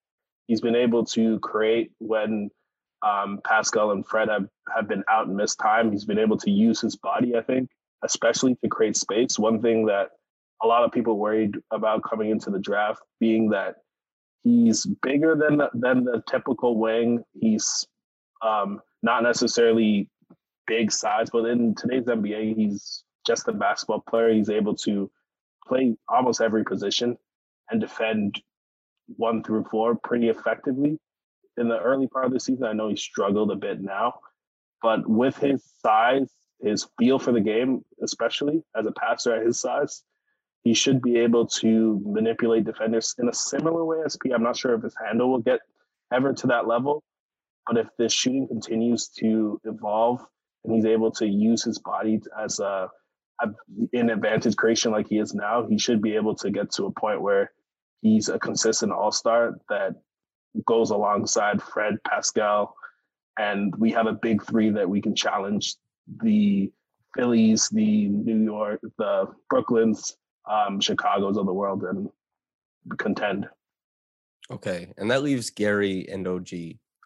He's 0.48 0.62
been 0.62 0.76
able 0.76 1.06
to 1.08 1.40
create 1.40 1.92
when 2.00 2.50
um, 3.04 3.40
Pascal 3.46 3.92
and 3.92 4.06
Fred 4.06 4.30
have, 4.30 4.48
have 4.76 4.88
been 4.88 5.04
out 5.10 5.28
and 5.28 5.36
missed 5.36 5.60
time. 5.60 5.92
He's 5.92 6.06
been 6.06 6.20
able 6.20 6.38
to 6.38 6.50
use 6.50 6.80
his 6.80 6.96
body, 6.96 7.36
I 7.36 7.42
think, 7.42 7.70
especially 8.04 8.56
to 8.64 8.70
create 8.70 8.96
space. 8.96 9.38
One 9.38 9.62
thing 9.62 9.86
that 9.88 10.12
a 10.64 10.68
lot 10.68 10.84
of 10.84 10.92
people 10.92 11.18
worried 11.18 11.58
about 11.72 12.04
coming 12.04 12.30
into 12.30 12.50
the 12.50 12.60
draft 12.60 13.02
being 13.20 13.50
that 13.50 13.76
he's 14.44 14.86
bigger 15.02 15.36
than 15.36 15.58
the, 15.58 15.70
than 15.74 16.04
the 16.04 16.24
typical 16.30 16.78
wing. 16.80 17.24
He's 17.34 17.86
um, 18.42 18.82
not 19.04 19.24
necessarily 19.24 20.10
big 20.68 20.92
size, 20.92 21.30
but 21.32 21.46
in 21.46 21.76
today's 21.76 22.06
NBA, 22.06 22.56
he's 22.56 23.04
just 23.32 23.48
a 23.48 23.54
basketball 23.54 24.04
player. 24.10 24.34
He's 24.34 24.50
able 24.50 24.76
to 24.88 25.10
play 25.66 25.96
almost 26.10 26.42
every 26.42 26.66
position 26.66 27.18
and 27.70 27.80
defend 27.80 28.42
one 29.16 29.42
through 29.42 29.66
four 29.72 29.96
pretty 29.96 30.28
effectively. 30.28 31.00
In 31.58 31.70
the 31.70 31.80
early 31.80 32.08
part 32.08 32.26
of 32.26 32.34
the 32.34 32.40
season, 32.40 32.66
I 32.66 32.74
know 32.74 32.90
he 32.90 32.98
struggled 32.98 33.52
a 33.52 33.56
bit 33.56 33.82
now, 33.82 34.16
but 34.82 35.08
with 35.08 35.38
his 35.38 35.64
size, 35.82 36.30
his 36.62 36.88
feel 36.98 37.20
for 37.20 37.32
the 37.32 37.40
game, 37.40 37.84
especially 38.04 38.64
as 38.78 38.86
a 38.86 38.92
passer 38.92 39.34
at 39.34 39.46
his 39.46 39.62
size, 39.62 40.04
he 40.64 40.74
should 40.74 41.02
be 41.02 41.18
able 41.18 41.48
to 41.48 42.02
manipulate 42.06 42.66
defenders 42.66 43.16
in 43.18 43.30
a 43.30 43.34
similar 43.34 43.86
way 43.86 44.00
as 44.06 44.18
P. 44.18 44.32
I'm 44.32 44.44
not 44.44 44.58
sure 44.58 44.76
if 44.76 44.84
his 44.84 44.96
handle 45.06 45.32
will 45.32 45.40
get 45.40 45.62
ever 46.14 46.34
to 46.34 46.48
that 46.48 46.68
level, 46.68 47.02
but 47.66 47.78
if 47.78 47.88
the 47.98 48.10
shooting 48.10 48.48
continues 48.48 49.08
to 49.20 49.60
evolve 49.64 50.20
and 50.64 50.74
he's 50.76 50.86
able 50.86 51.12
to 51.12 51.26
use 51.26 51.64
his 51.64 51.80
body 51.80 52.20
as 52.40 52.60
a, 52.60 52.64
a 52.64 52.90
in 53.94 54.10
advantage 54.10 54.56
creation 54.56 54.92
like 54.92 55.08
he 55.08 55.18
is 55.18 55.34
now, 55.34 55.66
he 55.68 55.78
should 55.78 56.02
be 56.02 56.16
able 56.16 56.36
to 56.36 56.50
get 56.50 56.72
to 56.72 56.86
a 56.86 56.92
point 56.92 57.22
where 57.22 57.52
he's 58.02 58.30
a 58.30 58.40
consistent 58.40 58.92
all 58.92 59.12
star 59.12 59.58
that 59.70 59.96
goes 60.66 60.90
alongside 60.90 61.62
Fred 61.62 61.96
Pascal, 62.08 62.76
and 63.40 63.76
we 63.78 63.92
have 63.92 64.08
a 64.08 64.14
big 64.14 64.44
three 64.44 64.70
that 64.72 64.90
we 64.90 65.02
can 65.02 65.16
challenge 65.16 65.76
the 66.22 66.72
Phillies, 67.16 67.70
the 67.70 68.08
New 68.08 68.44
York, 68.44 68.80
the 68.98 69.28
Brooklyns, 69.52 70.14
um, 70.50 70.80
Chicago's 70.80 71.38
of 71.38 71.46
the 71.46 71.54
world, 71.54 71.84
and 71.84 72.10
contend. 72.98 73.48
Okay. 74.50 74.94
And 74.98 75.10
that 75.12 75.24
leaves 75.24 75.50
Gary 75.50 76.08
and 76.10 76.28
OG, 76.28 76.50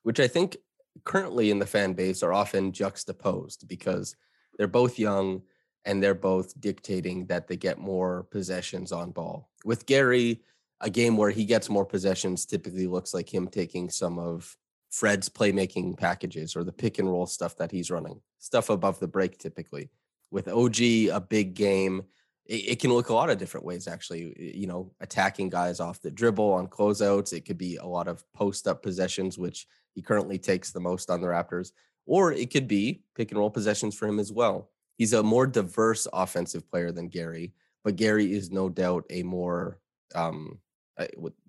which 0.04 0.20
I 0.20 0.28
think 0.28 0.58
currently 1.04 1.52
in 1.52 1.60
the 1.60 1.66
fan 1.66 1.94
base 1.94 2.24
are 2.24 2.34
often 2.34 2.72
juxtaposed 2.72 3.68
because 3.68 4.16
they're 4.58 4.68
both 4.68 4.98
young 4.98 5.42
and 5.86 6.02
they're 6.02 6.16
both 6.16 6.60
dictating 6.60 7.26
that 7.28 7.48
they 7.48 7.56
get 7.56 7.78
more 7.78 8.24
possessions 8.32 8.92
on 8.92 9.12
ball. 9.12 9.50
With 9.64 9.86
Gary, 9.86 10.42
a 10.82 10.90
game 10.90 11.16
where 11.16 11.30
he 11.30 11.46
gets 11.46 11.70
more 11.70 11.86
possessions 11.86 12.46
typically 12.46 12.88
looks 12.88 13.14
like 13.14 13.34
him 13.34 13.48
taking 13.48 13.90
some 13.90 14.20
of 14.20 14.58
Fred's 14.90 15.30
playmaking 15.30 15.98
packages 15.98 16.56
or 16.56 16.64
the 16.64 16.72
pick 16.72 17.00
and 17.00 17.10
roll 17.10 17.26
stuff 17.26 17.56
that 17.58 17.72
he's 17.72 17.92
running, 17.92 18.22
stuff 18.40 18.70
above 18.70 19.00
the 19.00 19.08
break 19.08 19.38
typically. 19.38 19.90
With 20.32 20.48
OG, 20.48 20.82
a 21.12 21.20
big 21.20 21.54
game, 21.54 22.04
it, 22.46 22.70
it 22.70 22.80
can 22.80 22.94
look 22.94 23.10
a 23.10 23.14
lot 23.14 23.30
of 23.30 23.38
different 23.38 23.66
ways 23.66 23.88
actually. 23.88 24.56
You 24.56 24.68
know, 24.68 24.92
attacking 25.02 25.50
guys 25.50 25.80
off 25.80 26.02
the 26.02 26.12
dribble 26.12 26.54
on 26.54 26.68
closeouts. 26.68 27.34
It 27.34 27.46
could 27.46 27.58
be 27.58 27.78
a 27.78 27.86
lot 27.86 28.08
of 28.08 28.24
post 28.34 28.68
up 28.68 28.82
possessions, 28.82 29.38
which 29.38 29.68
he 29.94 30.02
currently 30.02 30.38
takes 30.38 30.72
the 30.72 30.80
most 30.80 31.10
on 31.10 31.22
the 31.22 31.28
Raptors, 31.28 31.72
or 32.06 32.32
it 32.32 32.52
could 32.52 32.68
be 32.68 33.04
pick 33.16 33.32
and 33.32 33.40
roll 33.40 33.50
possessions 33.50 33.96
for 33.96 34.08
him 34.08 34.20
as 34.20 34.32
well. 34.32 34.72
He's 34.98 35.14
a 35.14 35.24
more 35.24 35.48
diverse 35.48 36.08
offensive 36.14 36.70
player 36.70 36.92
than 36.92 37.10
Gary, 37.10 37.54
but 37.84 37.96
Gary 37.96 38.34
is 38.34 38.52
no 38.52 38.70
doubt 38.70 39.06
a 39.10 39.24
more 39.24 39.80
um, 40.14 40.60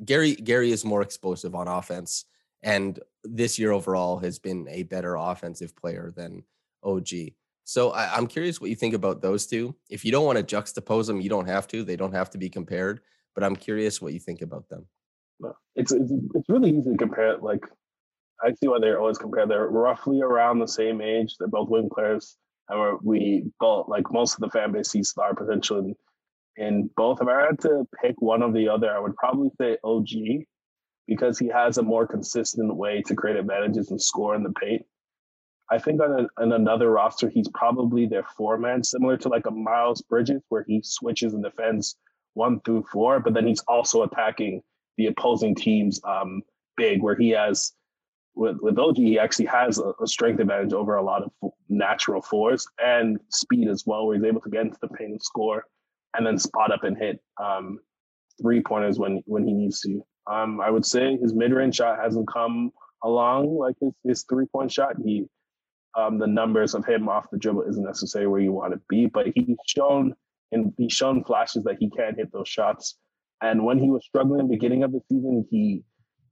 Gary 0.05 0.34
Gary 0.34 0.72
is 0.72 0.84
more 0.84 1.03
explosive 1.03 1.55
on 1.55 1.68
offense, 1.68 2.24
and 2.62 2.99
this 3.22 3.59
year 3.59 3.72
overall 3.72 4.18
has 4.18 4.38
been 4.38 4.66
a 4.68 4.82
better 4.84 5.14
offensive 5.14 5.76
player 5.76 6.12
than 6.16 6.42
OG. 6.82 7.09
So 7.64 7.90
I, 7.90 8.14
I'm 8.16 8.26
curious 8.26 8.61
what 8.61 8.70
you 8.70 8.76
think 8.76 8.94
about 8.94 9.22
those 9.22 9.47
two. 9.47 9.74
If 9.90 10.05
you 10.05 10.12
don't 10.12 10.24
want 10.24 10.38
to 10.38 10.57
juxtapose 10.57 11.07
them, 11.07 11.20
you 11.20 11.28
don't 11.28 11.49
have 11.49 11.66
to. 11.68 11.82
They 11.82 11.97
don't 11.97 12.14
have 12.14 12.30
to 12.30 12.38
be 12.38 12.49
compared. 12.49 13.01
But 13.34 13.44
I'm 13.44 13.57
curious 13.57 14.01
what 14.01 14.12
you 14.12 14.20
think 14.20 14.40
about 14.40 14.68
them. 14.68 14.86
It's, 15.74 15.92
it's 15.92 16.11
it's 16.34 16.49
really 16.49 16.70
easy 16.70 16.92
to 16.92 16.97
compare. 16.97 17.36
Like 17.36 17.64
I 18.42 18.53
see 18.53 18.68
why 18.68 18.78
they're 18.80 18.99
always 18.99 19.18
compared. 19.18 19.51
They're 19.51 19.68
roughly 19.68 20.22
around 20.22 20.59
the 20.59 20.68
same 20.68 21.01
age. 21.01 21.36
They're 21.38 21.49
both 21.49 21.68
wing 21.68 21.90
players, 21.92 22.36
we're, 22.70 22.96
we 23.02 23.44
both 23.60 23.88
like 23.88 24.10
most 24.10 24.34
of 24.34 24.40
the 24.40 24.50
fan 24.50 24.72
base 24.72 24.90
sees 24.90 25.10
star 25.10 25.34
potential 25.34 25.78
in, 25.78 25.94
in 26.56 26.90
both. 26.96 27.20
If 27.20 27.28
I 27.28 27.46
had 27.46 27.60
to 27.60 27.86
pick 28.02 28.16
one 28.18 28.42
of 28.42 28.52
the 28.54 28.68
other, 28.68 28.90
I 28.90 28.98
would 28.98 29.16
probably 29.16 29.50
say 29.60 29.76
OG 29.84 30.44
because 31.06 31.38
he 31.38 31.48
has 31.48 31.78
a 31.78 31.82
more 31.82 32.06
consistent 32.06 32.74
way 32.74 33.02
to 33.06 33.14
create 33.14 33.36
advantages 33.36 33.90
and 33.90 34.00
score 34.00 34.34
in 34.34 34.42
the 34.42 34.52
paint. 34.60 34.82
I 35.70 35.78
think 35.78 36.00
on, 36.00 36.20
a, 36.20 36.42
on 36.42 36.52
another 36.52 36.90
roster, 36.90 37.28
he's 37.28 37.48
probably 37.48 38.06
their 38.06 38.24
four 38.36 38.56
man, 38.56 38.84
similar 38.84 39.16
to 39.18 39.28
like 39.28 39.46
a 39.46 39.50
Miles 39.50 40.02
Bridges, 40.02 40.42
where 40.48 40.64
he 40.66 40.80
switches 40.82 41.34
and 41.34 41.42
defends 41.42 41.96
one 42.34 42.60
through 42.60 42.84
four, 42.92 43.18
but 43.20 43.34
then 43.34 43.46
he's 43.46 43.62
also 43.66 44.02
attacking 44.02 44.62
the 44.96 45.06
opposing 45.06 45.54
team's 45.54 46.00
um, 46.04 46.42
big, 46.76 47.02
where 47.02 47.16
he 47.16 47.30
has 47.30 47.72
with 48.37 48.59
with 48.61 48.78
OG, 48.78 48.97
he 48.97 49.18
actually 49.18 49.47
has 49.47 49.78
a, 49.78 49.93
a 50.01 50.07
strength 50.07 50.41
advantage 50.41 50.72
over 50.72 50.97
a 50.97 51.03
lot 51.03 51.22
of 51.22 51.51
natural 51.68 52.22
fours 52.22 52.66
and 52.84 53.18
speed 53.30 53.68
as 53.68 53.84
well, 53.87 54.07
where 54.07 54.16
he's 54.16 54.24
able 54.24 54.43
to 54.43 54.51
get 54.51 54.61
into 54.61 54.78
the 54.80 54.89
paint 54.89 55.12
and 55.12 55.22
score, 55.22 55.64
and 56.14 56.26
then 56.26 56.39
spot 56.39 56.70
up 56.70 56.84
and 56.84 56.97
hit 56.97 57.20
um, 57.43 57.78
three 58.41 58.62
pointers 58.62 58.99
when 58.99 59.22
when 59.26 59.47
he 59.47 59.53
needs 59.53 59.80
to. 59.80 60.05
Um, 60.30 60.61
I 60.61 60.70
would 60.70 60.84
say 60.84 61.16
his 61.16 61.34
mid 61.34 61.53
range 61.53 61.76
shot 61.76 61.99
hasn't 61.99 62.28
come 62.32 62.70
along 63.03 63.57
like 63.57 63.76
his 63.80 63.93
his 64.05 64.24
three 64.28 64.47
point 64.47 64.70
shot. 64.70 64.95
He 65.03 65.26
um, 65.97 66.18
the 66.18 66.26
numbers 66.26 66.74
of 66.74 66.84
him 66.84 67.09
off 67.09 67.30
the 67.32 67.39
dribble 67.39 67.62
isn't 67.62 67.84
necessarily 67.84 68.28
where 68.28 68.41
you 68.41 68.53
want 68.53 68.74
to 68.74 68.80
be, 68.89 69.07
but 69.07 69.28
he's 69.34 69.57
shown 69.66 70.14
and 70.53 70.72
he's 70.76 70.93
shown 70.93 71.24
flashes 71.24 71.64
that 71.64 71.76
he 71.80 71.91
can 71.91 72.14
hit 72.14 72.30
those 72.32 72.49
shots. 72.49 72.97
And 73.43 73.64
when 73.64 73.78
he 73.78 73.91
was 73.91 74.05
struggling 74.05 74.49
beginning 74.49 74.82
of 74.82 74.93
the 74.93 75.01
season, 75.11 75.47
he 75.51 75.82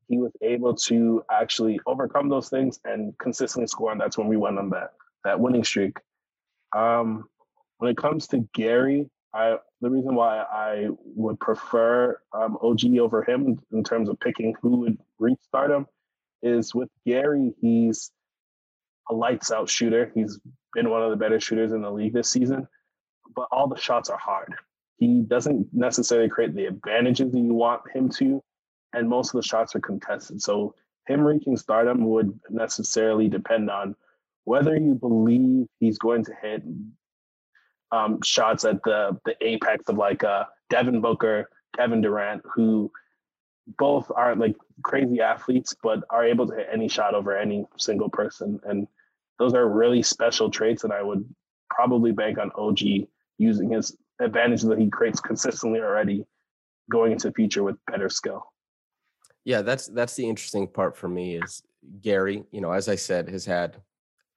he 0.09 0.19
was 0.19 0.33
able 0.43 0.75
to 0.75 1.23
actually 1.31 1.81
overcome 1.87 2.29
those 2.29 2.49
things 2.49 2.81
and 2.85 3.17
consistently 3.19 3.67
score, 3.67 3.93
and 3.93 4.01
that's 4.01 4.19
when 4.19 4.29
we 4.29 4.37
went 4.37 4.59
on 4.59 4.71
that 4.71 4.93
that 5.25 5.41
winning 5.41 5.65
streak. 5.65 5.97
Um, 6.75 7.29
when 7.79 7.91
it 7.91 7.97
comes 7.97 8.27
to 8.29 8.39
Gary, 8.55 9.09
I 9.35 9.57
the 9.81 9.91
reason 9.91 10.15
why 10.15 10.39
I 10.39 10.89
would 11.05 11.39
prefer 11.41 12.19
um, 12.33 12.57
OG 12.63 12.97
over 12.99 13.23
him 13.23 13.61
in 13.73 13.85
terms 13.85 14.09
of 14.09 14.19
picking 14.21 14.55
who 14.63 14.77
would 14.81 14.99
reach 15.19 15.39
stardom 15.43 15.87
is 16.43 16.75
with 16.75 16.89
Gary. 17.07 17.53
He's 17.61 18.11
a 19.11 19.15
lights 19.15 19.51
out 19.51 19.69
shooter. 19.69 20.11
He's 20.15 20.39
been 20.73 20.91
one 20.91 21.03
of 21.03 21.11
the 21.11 21.17
better 21.17 21.41
shooters 21.41 21.73
in 21.73 21.83
the 21.83 21.91
league 21.91 22.15
this 22.15 22.31
season, 22.31 22.67
but 23.35 23.49
all 23.51 23.69
the 23.69 23.77
shots 23.79 24.09
are 24.09 24.19
hard. 24.19 24.55
He 24.97 25.23
doesn't 25.23 25.69
necessarily 25.73 26.29
create 26.29 26.55
the 26.55 26.67
advantages 26.67 27.33
that 27.33 27.41
you 27.41 27.55
want 27.55 27.83
him 27.93 28.09
to, 28.11 28.43
and 28.95 29.09
most 29.09 29.35
of 29.35 29.43
the 29.43 29.47
shots 29.47 29.75
are 29.75 29.81
contested. 29.81 30.41
So 30.43 30.75
him 31.07 31.21
reaching 31.21 31.57
stardom 31.57 32.09
would 32.11 32.39
necessarily 32.51 33.29
depend 33.29 33.71
on 33.71 33.95
whether 34.45 34.77
you 34.77 34.95
believe 34.95 35.67
he's 35.81 35.99
going 35.99 36.25
to 36.25 36.35
hit 36.41 36.63
um, 37.93 38.21
shots 38.23 38.65
at 38.65 38.83
the 38.83 39.19
the 39.25 39.35
apex 39.41 39.89
of 39.89 39.97
like 39.97 40.25
uh, 40.25 40.45
Devin 40.71 41.01
Booker, 41.01 41.49
Kevin 41.77 42.01
Durant, 42.01 42.43
who 42.55 42.91
both 43.79 44.11
aren't 44.15 44.41
like 44.41 44.57
crazy 44.83 45.21
athletes, 45.21 45.75
but 45.83 46.05
are 46.11 46.25
able 46.25 46.47
to 46.47 46.55
hit 46.55 46.69
any 46.73 46.89
shot 46.89 47.15
over 47.15 47.37
any 47.37 47.67
single 47.79 48.09
person. 48.09 48.61
And 48.65 48.87
those 49.39 49.55
are 49.55 49.69
really 49.69 50.03
special 50.03 50.51
traits. 50.51 50.85
And 50.85 50.93
I 50.93 51.03
would 51.03 51.25
probably 51.71 52.13
bank 52.13 52.39
on 52.39 52.51
OG 52.57 53.09
using 53.39 53.71
his 53.71 53.97
advantages 54.21 54.67
that 54.69 54.79
he 54.79 54.91
creates 54.91 55.21
consistently 55.21 55.81
already 55.81 56.25
going 56.91 57.13
into 57.13 57.29
the 57.29 57.35
future 57.35 57.63
with 57.63 57.77
better 57.87 58.09
skill. 58.09 58.45
Yeah, 59.45 59.63
that's 59.63 59.89
that's 59.89 60.15
the 60.15 60.29
interesting 60.29 60.67
part 60.67 60.97
for 60.97 61.09
me 61.09 61.37
is 61.37 61.63
Gary, 62.01 62.45
you 62.51 62.61
know, 62.61 62.73
as 62.73 62.89
I 62.89 62.97
said, 62.97 63.29
has 63.29 63.45
had 63.45 63.77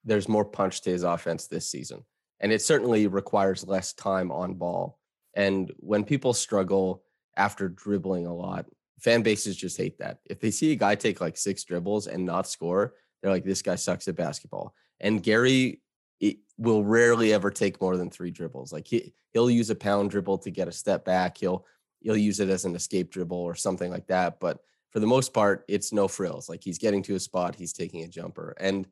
there's 0.04 0.30
more 0.30 0.46
punch 0.46 0.82
to 0.82 0.90
his 0.90 1.04
offense 1.04 1.48
this 1.48 1.70
season. 1.70 2.04
And 2.40 2.52
it 2.52 2.62
certainly 2.62 3.08
requires 3.08 3.68
less 3.68 3.94
time 3.94 4.32
on 4.32 4.54
ball. 4.54 5.00
And 5.34 5.72
when 5.78 6.04
people 6.04 6.34
struggle 6.34 7.04
after 7.36 7.68
dribbling 7.68 8.26
a 8.26 8.34
lot, 8.34 8.66
fan 9.00 9.22
bases 9.22 9.56
just 9.56 9.78
hate 9.78 9.98
that. 10.00 10.20
If 10.26 10.40
they 10.40 10.52
see 10.52 10.72
a 10.72 10.76
guy 10.76 10.96
take 10.96 11.20
like 11.20 11.38
six 11.38 11.64
dribbles 11.64 12.08
and 12.08 12.26
not 12.26 12.48
score, 12.48 12.94
they're 13.22 13.32
like, 13.32 13.44
this 13.44 13.62
guy 13.62 13.76
sucks 13.76 14.08
at 14.08 14.16
basketball. 14.16 14.74
And 15.00 15.22
Gary 15.22 15.82
it 16.20 16.38
will 16.58 16.84
rarely 16.84 17.34
ever 17.34 17.52
take 17.52 17.80
more 17.82 17.98
than 17.98 18.10
three 18.10 18.32
dribbles. 18.32 18.74
Like 18.74 18.88
he 18.88 19.14
he'll 19.34 19.50
use 19.50 19.70
a 19.70 19.76
pound 19.76 20.10
dribble 20.12 20.40
to 20.40 20.52
get 20.52 20.68
a 20.68 20.72
step 20.72 21.06
back. 21.06 21.38
He'll 21.38 21.66
he'll 22.00 22.18
use 22.18 22.40
it 22.40 22.50
as 22.50 22.66
an 22.66 22.76
escape 22.76 23.12
dribble 23.12 23.38
or 23.38 23.56
something 23.56 23.92
like 23.92 24.08
that. 24.08 24.40
But 24.40 24.60
for 24.92 25.00
the 25.00 25.08
most 25.08 25.34
part, 25.34 25.66
it's 25.68 25.92
no 25.92 26.08
frills. 26.08 26.50
Like 26.50 26.64
he's 26.64 26.78
getting 26.78 27.04
to 27.04 27.16
a 27.16 27.20
spot, 27.20 27.56
he's 27.56 27.74
taking 27.74 28.04
a 28.04 28.08
jumper. 28.08 28.56
And 28.60 28.88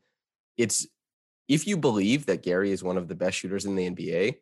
it's 0.58 0.88
if 1.48 1.68
you 1.68 1.78
believe 1.78 2.26
that 2.26 2.44
Gary 2.44 2.72
is 2.72 2.84
one 2.84 2.98
of 2.98 3.08
the 3.08 3.16
best 3.16 3.38
shooters 3.38 3.66
in 3.66 3.76
the 3.76 3.90
NBA, 3.90 4.38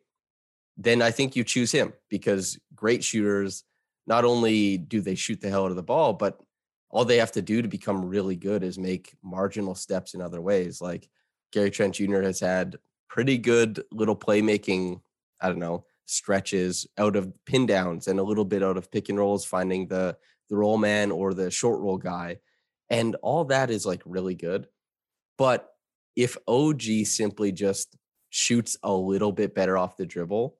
then 0.76 1.02
I 1.02 1.10
think 1.10 1.36
you 1.36 1.44
choose 1.44 1.70
him 1.70 1.92
because 2.08 2.58
great 2.74 3.04
shooters 3.04 3.64
not 4.06 4.24
only 4.24 4.76
do 4.78 5.00
they 5.00 5.14
shoot 5.14 5.40
the 5.40 5.48
hell 5.48 5.64
out 5.64 5.70
of 5.70 5.76
the 5.76 5.82
ball, 5.82 6.12
but 6.12 6.40
all 6.90 7.04
they 7.04 7.18
have 7.18 7.32
to 7.32 7.42
do 7.42 7.62
to 7.62 7.68
become 7.68 8.04
really 8.04 8.36
good 8.36 8.62
is 8.62 8.78
make 8.78 9.14
marginal 9.22 9.74
steps 9.74 10.14
in 10.14 10.20
other 10.20 10.40
ways. 10.40 10.80
Like 10.80 11.08
Gary 11.52 11.70
Trent 11.70 11.94
Jr. 11.94 12.22
has 12.22 12.40
had 12.40 12.76
pretty 13.08 13.38
good 13.38 13.82
little 13.92 14.16
playmaking, 14.16 15.00
I 15.40 15.48
don't 15.48 15.58
know, 15.58 15.84
stretches 16.06 16.86
out 16.98 17.16
of 17.16 17.32
pin 17.46 17.66
downs 17.66 18.08
and 18.08 18.18
a 18.18 18.22
little 18.22 18.44
bit 18.44 18.62
out 18.62 18.76
of 18.76 18.90
pick 18.90 19.08
and 19.08 19.18
rolls, 19.18 19.44
finding 19.44 19.86
the 19.86 20.16
the 20.50 20.56
roll 20.56 20.78
man 20.78 21.10
or 21.10 21.34
the 21.34 21.50
short 21.50 21.80
roll 21.80 21.98
guy. 21.98 22.38
And 22.90 23.16
all 23.22 23.44
that 23.46 23.70
is 23.70 23.86
like 23.86 24.02
really 24.04 24.34
good. 24.34 24.66
But 25.38 25.68
if 26.16 26.36
OG 26.46 26.82
simply 27.04 27.52
just 27.52 27.96
shoots 28.30 28.76
a 28.82 28.92
little 28.92 29.32
bit 29.32 29.54
better 29.54 29.78
off 29.78 29.96
the 29.96 30.06
dribble, 30.06 30.56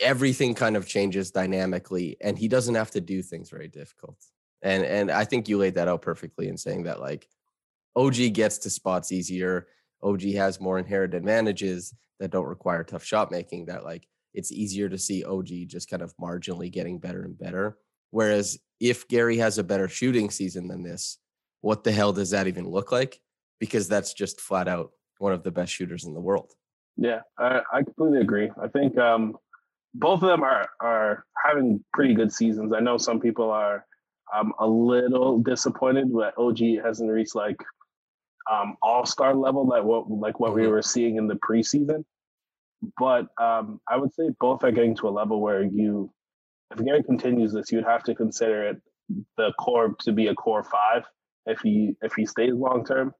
everything 0.00 0.54
kind 0.54 0.76
of 0.76 0.86
changes 0.86 1.30
dynamically 1.30 2.16
and 2.20 2.36
he 2.36 2.48
doesn't 2.48 2.74
have 2.74 2.90
to 2.92 3.00
do 3.00 3.22
things 3.22 3.50
very 3.50 3.68
difficult. 3.68 4.16
And 4.62 4.84
and 4.84 5.10
I 5.10 5.24
think 5.24 5.48
you 5.48 5.58
laid 5.58 5.74
that 5.74 5.88
out 5.88 6.02
perfectly 6.02 6.48
in 6.48 6.56
saying 6.56 6.84
that 6.84 7.00
like 7.00 7.28
OG 7.96 8.32
gets 8.32 8.58
to 8.58 8.70
spots 8.70 9.12
easier. 9.12 9.68
OG 10.02 10.22
has 10.34 10.60
more 10.60 10.78
inherent 10.78 11.14
advantages 11.14 11.94
that 12.18 12.30
don't 12.30 12.46
require 12.46 12.84
tough 12.84 13.04
shot 13.04 13.30
making 13.30 13.66
that 13.66 13.84
like 13.84 14.06
it's 14.34 14.52
easier 14.52 14.88
to 14.88 14.98
see 14.98 15.24
OG 15.24 15.48
just 15.66 15.90
kind 15.90 16.02
of 16.02 16.16
marginally 16.16 16.70
getting 16.70 16.98
better 16.98 17.22
and 17.22 17.38
better. 17.38 17.78
Whereas 18.10 18.58
if 18.80 19.06
Gary 19.08 19.36
has 19.38 19.58
a 19.58 19.64
better 19.64 19.88
shooting 19.88 20.30
season 20.30 20.68
than 20.68 20.82
this, 20.82 21.18
what 21.60 21.84
the 21.84 21.92
hell 21.92 22.12
does 22.12 22.30
that 22.30 22.46
even 22.46 22.68
look 22.68 22.92
like? 22.92 23.20
Because 23.58 23.88
that's 23.88 24.14
just 24.14 24.40
flat 24.40 24.68
out 24.68 24.92
one 25.18 25.32
of 25.32 25.42
the 25.42 25.50
best 25.50 25.72
shooters 25.72 26.04
in 26.04 26.14
the 26.14 26.20
world. 26.20 26.52
Yeah, 26.96 27.20
I, 27.38 27.60
I 27.72 27.82
completely 27.82 28.20
agree. 28.20 28.50
I 28.60 28.68
think 28.68 28.96
um, 28.98 29.36
both 29.94 30.22
of 30.22 30.28
them 30.28 30.42
are 30.42 30.68
are 30.80 31.24
having 31.44 31.84
pretty 31.92 32.14
good 32.14 32.32
seasons. 32.32 32.72
I 32.72 32.80
know 32.80 32.96
some 32.98 33.20
people 33.20 33.50
are 33.50 33.86
um, 34.34 34.52
a 34.58 34.66
little 34.66 35.38
disappointed 35.38 36.10
that 36.12 36.34
OG 36.38 36.84
hasn't 36.84 37.10
reached 37.10 37.34
like 37.34 37.56
um, 38.50 38.76
all 38.82 39.04
star 39.06 39.34
level, 39.34 39.66
like 39.66 39.84
what 39.84 40.10
like 40.10 40.40
what 40.40 40.54
we 40.54 40.62
Mhm. 40.62 40.70
were 40.70 40.82
seeing 40.82 41.16
in 41.16 41.26
the 41.28 41.36
preseason. 41.36 42.04
But 42.98 43.28
um, 43.38 43.80
I 43.88 43.96
would 43.96 44.12
say 44.14 44.30
both 44.40 44.64
are 44.64 44.72
getting 44.72 44.94
to 44.96 45.08
a 45.08 45.10
level 45.10 45.40
where 45.40 45.62
you, 45.62 46.10
if 46.70 46.84
Gary 46.84 47.02
continues 47.02 47.52
this, 47.52 47.72
you'd 47.72 47.84
have 47.84 48.04
to 48.04 48.14
consider 48.14 48.68
it 48.68 48.82
the 49.36 49.52
core 49.58 49.94
to 50.00 50.12
be 50.12 50.28
a 50.28 50.34
core 50.34 50.62
five 50.62 51.04
if 51.46 51.60
he 51.60 51.96
if 52.02 52.14
he 52.14 52.24
stays 52.26 52.54
long 52.54 52.84
term 52.84 53.12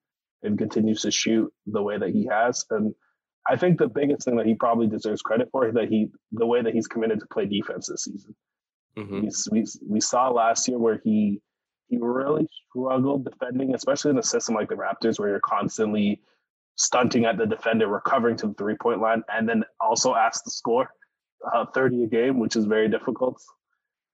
and 0.42 0.59
continues 0.59 1.03
to 1.03 1.11
shoot 1.11 1.53
the 1.66 1.82
way 1.82 1.98
that 1.98 2.11
he 2.11 2.26
has. 2.26 2.64
And 2.70 2.94
I 3.48 3.57
think 3.57 3.78
the 3.78 3.88
biggest 3.88 4.24
thing 4.24 4.36
that 4.36 4.46
he 4.46 4.55
probably 4.55 4.86
deserves 4.86 5.22
credit 5.22 5.48
for 5.51 5.68
is 5.68 5.74
that 5.74 5.88
he 5.88 6.09
the 6.32 6.46
way 6.46 6.62
that 6.62 6.74
he's 6.74 6.86
committed 6.86 7.20
to 7.20 7.26
play 7.26 7.46
defense 7.46 7.88
this 7.88 8.05
season. 8.05 8.34
Mhm. 8.96 9.22
We, 9.22 9.61
we 9.61 9.66
we 9.88 10.01
saw 10.01 10.28
last 10.28 10.68
year 10.68 10.78
where 10.78 11.01
he 11.03 11.40
he 11.88 11.98
really 12.01 12.46
struggled 12.68 13.24
defending, 13.24 13.74
especially 13.74 14.12
in 14.12 14.18
a 14.18 14.22
system 14.22 14.55
like 14.55 14.68
the 14.68 14.76
Raptors, 14.76 15.18
where 15.18 15.30
you're 15.30 15.40
constantly 15.40 16.22
stunting 16.76 17.24
at 17.24 17.36
the 17.36 17.46
defender, 17.46 17.88
recovering 17.88 18.36
to 18.36 18.46
the 18.48 18.55
three 18.55 18.76
point 18.76 19.01
line, 19.01 19.24
and 19.32 19.48
then 19.48 19.64
also 19.80 20.14
asked 20.14 20.44
to 20.44 20.51
score 20.51 20.88
uh, 21.53 21.66
30 21.74 22.05
a 22.05 22.07
game, 22.07 22.38
which 22.38 22.57
is 22.57 22.64
very 22.64 22.88
difficult. 22.88 23.41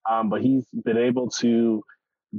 Um, 0.09 0.29
but 0.29 0.43
he's 0.43 0.65
been 0.85 0.99
able 0.99 1.29
to 1.31 1.83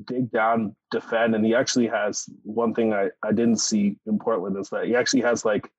dig 0.06 0.32
down, 0.32 0.76
defend, 0.92 1.36
and 1.36 1.46
he 1.46 1.56
actually 1.56 1.88
has 1.88 2.26
one 2.44 2.74
thing 2.74 2.94
I, 2.94 3.10
I 3.24 3.32
didn't 3.32 3.58
see 3.58 3.98
in 4.06 4.20
Portland 4.20 4.58
is 4.58 4.70
that 4.70 4.86
he 4.86 4.96
actually 4.96 5.22
has 5.22 5.44
like 5.44 5.70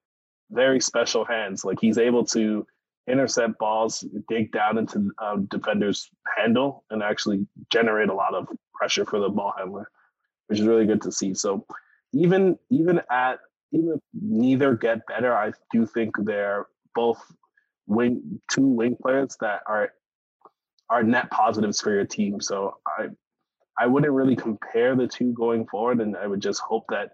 very 0.51 0.81
special 0.81 1.25
hands. 1.25 1.65
Like 1.65 1.79
he's 1.81 1.99
able 1.99 2.25
to 2.27 2.67
intercept 3.09 3.59
balls, 3.59 4.05
dig 4.29 4.53
down 4.53 4.79
into 4.79 5.11
um, 5.23 5.47
defenders' 5.47 6.11
handle, 6.37 6.85
and 6.91 7.03
actually 7.03 7.47
generate 7.71 8.09
a 8.09 8.15
lot 8.15 8.35
of 8.35 8.49
pressure 8.75 9.05
for 9.05 9.19
the 9.19 9.29
ball 9.29 9.55
handler, 9.57 9.89
which 10.49 10.61
is 10.61 10.67
really 10.67 10.87
good 10.87 11.03
to 11.03 11.13
see. 11.13 11.35
So 11.35 11.65
even 12.13 12.59
even 12.71 13.01
at 13.11 13.39
even 13.73 13.93
if 13.97 14.01
neither 14.15 14.75
get 14.75 15.07
better, 15.07 15.35
I 15.35 15.53
do 15.73 15.87
think 15.87 16.15
they're 16.19 16.67
both 16.95 17.21
wing 17.89 18.41
two 18.51 18.67
wing 18.67 18.97
players 19.01 19.37
that 19.41 19.63
are 19.67 19.91
are 20.91 21.03
net 21.03 21.31
positives 21.31 21.81
for 21.81 21.93
your 21.93 22.05
team. 22.05 22.41
So 22.41 22.77
I 22.87 23.09
I 23.79 23.87
wouldn't 23.87 24.13
really 24.13 24.37
compare 24.37 24.95
the 24.95 25.07
two 25.07 25.33
going 25.33 25.67
forward, 25.67 26.01
and 26.01 26.17
I 26.17 26.27
would 26.27 26.41
just 26.41 26.61
hope 26.61 26.85
that, 26.91 27.11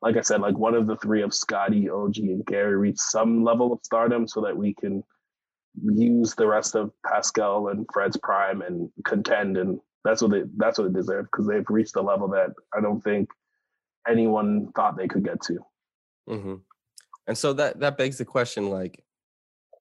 like 0.00 0.16
I 0.16 0.20
said, 0.20 0.40
like 0.40 0.56
one 0.56 0.74
of 0.74 0.86
the 0.86 0.96
three 0.96 1.22
of 1.22 1.34
Scottie, 1.34 1.88
OG, 1.88 2.18
and 2.18 2.44
Gary 2.44 2.76
reach 2.76 2.98
some 2.98 3.44
level 3.44 3.72
of 3.72 3.80
stardom, 3.82 4.28
so 4.28 4.40
that 4.42 4.56
we 4.56 4.74
can 4.74 5.02
use 5.82 6.34
the 6.34 6.46
rest 6.46 6.74
of 6.74 6.92
Pascal 7.06 7.68
and 7.68 7.86
Fred's 7.92 8.16
prime 8.16 8.62
and 8.62 8.90
contend, 9.04 9.56
and 9.56 9.80
that's 10.04 10.20
what 10.20 10.32
they 10.32 10.42
that's 10.56 10.78
what 10.78 10.92
they 10.92 10.98
deserve 10.98 11.26
because 11.26 11.46
they've 11.46 11.68
reached 11.68 11.96
a 11.96 12.02
level 12.02 12.28
that 12.28 12.50
I 12.76 12.80
don't 12.80 13.02
think 13.02 13.30
anyone 14.08 14.72
thought 14.74 14.96
they 14.96 15.08
could 15.08 15.24
get 15.24 15.40
to. 15.42 15.58
hmm 16.28 16.54
And 17.26 17.38
so 17.38 17.52
that 17.54 17.80
that 17.80 17.96
begs 17.96 18.18
the 18.18 18.24
question: 18.24 18.70
like, 18.70 19.04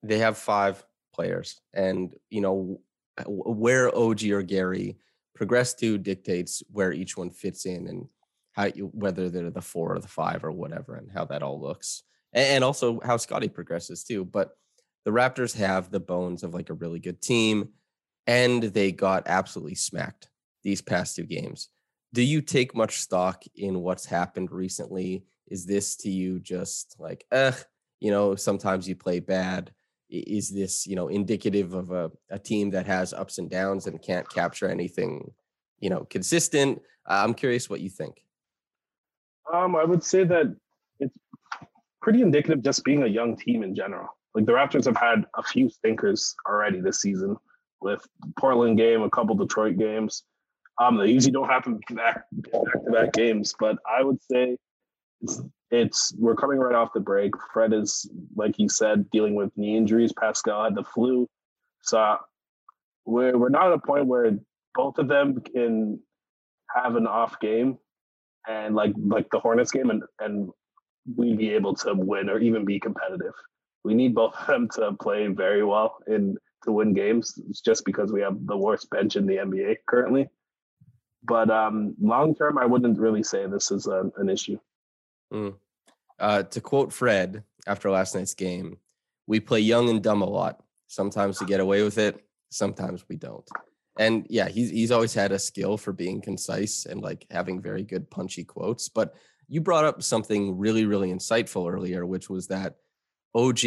they 0.03 0.19
have 0.19 0.37
five 0.37 0.83
players, 1.13 1.59
and 1.73 2.13
you 2.29 2.41
know 2.41 2.81
where 3.27 3.95
OG 3.95 4.23
or 4.25 4.41
Gary 4.41 4.97
progress 5.35 5.73
to 5.75 5.97
dictates 5.97 6.63
where 6.71 6.91
each 6.91 7.17
one 7.17 7.29
fits 7.29 7.65
in 7.65 7.87
and 7.87 8.07
how 8.53 8.65
you 8.65 8.87
whether 8.93 9.29
they're 9.29 9.49
the 9.49 9.61
four 9.61 9.95
or 9.95 9.99
the 9.99 10.07
five 10.07 10.43
or 10.43 10.51
whatever, 10.51 10.95
and 10.95 11.11
how 11.11 11.25
that 11.25 11.43
all 11.43 11.59
looks, 11.59 12.03
and, 12.33 12.47
and 12.47 12.63
also 12.63 12.99
how 13.03 13.17
Scottie 13.17 13.49
progresses 13.49 14.03
too. 14.03 14.25
But 14.25 14.57
the 15.05 15.11
Raptors 15.11 15.55
have 15.57 15.89
the 15.89 15.99
bones 15.99 16.43
of 16.43 16.53
like 16.53 16.69
a 16.69 16.75
really 16.75 16.99
good 16.99 17.21
team, 17.21 17.69
and 18.27 18.63
they 18.63 18.91
got 18.91 19.23
absolutely 19.27 19.75
smacked 19.75 20.29
these 20.63 20.81
past 20.81 21.15
two 21.15 21.23
games. 21.23 21.69
Do 22.13 22.21
you 22.21 22.41
take 22.41 22.75
much 22.75 22.99
stock 22.99 23.43
in 23.55 23.81
what's 23.81 24.05
happened 24.05 24.51
recently? 24.51 25.23
Is 25.47 25.65
this 25.65 25.95
to 25.97 26.09
you 26.09 26.39
just 26.39 26.95
like, 26.99 27.25
eh, 27.31 27.53
you 27.99 28.11
know, 28.11 28.35
sometimes 28.35 28.87
you 28.87 28.95
play 28.95 29.19
bad? 29.19 29.71
Is 30.11 30.49
this, 30.49 30.85
you 30.85 30.95
know, 30.95 31.07
indicative 31.07 31.73
of 31.73 31.91
a, 31.91 32.11
a 32.29 32.37
team 32.37 32.69
that 32.71 32.85
has 32.85 33.13
ups 33.13 33.37
and 33.37 33.49
downs 33.49 33.87
and 33.87 34.01
can't 34.01 34.29
capture 34.29 34.67
anything, 34.67 35.31
you 35.79 35.89
know, 35.89 36.05
consistent? 36.09 36.81
Uh, 37.09 37.21
I'm 37.23 37.33
curious 37.33 37.69
what 37.69 37.79
you 37.79 37.89
think. 37.89 38.21
Um, 39.51 39.75
I 39.75 39.85
would 39.85 40.03
say 40.03 40.25
that 40.25 40.53
it's 40.99 41.17
pretty 42.01 42.21
indicative 42.21 42.61
just 42.61 42.83
being 42.83 43.03
a 43.03 43.07
young 43.07 43.37
team 43.37 43.63
in 43.63 43.73
general. 43.73 44.09
Like 44.35 44.45
the 44.45 44.51
Raptors 44.51 44.85
have 44.85 44.97
had 44.97 45.25
a 45.35 45.43
few 45.43 45.69
stinkers 45.69 46.35
already 46.47 46.81
this 46.81 47.01
season 47.01 47.37
with 47.81 48.05
Portland 48.37 48.77
game, 48.77 49.01
a 49.01 49.09
couple 49.09 49.35
Detroit 49.35 49.77
games. 49.77 50.23
Um, 50.79 50.97
they 50.97 51.07
usually 51.07 51.33
don't 51.33 51.49
happen 51.49 51.79
back 51.91 52.25
back 52.31 52.85
to 52.85 52.91
back 52.91 53.13
games, 53.13 53.53
but 53.59 53.77
I 53.89 54.03
would 54.03 54.21
say 54.23 54.57
it's 55.21 55.41
it's 55.71 56.13
we're 56.17 56.35
coming 56.35 56.59
right 56.59 56.75
off 56.75 56.93
the 56.93 56.99
break. 56.99 57.31
Fred 57.53 57.73
is 57.73 58.09
like 58.35 58.55
he 58.55 58.67
said 58.67 59.09
dealing 59.09 59.35
with 59.35 59.55
knee 59.55 59.77
injuries. 59.77 60.13
Pascal 60.13 60.65
had 60.65 60.75
the 60.75 60.83
flu, 60.83 61.27
so 61.81 62.17
we're 63.05 63.37
we're 63.37 63.49
not 63.49 63.67
at 63.67 63.73
a 63.73 63.79
point 63.79 64.05
where 64.05 64.37
both 64.75 64.97
of 64.97 65.07
them 65.07 65.39
can 65.41 65.99
have 66.75 66.95
an 66.95 67.07
off 67.07 67.39
game 67.39 67.77
and 68.47 68.75
like 68.75 68.93
like 68.97 69.29
the 69.31 69.39
Hornets 69.39 69.71
game 69.71 69.89
and 69.89 70.03
and 70.19 70.49
we 71.15 71.33
be 71.35 71.51
able 71.51 71.73
to 71.75 71.93
win 71.93 72.29
or 72.29 72.39
even 72.39 72.65
be 72.65 72.79
competitive. 72.79 73.33
We 73.83 73.93
need 73.93 74.13
both 74.13 74.35
of 74.35 74.47
them 74.47 74.69
to 74.75 74.93
play 74.93 75.27
very 75.27 75.63
well 75.63 75.97
and 76.05 76.37
to 76.63 76.71
win 76.71 76.93
games. 76.93 77.39
It's 77.49 77.61
just 77.61 77.85
because 77.85 78.11
we 78.11 78.21
have 78.21 78.45
the 78.45 78.57
worst 78.57 78.89
bench 78.89 79.15
in 79.15 79.25
the 79.25 79.37
NBA 79.37 79.77
currently. 79.87 80.27
But 81.23 81.49
um, 81.49 81.95
long 81.99 82.35
term, 82.35 82.57
I 82.57 82.65
wouldn't 82.65 82.99
really 82.99 83.23
say 83.23 83.47
this 83.47 83.71
is 83.71 83.87
a, 83.87 84.11
an 84.17 84.29
issue. 84.29 84.59
Mm. 85.31 85.55
Uh, 86.19 86.43
to 86.43 86.61
quote 86.61 86.93
Fred 86.93 87.43
after 87.67 87.89
last 87.89 88.15
night's 88.15 88.33
game, 88.33 88.77
we 89.27 89.39
play 89.39 89.59
young 89.59 89.89
and 89.89 90.03
dumb 90.03 90.21
a 90.21 90.29
lot. 90.29 90.63
Sometimes 90.87 91.39
we 91.39 91.47
get 91.47 91.59
away 91.59 91.83
with 91.83 91.97
it, 91.97 92.23
sometimes 92.49 93.05
we 93.09 93.15
don't. 93.15 93.47
And 93.97 94.25
yeah, 94.29 94.47
he's 94.47 94.69
he's 94.69 94.91
always 94.91 95.13
had 95.13 95.31
a 95.31 95.39
skill 95.39 95.77
for 95.77 95.93
being 95.93 96.21
concise 96.21 96.85
and 96.85 97.01
like 97.01 97.25
having 97.29 97.61
very 97.61 97.83
good 97.83 98.09
punchy 98.09 98.43
quotes. 98.43 98.89
But 98.89 99.15
you 99.47 99.61
brought 99.61 99.85
up 99.85 100.01
something 100.01 100.57
really, 100.57 100.85
really 100.85 101.11
insightful 101.11 101.71
earlier, 101.71 102.05
which 102.05 102.29
was 102.29 102.47
that 102.47 102.75
OG 103.35 103.59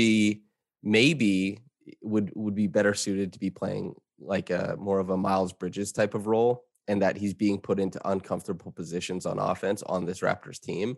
maybe 0.82 1.60
would 2.02 2.32
would 2.34 2.54
be 2.54 2.66
better 2.66 2.94
suited 2.94 3.32
to 3.32 3.38
be 3.38 3.50
playing 3.50 3.94
like 4.18 4.50
a 4.50 4.76
more 4.78 4.98
of 4.98 5.10
a 5.10 5.16
Miles 5.16 5.52
Bridges 5.52 5.92
type 5.92 6.14
of 6.14 6.26
role, 6.26 6.64
and 6.88 7.02
that 7.02 7.16
he's 7.16 7.34
being 7.34 7.60
put 7.60 7.78
into 7.78 8.00
uncomfortable 8.08 8.72
positions 8.72 9.26
on 9.26 9.38
offense 9.38 9.82
on 9.82 10.06
this 10.06 10.20
Raptors 10.20 10.60
team. 10.60 10.96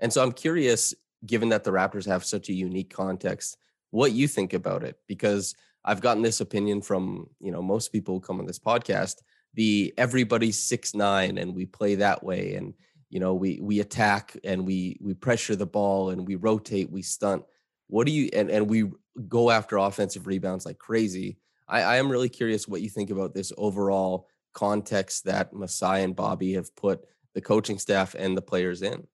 And 0.00 0.12
so 0.12 0.22
I'm 0.22 0.32
curious, 0.32 0.94
given 1.26 1.48
that 1.50 1.64
the 1.64 1.70
Raptors 1.70 2.06
have 2.06 2.24
such 2.24 2.48
a 2.48 2.54
unique 2.54 2.92
context, 2.92 3.56
what 3.90 4.12
you 4.12 4.28
think 4.28 4.52
about 4.52 4.84
it, 4.84 4.98
because 5.06 5.54
I've 5.84 6.00
gotten 6.00 6.22
this 6.22 6.40
opinion 6.40 6.82
from 6.82 7.28
you 7.40 7.50
know 7.50 7.62
most 7.62 7.92
people 7.92 8.14
who 8.14 8.20
come 8.20 8.40
on 8.40 8.46
this 8.46 8.58
podcast. 8.58 9.16
The 9.54 9.94
everybody's 9.96 10.58
six 10.58 10.94
nine 10.94 11.38
and 11.38 11.54
we 11.54 11.66
play 11.66 11.96
that 11.96 12.22
way, 12.22 12.54
and 12.54 12.74
you 13.10 13.20
know 13.20 13.34
we 13.34 13.58
we 13.62 13.80
attack 13.80 14.36
and 14.44 14.66
we 14.66 14.98
we 15.00 15.14
pressure 15.14 15.56
the 15.56 15.66
ball 15.66 16.10
and 16.10 16.26
we 16.26 16.36
rotate, 16.36 16.90
we 16.90 17.02
stunt. 17.02 17.44
What 17.86 18.06
do 18.06 18.12
you 18.12 18.28
and 18.32 18.50
and 18.50 18.68
we 18.68 18.90
go 19.28 19.50
after 19.50 19.78
offensive 19.78 20.26
rebounds 20.26 20.66
like 20.66 20.78
crazy. 20.78 21.38
I, 21.66 21.82
I 21.82 21.96
am 21.96 22.10
really 22.10 22.28
curious 22.28 22.68
what 22.68 22.82
you 22.82 22.88
think 22.88 23.10
about 23.10 23.34
this 23.34 23.52
overall 23.56 24.28
context 24.52 25.24
that 25.24 25.52
Masai 25.52 26.02
and 26.02 26.14
Bobby 26.14 26.52
have 26.54 26.74
put 26.76 27.04
the 27.34 27.40
coaching 27.40 27.78
staff 27.78 28.14
and 28.14 28.36
the 28.36 28.42
players 28.42 28.82
in. 28.82 29.06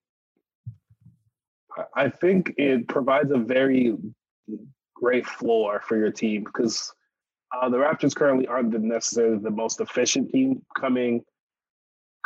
I- 1.95 2.09
think 2.09 2.55
it 2.57 2.89
provides 2.89 3.31
a 3.31 3.39
very 3.39 3.97
great 4.95 5.27
floor 5.27 5.81
for 5.87 5.97
your 5.97 6.11
team 6.11 6.45
because 6.45 6.93
uh, 7.53 7.69
the 7.69 7.77
Raptors 7.77 8.15
currently 8.15 8.47
aren't 8.47 8.73
necessarily 8.81 9.39
the 9.39 9.51
most 9.51 9.81
efficient 9.81 10.31
team 10.31 10.63
coming 10.79 11.25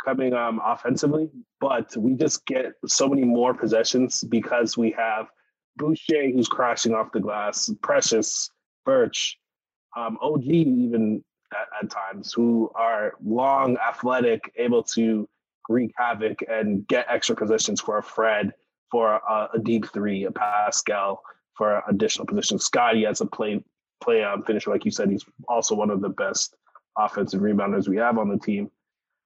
coming 0.03 0.33
um, 0.33 0.61
offensively, 0.63 1.29
but 1.59 1.95
we 1.97 2.13
just 2.13 2.45
get 2.45 2.71
so 2.87 3.09
many 3.09 3.25
more 3.25 3.53
possessions 3.53 4.23
because 4.29 4.77
we 4.77 4.91
have 4.91 5.27
Boucher 5.75 6.31
who's 6.31 6.47
crashing 6.47 6.93
off 6.93 7.11
the 7.11 7.19
glass, 7.19 7.69
Precious, 7.81 8.49
Birch, 8.85 9.37
um, 9.97 10.17
OG 10.21 10.43
even 10.43 11.23
at, 11.53 11.67
at 11.83 11.89
times 11.89 12.31
who 12.33 12.71
are 12.75 13.13
long, 13.23 13.77
athletic, 13.77 14.51
able 14.57 14.83
to 14.83 15.27
wreak 15.67 15.91
havoc 15.97 16.39
and 16.49 16.87
get 16.87 17.05
extra 17.09 17.35
positions 17.35 17.81
for 17.81 18.01
Fred, 18.01 18.53
for 18.91 19.13
a, 19.15 19.49
a 19.55 19.59
deep 19.59 19.91
three, 19.91 20.25
a 20.25 20.31
Pascal, 20.31 21.21
for 21.55 21.83
additional 21.87 22.25
positions. 22.25 22.65
Scottie 22.65 23.05
as 23.05 23.21
a 23.21 23.25
play 23.25 23.63
play 24.01 24.23
um, 24.23 24.43
finisher, 24.43 24.71
like 24.71 24.85
you 24.85 24.91
said, 24.91 25.09
he's 25.09 25.25
also 25.47 25.75
one 25.75 25.89
of 25.89 26.01
the 26.01 26.09
best 26.09 26.55
offensive 26.97 27.41
rebounders 27.41 27.87
we 27.87 27.97
have 27.97 28.17
on 28.17 28.29
the 28.29 28.37
team. 28.37 28.71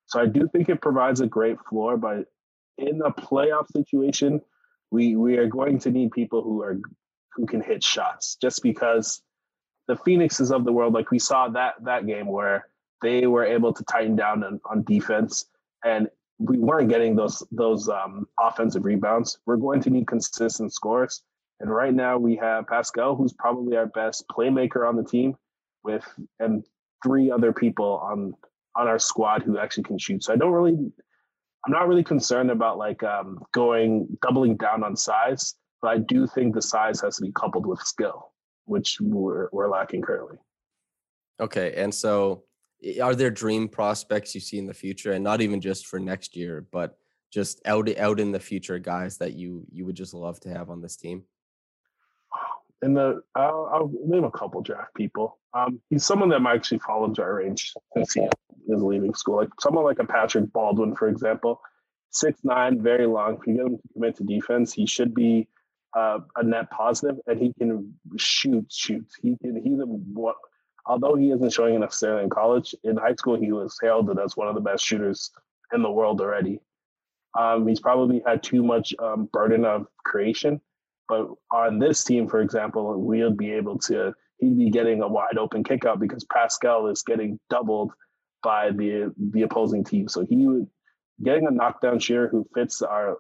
So 0.07 0.19
I 0.19 0.25
do 0.25 0.47
think 0.51 0.69
it 0.69 0.81
provides 0.81 1.21
a 1.21 1.27
great 1.27 1.57
floor, 1.69 1.97
but 1.97 2.25
in 2.77 3.01
a 3.01 3.11
playoff 3.11 3.71
situation, 3.71 4.41
we 4.91 5.15
we 5.15 5.37
are 5.37 5.47
going 5.47 5.79
to 5.79 5.91
need 5.91 6.11
people 6.11 6.41
who 6.41 6.61
are 6.61 6.79
who 7.33 7.45
can 7.45 7.61
hit 7.61 7.83
shots. 7.83 8.35
Just 8.41 8.61
because 8.61 9.21
the 9.87 9.95
Phoenixes 9.95 10.51
of 10.51 10.65
the 10.65 10.71
world, 10.71 10.93
like 10.93 11.11
we 11.11 11.19
saw 11.19 11.49
that 11.49 11.75
that 11.83 12.05
game 12.05 12.27
where 12.27 12.67
they 13.01 13.27
were 13.27 13.45
able 13.45 13.73
to 13.73 13.83
tighten 13.83 14.15
down 14.15 14.43
on, 14.43 14.59
on 14.65 14.83
defense, 14.83 15.45
and 15.83 16.09
we 16.43 16.57
weren't 16.57 16.89
getting 16.89 17.15
those 17.15 17.43
those 17.51 17.89
um, 17.89 18.27
offensive 18.39 18.85
rebounds. 18.85 19.39
We're 19.45 19.57
going 19.57 19.81
to 19.81 19.89
need 19.89 20.07
consistent 20.07 20.73
scores, 20.73 21.23
and 21.59 21.73
right 21.73 21.93
now 21.93 22.17
we 22.17 22.35
have 22.37 22.67
Pascal, 22.67 23.15
who's 23.15 23.33
probably 23.33 23.77
our 23.77 23.87
best 23.87 24.25
playmaker 24.29 24.87
on 24.87 24.95
the 24.95 25.03
team, 25.03 25.35
with 25.83 26.05
and 26.39 26.65
three 27.03 27.31
other 27.31 27.53
people 27.53 28.01
on 28.03 28.33
on 28.75 28.87
our 28.87 28.99
squad 28.99 29.43
who 29.43 29.57
actually 29.57 29.83
can 29.83 29.97
shoot. 29.97 30.23
So 30.23 30.33
I 30.33 30.35
don't 30.35 30.51
really, 30.51 30.73
I'm 31.65 31.71
not 31.71 31.87
really 31.87 32.03
concerned 32.03 32.51
about 32.51 32.77
like 32.77 33.03
um, 33.03 33.39
going 33.53 34.07
doubling 34.21 34.57
down 34.57 34.83
on 34.83 34.95
size, 34.95 35.55
but 35.81 35.89
I 35.89 35.97
do 35.99 36.27
think 36.27 36.55
the 36.55 36.61
size 36.61 36.99
has 37.01 37.17
to 37.17 37.21
be 37.21 37.31
coupled 37.31 37.65
with 37.65 37.79
skill, 37.79 38.31
which 38.65 38.97
we're 38.99 39.49
we're 39.51 39.69
lacking 39.69 40.01
currently. 40.01 40.37
Okay, 41.39 41.73
and 41.75 41.93
so 41.93 42.43
are 43.01 43.15
there 43.15 43.31
dream 43.31 43.67
prospects 43.67 44.35
you 44.35 44.41
see 44.41 44.57
in 44.57 44.67
the 44.67 44.73
future, 44.73 45.13
and 45.13 45.23
not 45.23 45.41
even 45.41 45.61
just 45.61 45.87
for 45.87 45.99
next 45.99 46.35
year, 46.35 46.65
but 46.71 46.97
just 47.31 47.61
out 47.65 47.97
out 47.97 48.19
in 48.19 48.31
the 48.31 48.39
future, 48.39 48.79
guys 48.79 49.17
that 49.17 49.33
you 49.33 49.65
you 49.71 49.85
would 49.85 49.95
just 49.95 50.13
love 50.13 50.39
to 50.41 50.49
have 50.49 50.69
on 50.69 50.81
this 50.81 50.95
team? 50.95 51.23
in 52.83 52.93
the 52.93 53.23
I'll, 53.35 53.69
I'll 53.73 53.91
name 54.05 54.25
a 54.25 54.31
couple 54.31 54.61
draft 54.61 54.93
people. 54.93 55.39
Um, 55.53 55.79
he's 55.89 56.05
someone 56.05 56.29
that 56.29 56.41
might 56.41 56.55
actually 56.55 56.81
into 57.05 57.21
our 57.21 57.35
range 57.35 57.73
since 57.95 58.13
he 58.13 58.21
is 58.21 58.81
leaving 58.81 59.13
school. 59.13 59.37
Like 59.37 59.49
someone 59.59 59.85
like 59.85 59.99
a 59.99 60.05
Patrick 60.05 60.51
Baldwin, 60.51 60.95
for 60.95 61.07
example, 61.07 61.61
six 62.11 62.39
nine, 62.43 62.81
very 62.81 63.07
long. 63.07 63.37
If 63.39 63.47
you 63.47 63.55
get 63.55 63.65
him 63.65 63.77
to 63.77 63.93
commit 63.93 64.17
to 64.17 64.23
defense, 64.23 64.73
he 64.73 64.85
should 64.85 65.15
be 65.15 65.47
uh, 65.95 66.19
a 66.35 66.43
net 66.43 66.69
positive, 66.71 67.17
and 67.27 67.39
he 67.39 67.53
can 67.53 67.93
shoot. 68.17 68.65
Shoot. 68.71 69.07
He 69.21 69.37
can. 69.37 69.61
He's 69.63 69.79
a 69.79 69.85
what. 69.85 70.35
Although 70.85 71.15
he 71.15 71.31
isn't 71.31 71.53
showing 71.53 71.75
it 71.75 71.79
necessarily 71.79 72.23
in 72.23 72.29
college, 72.29 72.75
in 72.83 72.97
high 72.97 73.15
school 73.15 73.39
he 73.39 73.51
was 73.51 73.77
heralded 73.81 74.19
as 74.19 74.35
one 74.35 74.47
of 74.47 74.55
the 74.55 74.61
best 74.61 74.85
shooters 74.85 75.31
in 75.73 75.81
the 75.81 75.91
world 75.91 76.19
already. 76.21 76.59
Um, 77.37 77.67
he's 77.67 77.79
probably 77.79 78.21
had 78.25 78.43
too 78.43 78.63
much 78.63 78.93
um, 78.99 79.29
burden 79.31 79.65
of 79.65 79.87
creation, 80.05 80.61
but 81.07 81.27
on 81.51 81.79
this 81.79 82.03
team, 82.03 82.27
for 82.27 82.41
example, 82.41 82.99
we'll 83.01 83.31
be 83.31 83.51
able 83.53 83.79
to. 83.79 84.13
He'd 84.37 84.57
be 84.57 84.69
getting 84.69 85.01
a 85.01 85.07
wide 85.07 85.37
open 85.37 85.63
kick 85.63 85.85
out 85.85 85.99
because 85.99 86.25
Pascal 86.25 86.87
is 86.87 87.01
getting 87.01 87.39
doubled 87.49 87.91
by 88.43 88.71
the 88.71 89.13
the 89.31 89.43
opposing 89.43 89.83
team. 89.83 90.07
So 90.07 90.25
he 90.25 90.45
would 90.45 90.67
getting 91.23 91.47
a 91.47 91.51
knockdown 91.51 91.99
shooter 91.99 92.27
who 92.27 92.45
fits 92.53 92.81
our 92.81 93.17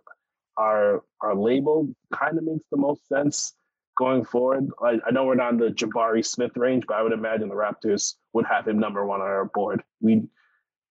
our 0.57 1.03
our 1.21 1.35
label 1.35 1.87
kind 2.13 2.37
of 2.37 2.43
makes 2.43 2.65
the 2.69 2.77
most 2.77 3.07
sense 3.07 3.53
going 3.97 4.25
forward. 4.25 4.69
I, 4.81 4.99
I 5.05 5.11
know 5.11 5.25
we're 5.25 5.35
not 5.35 5.53
in 5.53 5.59
the 5.59 5.67
Jabari 5.67 6.25
Smith 6.25 6.55
range, 6.55 6.85
but 6.87 6.95
I 6.95 7.03
would 7.03 7.11
imagine 7.11 7.49
the 7.49 7.55
Raptors 7.55 8.15
would 8.33 8.45
have 8.45 8.67
him 8.67 8.79
number 8.79 9.05
one 9.05 9.21
on 9.21 9.27
our 9.27 9.45
board. 9.45 9.83
We 10.01 10.23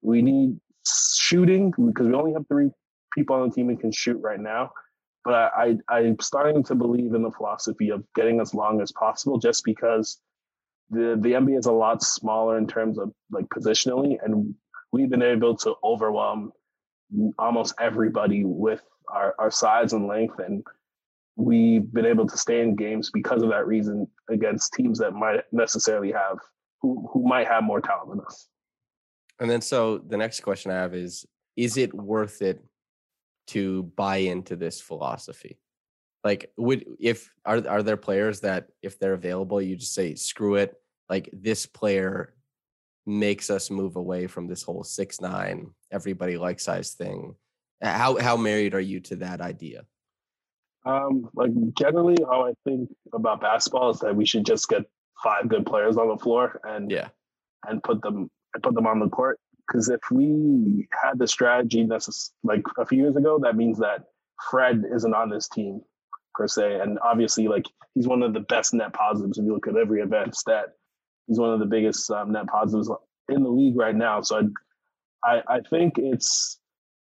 we 0.03 0.23
need 0.23 0.59
shooting 0.87 1.71
because 1.71 2.07
we 2.07 2.15
only 2.15 2.33
have 2.33 2.47
three 2.49 2.71
people 3.15 3.37
on 3.37 3.49
the 3.49 3.55
team 3.55 3.69
who 3.69 3.77
can 3.77 3.93
shoot 3.93 4.19
right 4.21 4.41
now. 4.41 4.73
But 5.25 5.35
I, 5.35 5.77
I 5.89 5.99
I'm 5.99 6.19
starting 6.21 6.63
to 6.65 6.75
believe 6.75 7.15
in 7.15 7.23
the 7.23 7.31
philosophy 7.31 7.91
of 7.91 8.05
getting 8.15 8.41
as 8.41 8.55
long 8.55 8.81
as 8.81 8.91
possible, 8.93 9.39
just 9.39 9.65
because 9.65 10.19
the 10.91 11.19
the 11.21 11.33
NBA 11.33 11.59
is 11.59 11.67
a 11.67 11.73
lot 11.73 12.03
smaller 12.03 12.59
in 12.59 12.67
terms 12.67 12.99
of 12.99 13.13
like 13.31 13.47
positionally, 13.47 14.17
and 14.23 14.55
we've 14.93 15.11
been 15.11 15.23
able 15.23 15.57
to 15.59 15.75
overwhelm 15.85 16.53
almost 17.39 17.75
everybody 17.81 18.45
with 18.45 18.83
our, 19.09 19.35
our 19.39 19.51
size 19.51 19.93
and 19.93 20.07
length 20.07 20.39
and 20.39 20.65
we've 21.37 21.93
been 21.93 22.07
able 22.07 22.27
to 22.27 22.37
stay 22.37 22.61
in 22.61 22.77
games 22.77 23.11
because 23.11 23.43
of 23.43 23.51
that 23.51 23.67
reason 23.67 24.07
against 24.31 24.73
teams 24.75 24.99
that 24.99 25.13
might 25.13 25.41
necessarily 25.53 26.13
have 26.13 26.39
who, 26.81 27.09
who 27.13 27.27
might 27.27 27.47
have 27.49 27.65
more 27.65 27.81
talent 27.81 28.11
than 28.11 28.21
us. 28.21 28.49
And 29.41 29.51
then, 29.51 29.61
so 29.61 29.99
the 29.99 30.17
next 30.17 30.41
question 30.41 30.71
I 30.71 30.77
have 30.77 30.95
is: 30.95 31.25
Is 31.57 31.77
it 31.77 31.95
worth 31.95 32.43
it 32.43 32.63
to 33.49 33.85
buy 33.97 34.19
into 34.19 34.57
this 34.57 34.81
philosophy? 34.81 35.59
Like, 36.23 36.53
would 36.57 36.85
if 37.01 37.33
are 37.45 37.67
are 37.67 37.83
there 37.83 37.97
players 37.97 38.41
that 38.41 38.69
if 38.83 38.99
they're 38.99 39.15
available, 39.15 39.61
you 39.61 39.77
just 39.77 39.95
say 39.95 40.15
screw 40.15 40.57
it? 40.57 40.75
Like 41.09 41.29
this 41.33 41.67
player 41.67 42.35
makes 43.05 43.51
us 43.51 43.71
move 43.71 43.97
away 43.97 44.29
from 44.29 44.47
this 44.47 44.63
whole 44.63 44.85
six 44.85 45.21
nine 45.21 45.71
everybody 45.91 46.39
like 46.39 46.61
size 46.61 46.93
thing. 46.93 47.35
How 47.83 48.17
how 48.19 48.37
married 48.37 48.75
are 48.75 48.81
you 48.81 49.01
to 49.01 49.17
that 49.17 49.41
idea? 49.41 49.85
Um, 50.85 51.29
like 51.35 51.53
generally, 51.79 52.17
how 52.29 52.47
I 52.47 52.55
think 52.65 52.91
about 53.13 53.41
basketball 53.41 53.91
is 53.91 54.01
that 54.01 54.17
we 54.17 54.27
should 54.27 54.45
just 54.45 54.69
get 54.69 54.83
five 55.23 55.49
good 55.49 55.65
players 55.65 55.97
on 55.97 56.09
the 56.09 56.17
floor 56.17 56.61
and 56.65 56.91
Yeah. 56.91 57.09
and 57.69 57.83
put 57.83 58.03
them 58.03 58.31
and 58.55 58.63
put 58.63 58.75
them 58.75 58.87
on 58.87 58.99
the 58.99 59.09
court. 59.09 59.39
Because 59.67 59.89
if 59.89 60.01
we 60.11 60.89
had 61.03 61.19
the 61.19 61.27
strategy 61.29 61.87
that's 61.87 62.33
like 62.43 62.63
a 62.79 62.85
few 62.85 62.99
years 63.03 63.17
ago, 63.17 63.39
that 63.43 63.57
means 63.57 63.79
that 63.79 64.05
Fred 64.51 64.83
isn't 64.93 65.15
on 65.15 65.31
this 65.31 65.49
team 65.49 65.81
per 66.35 66.49
se, 66.49 66.81
and 66.81 66.99
obviously, 67.01 67.47
like 67.47 67.67
he's 67.95 68.09
one 68.09 68.23
of 68.23 68.33
the 68.35 68.41
best 68.41 68.75
net 68.75 68.93
positives 68.93 69.39
if 69.39 69.45
you 69.45 69.53
look 69.55 69.69
at 69.69 69.77
every 69.77 70.01
event 70.01 70.35
stat. 70.35 70.75
He's 71.29 71.39
one 71.39 71.53
of 71.53 71.61
the 71.61 71.67
biggest 71.67 72.11
um, 72.11 72.33
net 72.33 72.49
positives 72.49 72.91
in 73.29 73.45
the 73.45 73.49
league 73.49 73.77
right 73.77 73.95
now. 73.95 74.21
So 74.23 74.49
I, 75.25 75.37
I, 75.37 75.43
I 75.57 75.61
think 75.71 75.97
it's 75.99 76.59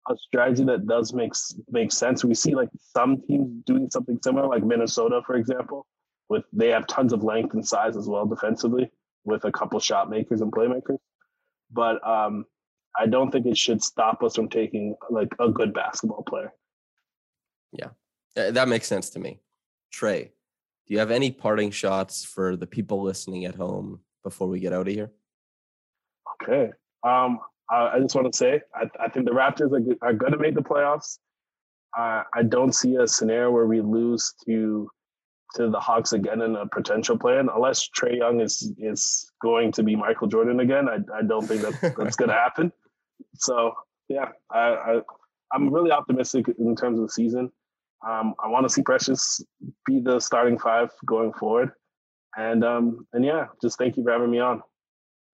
a 0.10 0.18
strategy 0.18 0.64
that 0.66 0.88
does 0.88 1.14
make 1.14 1.34
make 1.70 1.92
sense. 1.92 2.24
We 2.24 2.34
see 2.36 2.56
like 2.56 2.70
some 2.96 3.22
teams 3.28 3.64
doing 3.66 3.90
something 3.90 4.20
similar, 4.24 4.48
like 4.48 4.64
Minnesota, 4.64 5.22
for 5.26 5.36
example, 5.36 5.86
with 6.30 6.44
they 6.54 6.70
have 6.70 6.88
tons 6.88 7.14
of 7.14 7.24
length 7.24 7.54
and 7.54 7.66
size 7.66 7.98
as 7.98 8.08
well 8.08 8.26
defensively, 8.26 8.90
with 9.26 9.46
a 9.46 9.52
couple 9.52 9.80
shot 9.80 10.10
makers 10.10 10.42
and 10.42 10.52
playmakers. 10.52 10.98
But 11.72 12.06
um, 12.08 12.46
I 12.98 13.06
don't 13.06 13.32
think 13.32 13.46
it 13.46 13.58
should 13.58 13.84
stop 13.84 14.24
us 14.24 14.36
from 14.36 14.50
taking 14.50 14.96
like 15.10 15.30
a 15.40 15.50
good 15.50 15.74
basketball 15.74 16.24
player. 16.24 16.54
Yeah, 17.72 17.90
That 18.36 18.68
makes 18.68 18.88
sense 18.88 19.10
to 19.12 19.20
me. 19.20 19.42
Trey, 19.92 20.32
do 20.86 20.94
you 20.94 21.00
have 21.00 21.12
any 21.12 21.32
parting 21.32 21.72
shots 21.72 22.24
for 22.24 22.56
the 22.56 22.68
people 22.68 23.04
listening 23.04 23.46
at 23.46 23.56
home 23.56 24.00
before 24.24 24.48
we 24.48 24.60
get 24.60 24.74
out 24.74 24.88
of 24.88 24.94
here? 24.94 25.12
Okay. 26.42 26.72
Um, 27.04 27.40
I, 27.70 27.96
I 27.96 28.00
just 28.00 28.16
want 28.16 28.32
to 28.32 28.38
say 28.38 28.62
I, 28.76 28.90
I 29.04 29.10
think 29.10 29.26
the 29.26 29.32
Raptors 29.32 29.72
are, 29.72 30.08
are 30.08 30.14
going 30.14 30.32
to 30.32 30.40
make 30.40 30.56
the 30.56 30.62
playoffs. 30.62 31.20
Uh, 31.98 32.24
I 32.34 32.44
don't 32.44 32.74
see 32.74 32.96
a 32.96 33.08
scenario 33.08 33.52
where 33.52 33.66
we 33.66 33.82
lose 33.82 34.34
to 34.46 34.90
to 35.56 35.70
the 35.70 35.80
Hawks 35.80 36.12
again 36.12 36.42
in 36.42 36.56
a 36.56 36.68
potential 36.68 37.18
plan, 37.18 37.48
unless 37.54 37.90
Trae 37.90 38.18
Young 38.18 38.42
is 38.42 38.74
is 38.78 39.32
going 39.42 39.72
to 39.74 39.84
be 39.84 39.96
Michael 39.96 40.28
Jordan 40.28 40.60
again. 40.60 40.90
I, 40.90 40.98
I 41.18 41.22
don't 41.22 41.46
think 41.46 41.62
that 41.62 41.96
that's 41.98 42.16
going 42.16 42.30
to 42.36 42.36
happen. 42.36 42.72
So 43.36 43.74
yeah, 44.10 44.30
I, 44.52 44.60
I 44.60 45.02
I'm 45.54 45.74
really 45.74 45.92
optimistic 45.92 46.48
in 46.60 46.76
terms 46.76 47.00
of 47.00 47.08
the 47.08 47.12
season. 47.12 47.52
Um, 48.08 48.36
I 48.44 48.48
want 48.48 48.66
to 48.66 48.70
see 48.70 48.84
Precious 48.84 49.42
be 49.86 50.00
the 50.00 50.20
starting 50.20 50.60
five 50.60 50.92
going 51.06 51.34
forward, 51.34 51.72
and 52.38 52.64
um, 52.64 53.08
and 53.14 53.26
yeah, 53.26 53.48
just 53.62 53.78
thank 53.78 53.98
you 53.98 54.04
for 54.04 54.12
having 54.12 54.32
me 54.32 54.40
on. 54.40 54.62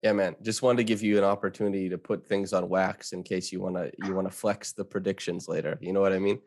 Yeah, 0.04 0.12
man. 0.12 0.36
Just 0.42 0.60
wanted 0.60 0.76
to 0.76 0.84
give 0.84 1.02
you 1.02 1.16
an 1.16 1.24
opportunity 1.24 1.88
to 1.88 1.96
put 1.96 2.26
things 2.26 2.52
on 2.52 2.68
wax 2.68 3.12
in 3.12 3.22
case 3.22 3.50
you 3.50 3.58
wanna 3.58 3.90
you 4.04 4.14
wanna 4.14 4.30
flex 4.30 4.72
the 4.72 4.84
predictions 4.84 5.48
later. 5.48 5.78
You 5.80 5.94
know 5.94 6.02
what 6.02 6.12
I 6.12 6.18
mean? 6.18 6.40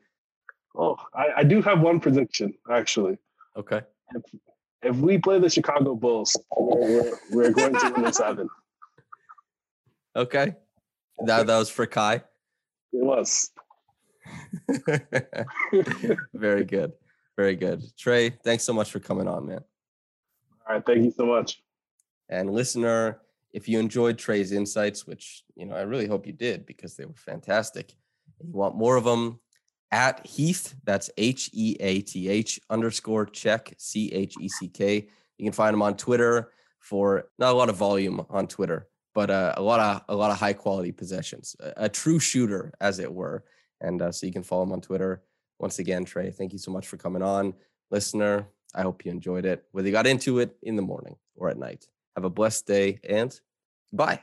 Oh, 0.78 0.96
I, 1.16 1.30
I 1.38 1.44
do 1.44 1.64
have 1.64 1.82
one 1.82 2.00
prediction 2.00 2.54
actually. 2.72 3.18
Okay. 3.58 3.82
If, 4.14 4.22
if 4.84 4.96
we 4.98 5.18
play 5.18 5.40
the 5.40 5.50
Chicago 5.50 5.96
Bulls, 5.96 6.38
we're, 6.56 7.18
we're, 7.32 7.52
going 7.52 7.74
to 7.74 7.94
win 7.96 8.06
in 8.06 8.14
seven. 8.14 8.48
Okay. 10.16 10.54
That 11.26 11.48
that 11.48 11.58
was 11.58 11.72
for 11.72 11.88
Kai. 11.88 12.18
It 12.18 12.24
was. 12.94 13.50
Very 16.36 16.64
good. 16.64 16.92
Very 17.36 17.56
good. 17.56 17.84
Trey, 17.98 18.30
thanks 18.30 18.64
so 18.64 18.74
much 18.74 18.92
for 18.92 19.00
coming 19.00 19.28
on, 19.28 19.48
man. 19.48 19.62
All 20.70 20.76
right. 20.76 20.86
Thank 20.86 21.06
you 21.06 21.12
so 21.12 21.26
much. 21.26 21.60
And 22.30 22.52
listener, 22.52 23.20
if 23.54 23.68
you 23.68 23.80
enjoyed 23.80 24.18
Trey's 24.18 24.52
insights, 24.52 25.08
which 25.08 25.44
you 25.56 25.66
know 25.66 25.76
I 25.76 25.82
really 25.82 26.08
hope 26.08 26.28
you 26.28 26.34
did 26.34 26.66
because 26.66 26.96
they 26.96 27.06
were 27.06 27.16
fantastic, 27.16 27.94
and 28.40 28.50
you 28.50 28.56
want 28.56 28.76
more 28.76 28.96
of 28.96 29.04
them, 29.04 29.40
at 29.92 30.26
Heath, 30.26 30.76
that's 30.84 31.10
H 31.18 31.50
E 31.54 31.78
A 31.80 32.02
T 32.02 32.30
H 32.30 32.60
underscore 32.70 33.26
check 33.26 33.74
C 33.78 34.12
H 34.12 34.36
E 34.40 34.50
C 34.50 34.68
K. 34.68 35.08
You 35.38 35.46
can 35.46 35.54
find 35.54 35.74
him 35.74 35.82
on 35.82 35.96
Twitter 35.96 36.52
for 36.80 37.30
not 37.40 37.52
a 37.52 37.58
lot 37.58 37.70
of 37.70 37.78
volume 37.78 38.26
on 38.30 38.48
Twitter, 38.48 38.88
but 39.14 39.30
uh, 39.30 39.54
a 39.58 39.62
lot 39.62 39.80
of 39.80 40.02
a 40.10 40.16
lot 40.16 40.32
of 40.32 40.38
high 40.38 40.54
quality 40.54 40.92
possessions, 40.92 41.56
a, 41.60 41.74
a 41.78 41.90
true 41.90 42.20
shooter, 42.20 42.74
as 42.82 43.00
it 43.00 43.12
were. 43.12 43.44
And 43.80 44.02
uh, 44.02 44.12
so 44.12 44.26
you 44.26 44.34
can 44.34 44.44
follow 44.44 44.64
him 44.64 44.72
on 44.72 44.82
Twitter. 44.82 45.22
Once 45.60 45.80
again, 45.80 46.06
Trey, 46.06 46.32
thank 46.32 46.54
you 46.54 46.60
so 46.60 46.72
much 46.72 46.88
for 46.88 46.98
coming 46.98 47.22
on, 47.22 47.54
listener. 47.92 48.48
I 48.76 48.82
hope 48.82 49.06
you 49.06 49.12
enjoyed 49.12 49.46
it, 49.46 49.64
whether 49.72 49.88
you 49.88 49.92
got 49.92 50.08
into 50.08 50.40
it 50.40 50.56
in 50.62 50.76
the 50.76 50.82
morning 50.82 51.16
or 51.36 51.50
at 51.50 51.58
night. 51.58 51.88
Have 52.18 52.26
a 52.26 52.32
blessed 52.32 52.66
day 52.66 53.00
and 53.08 53.40
bye. 53.94 54.20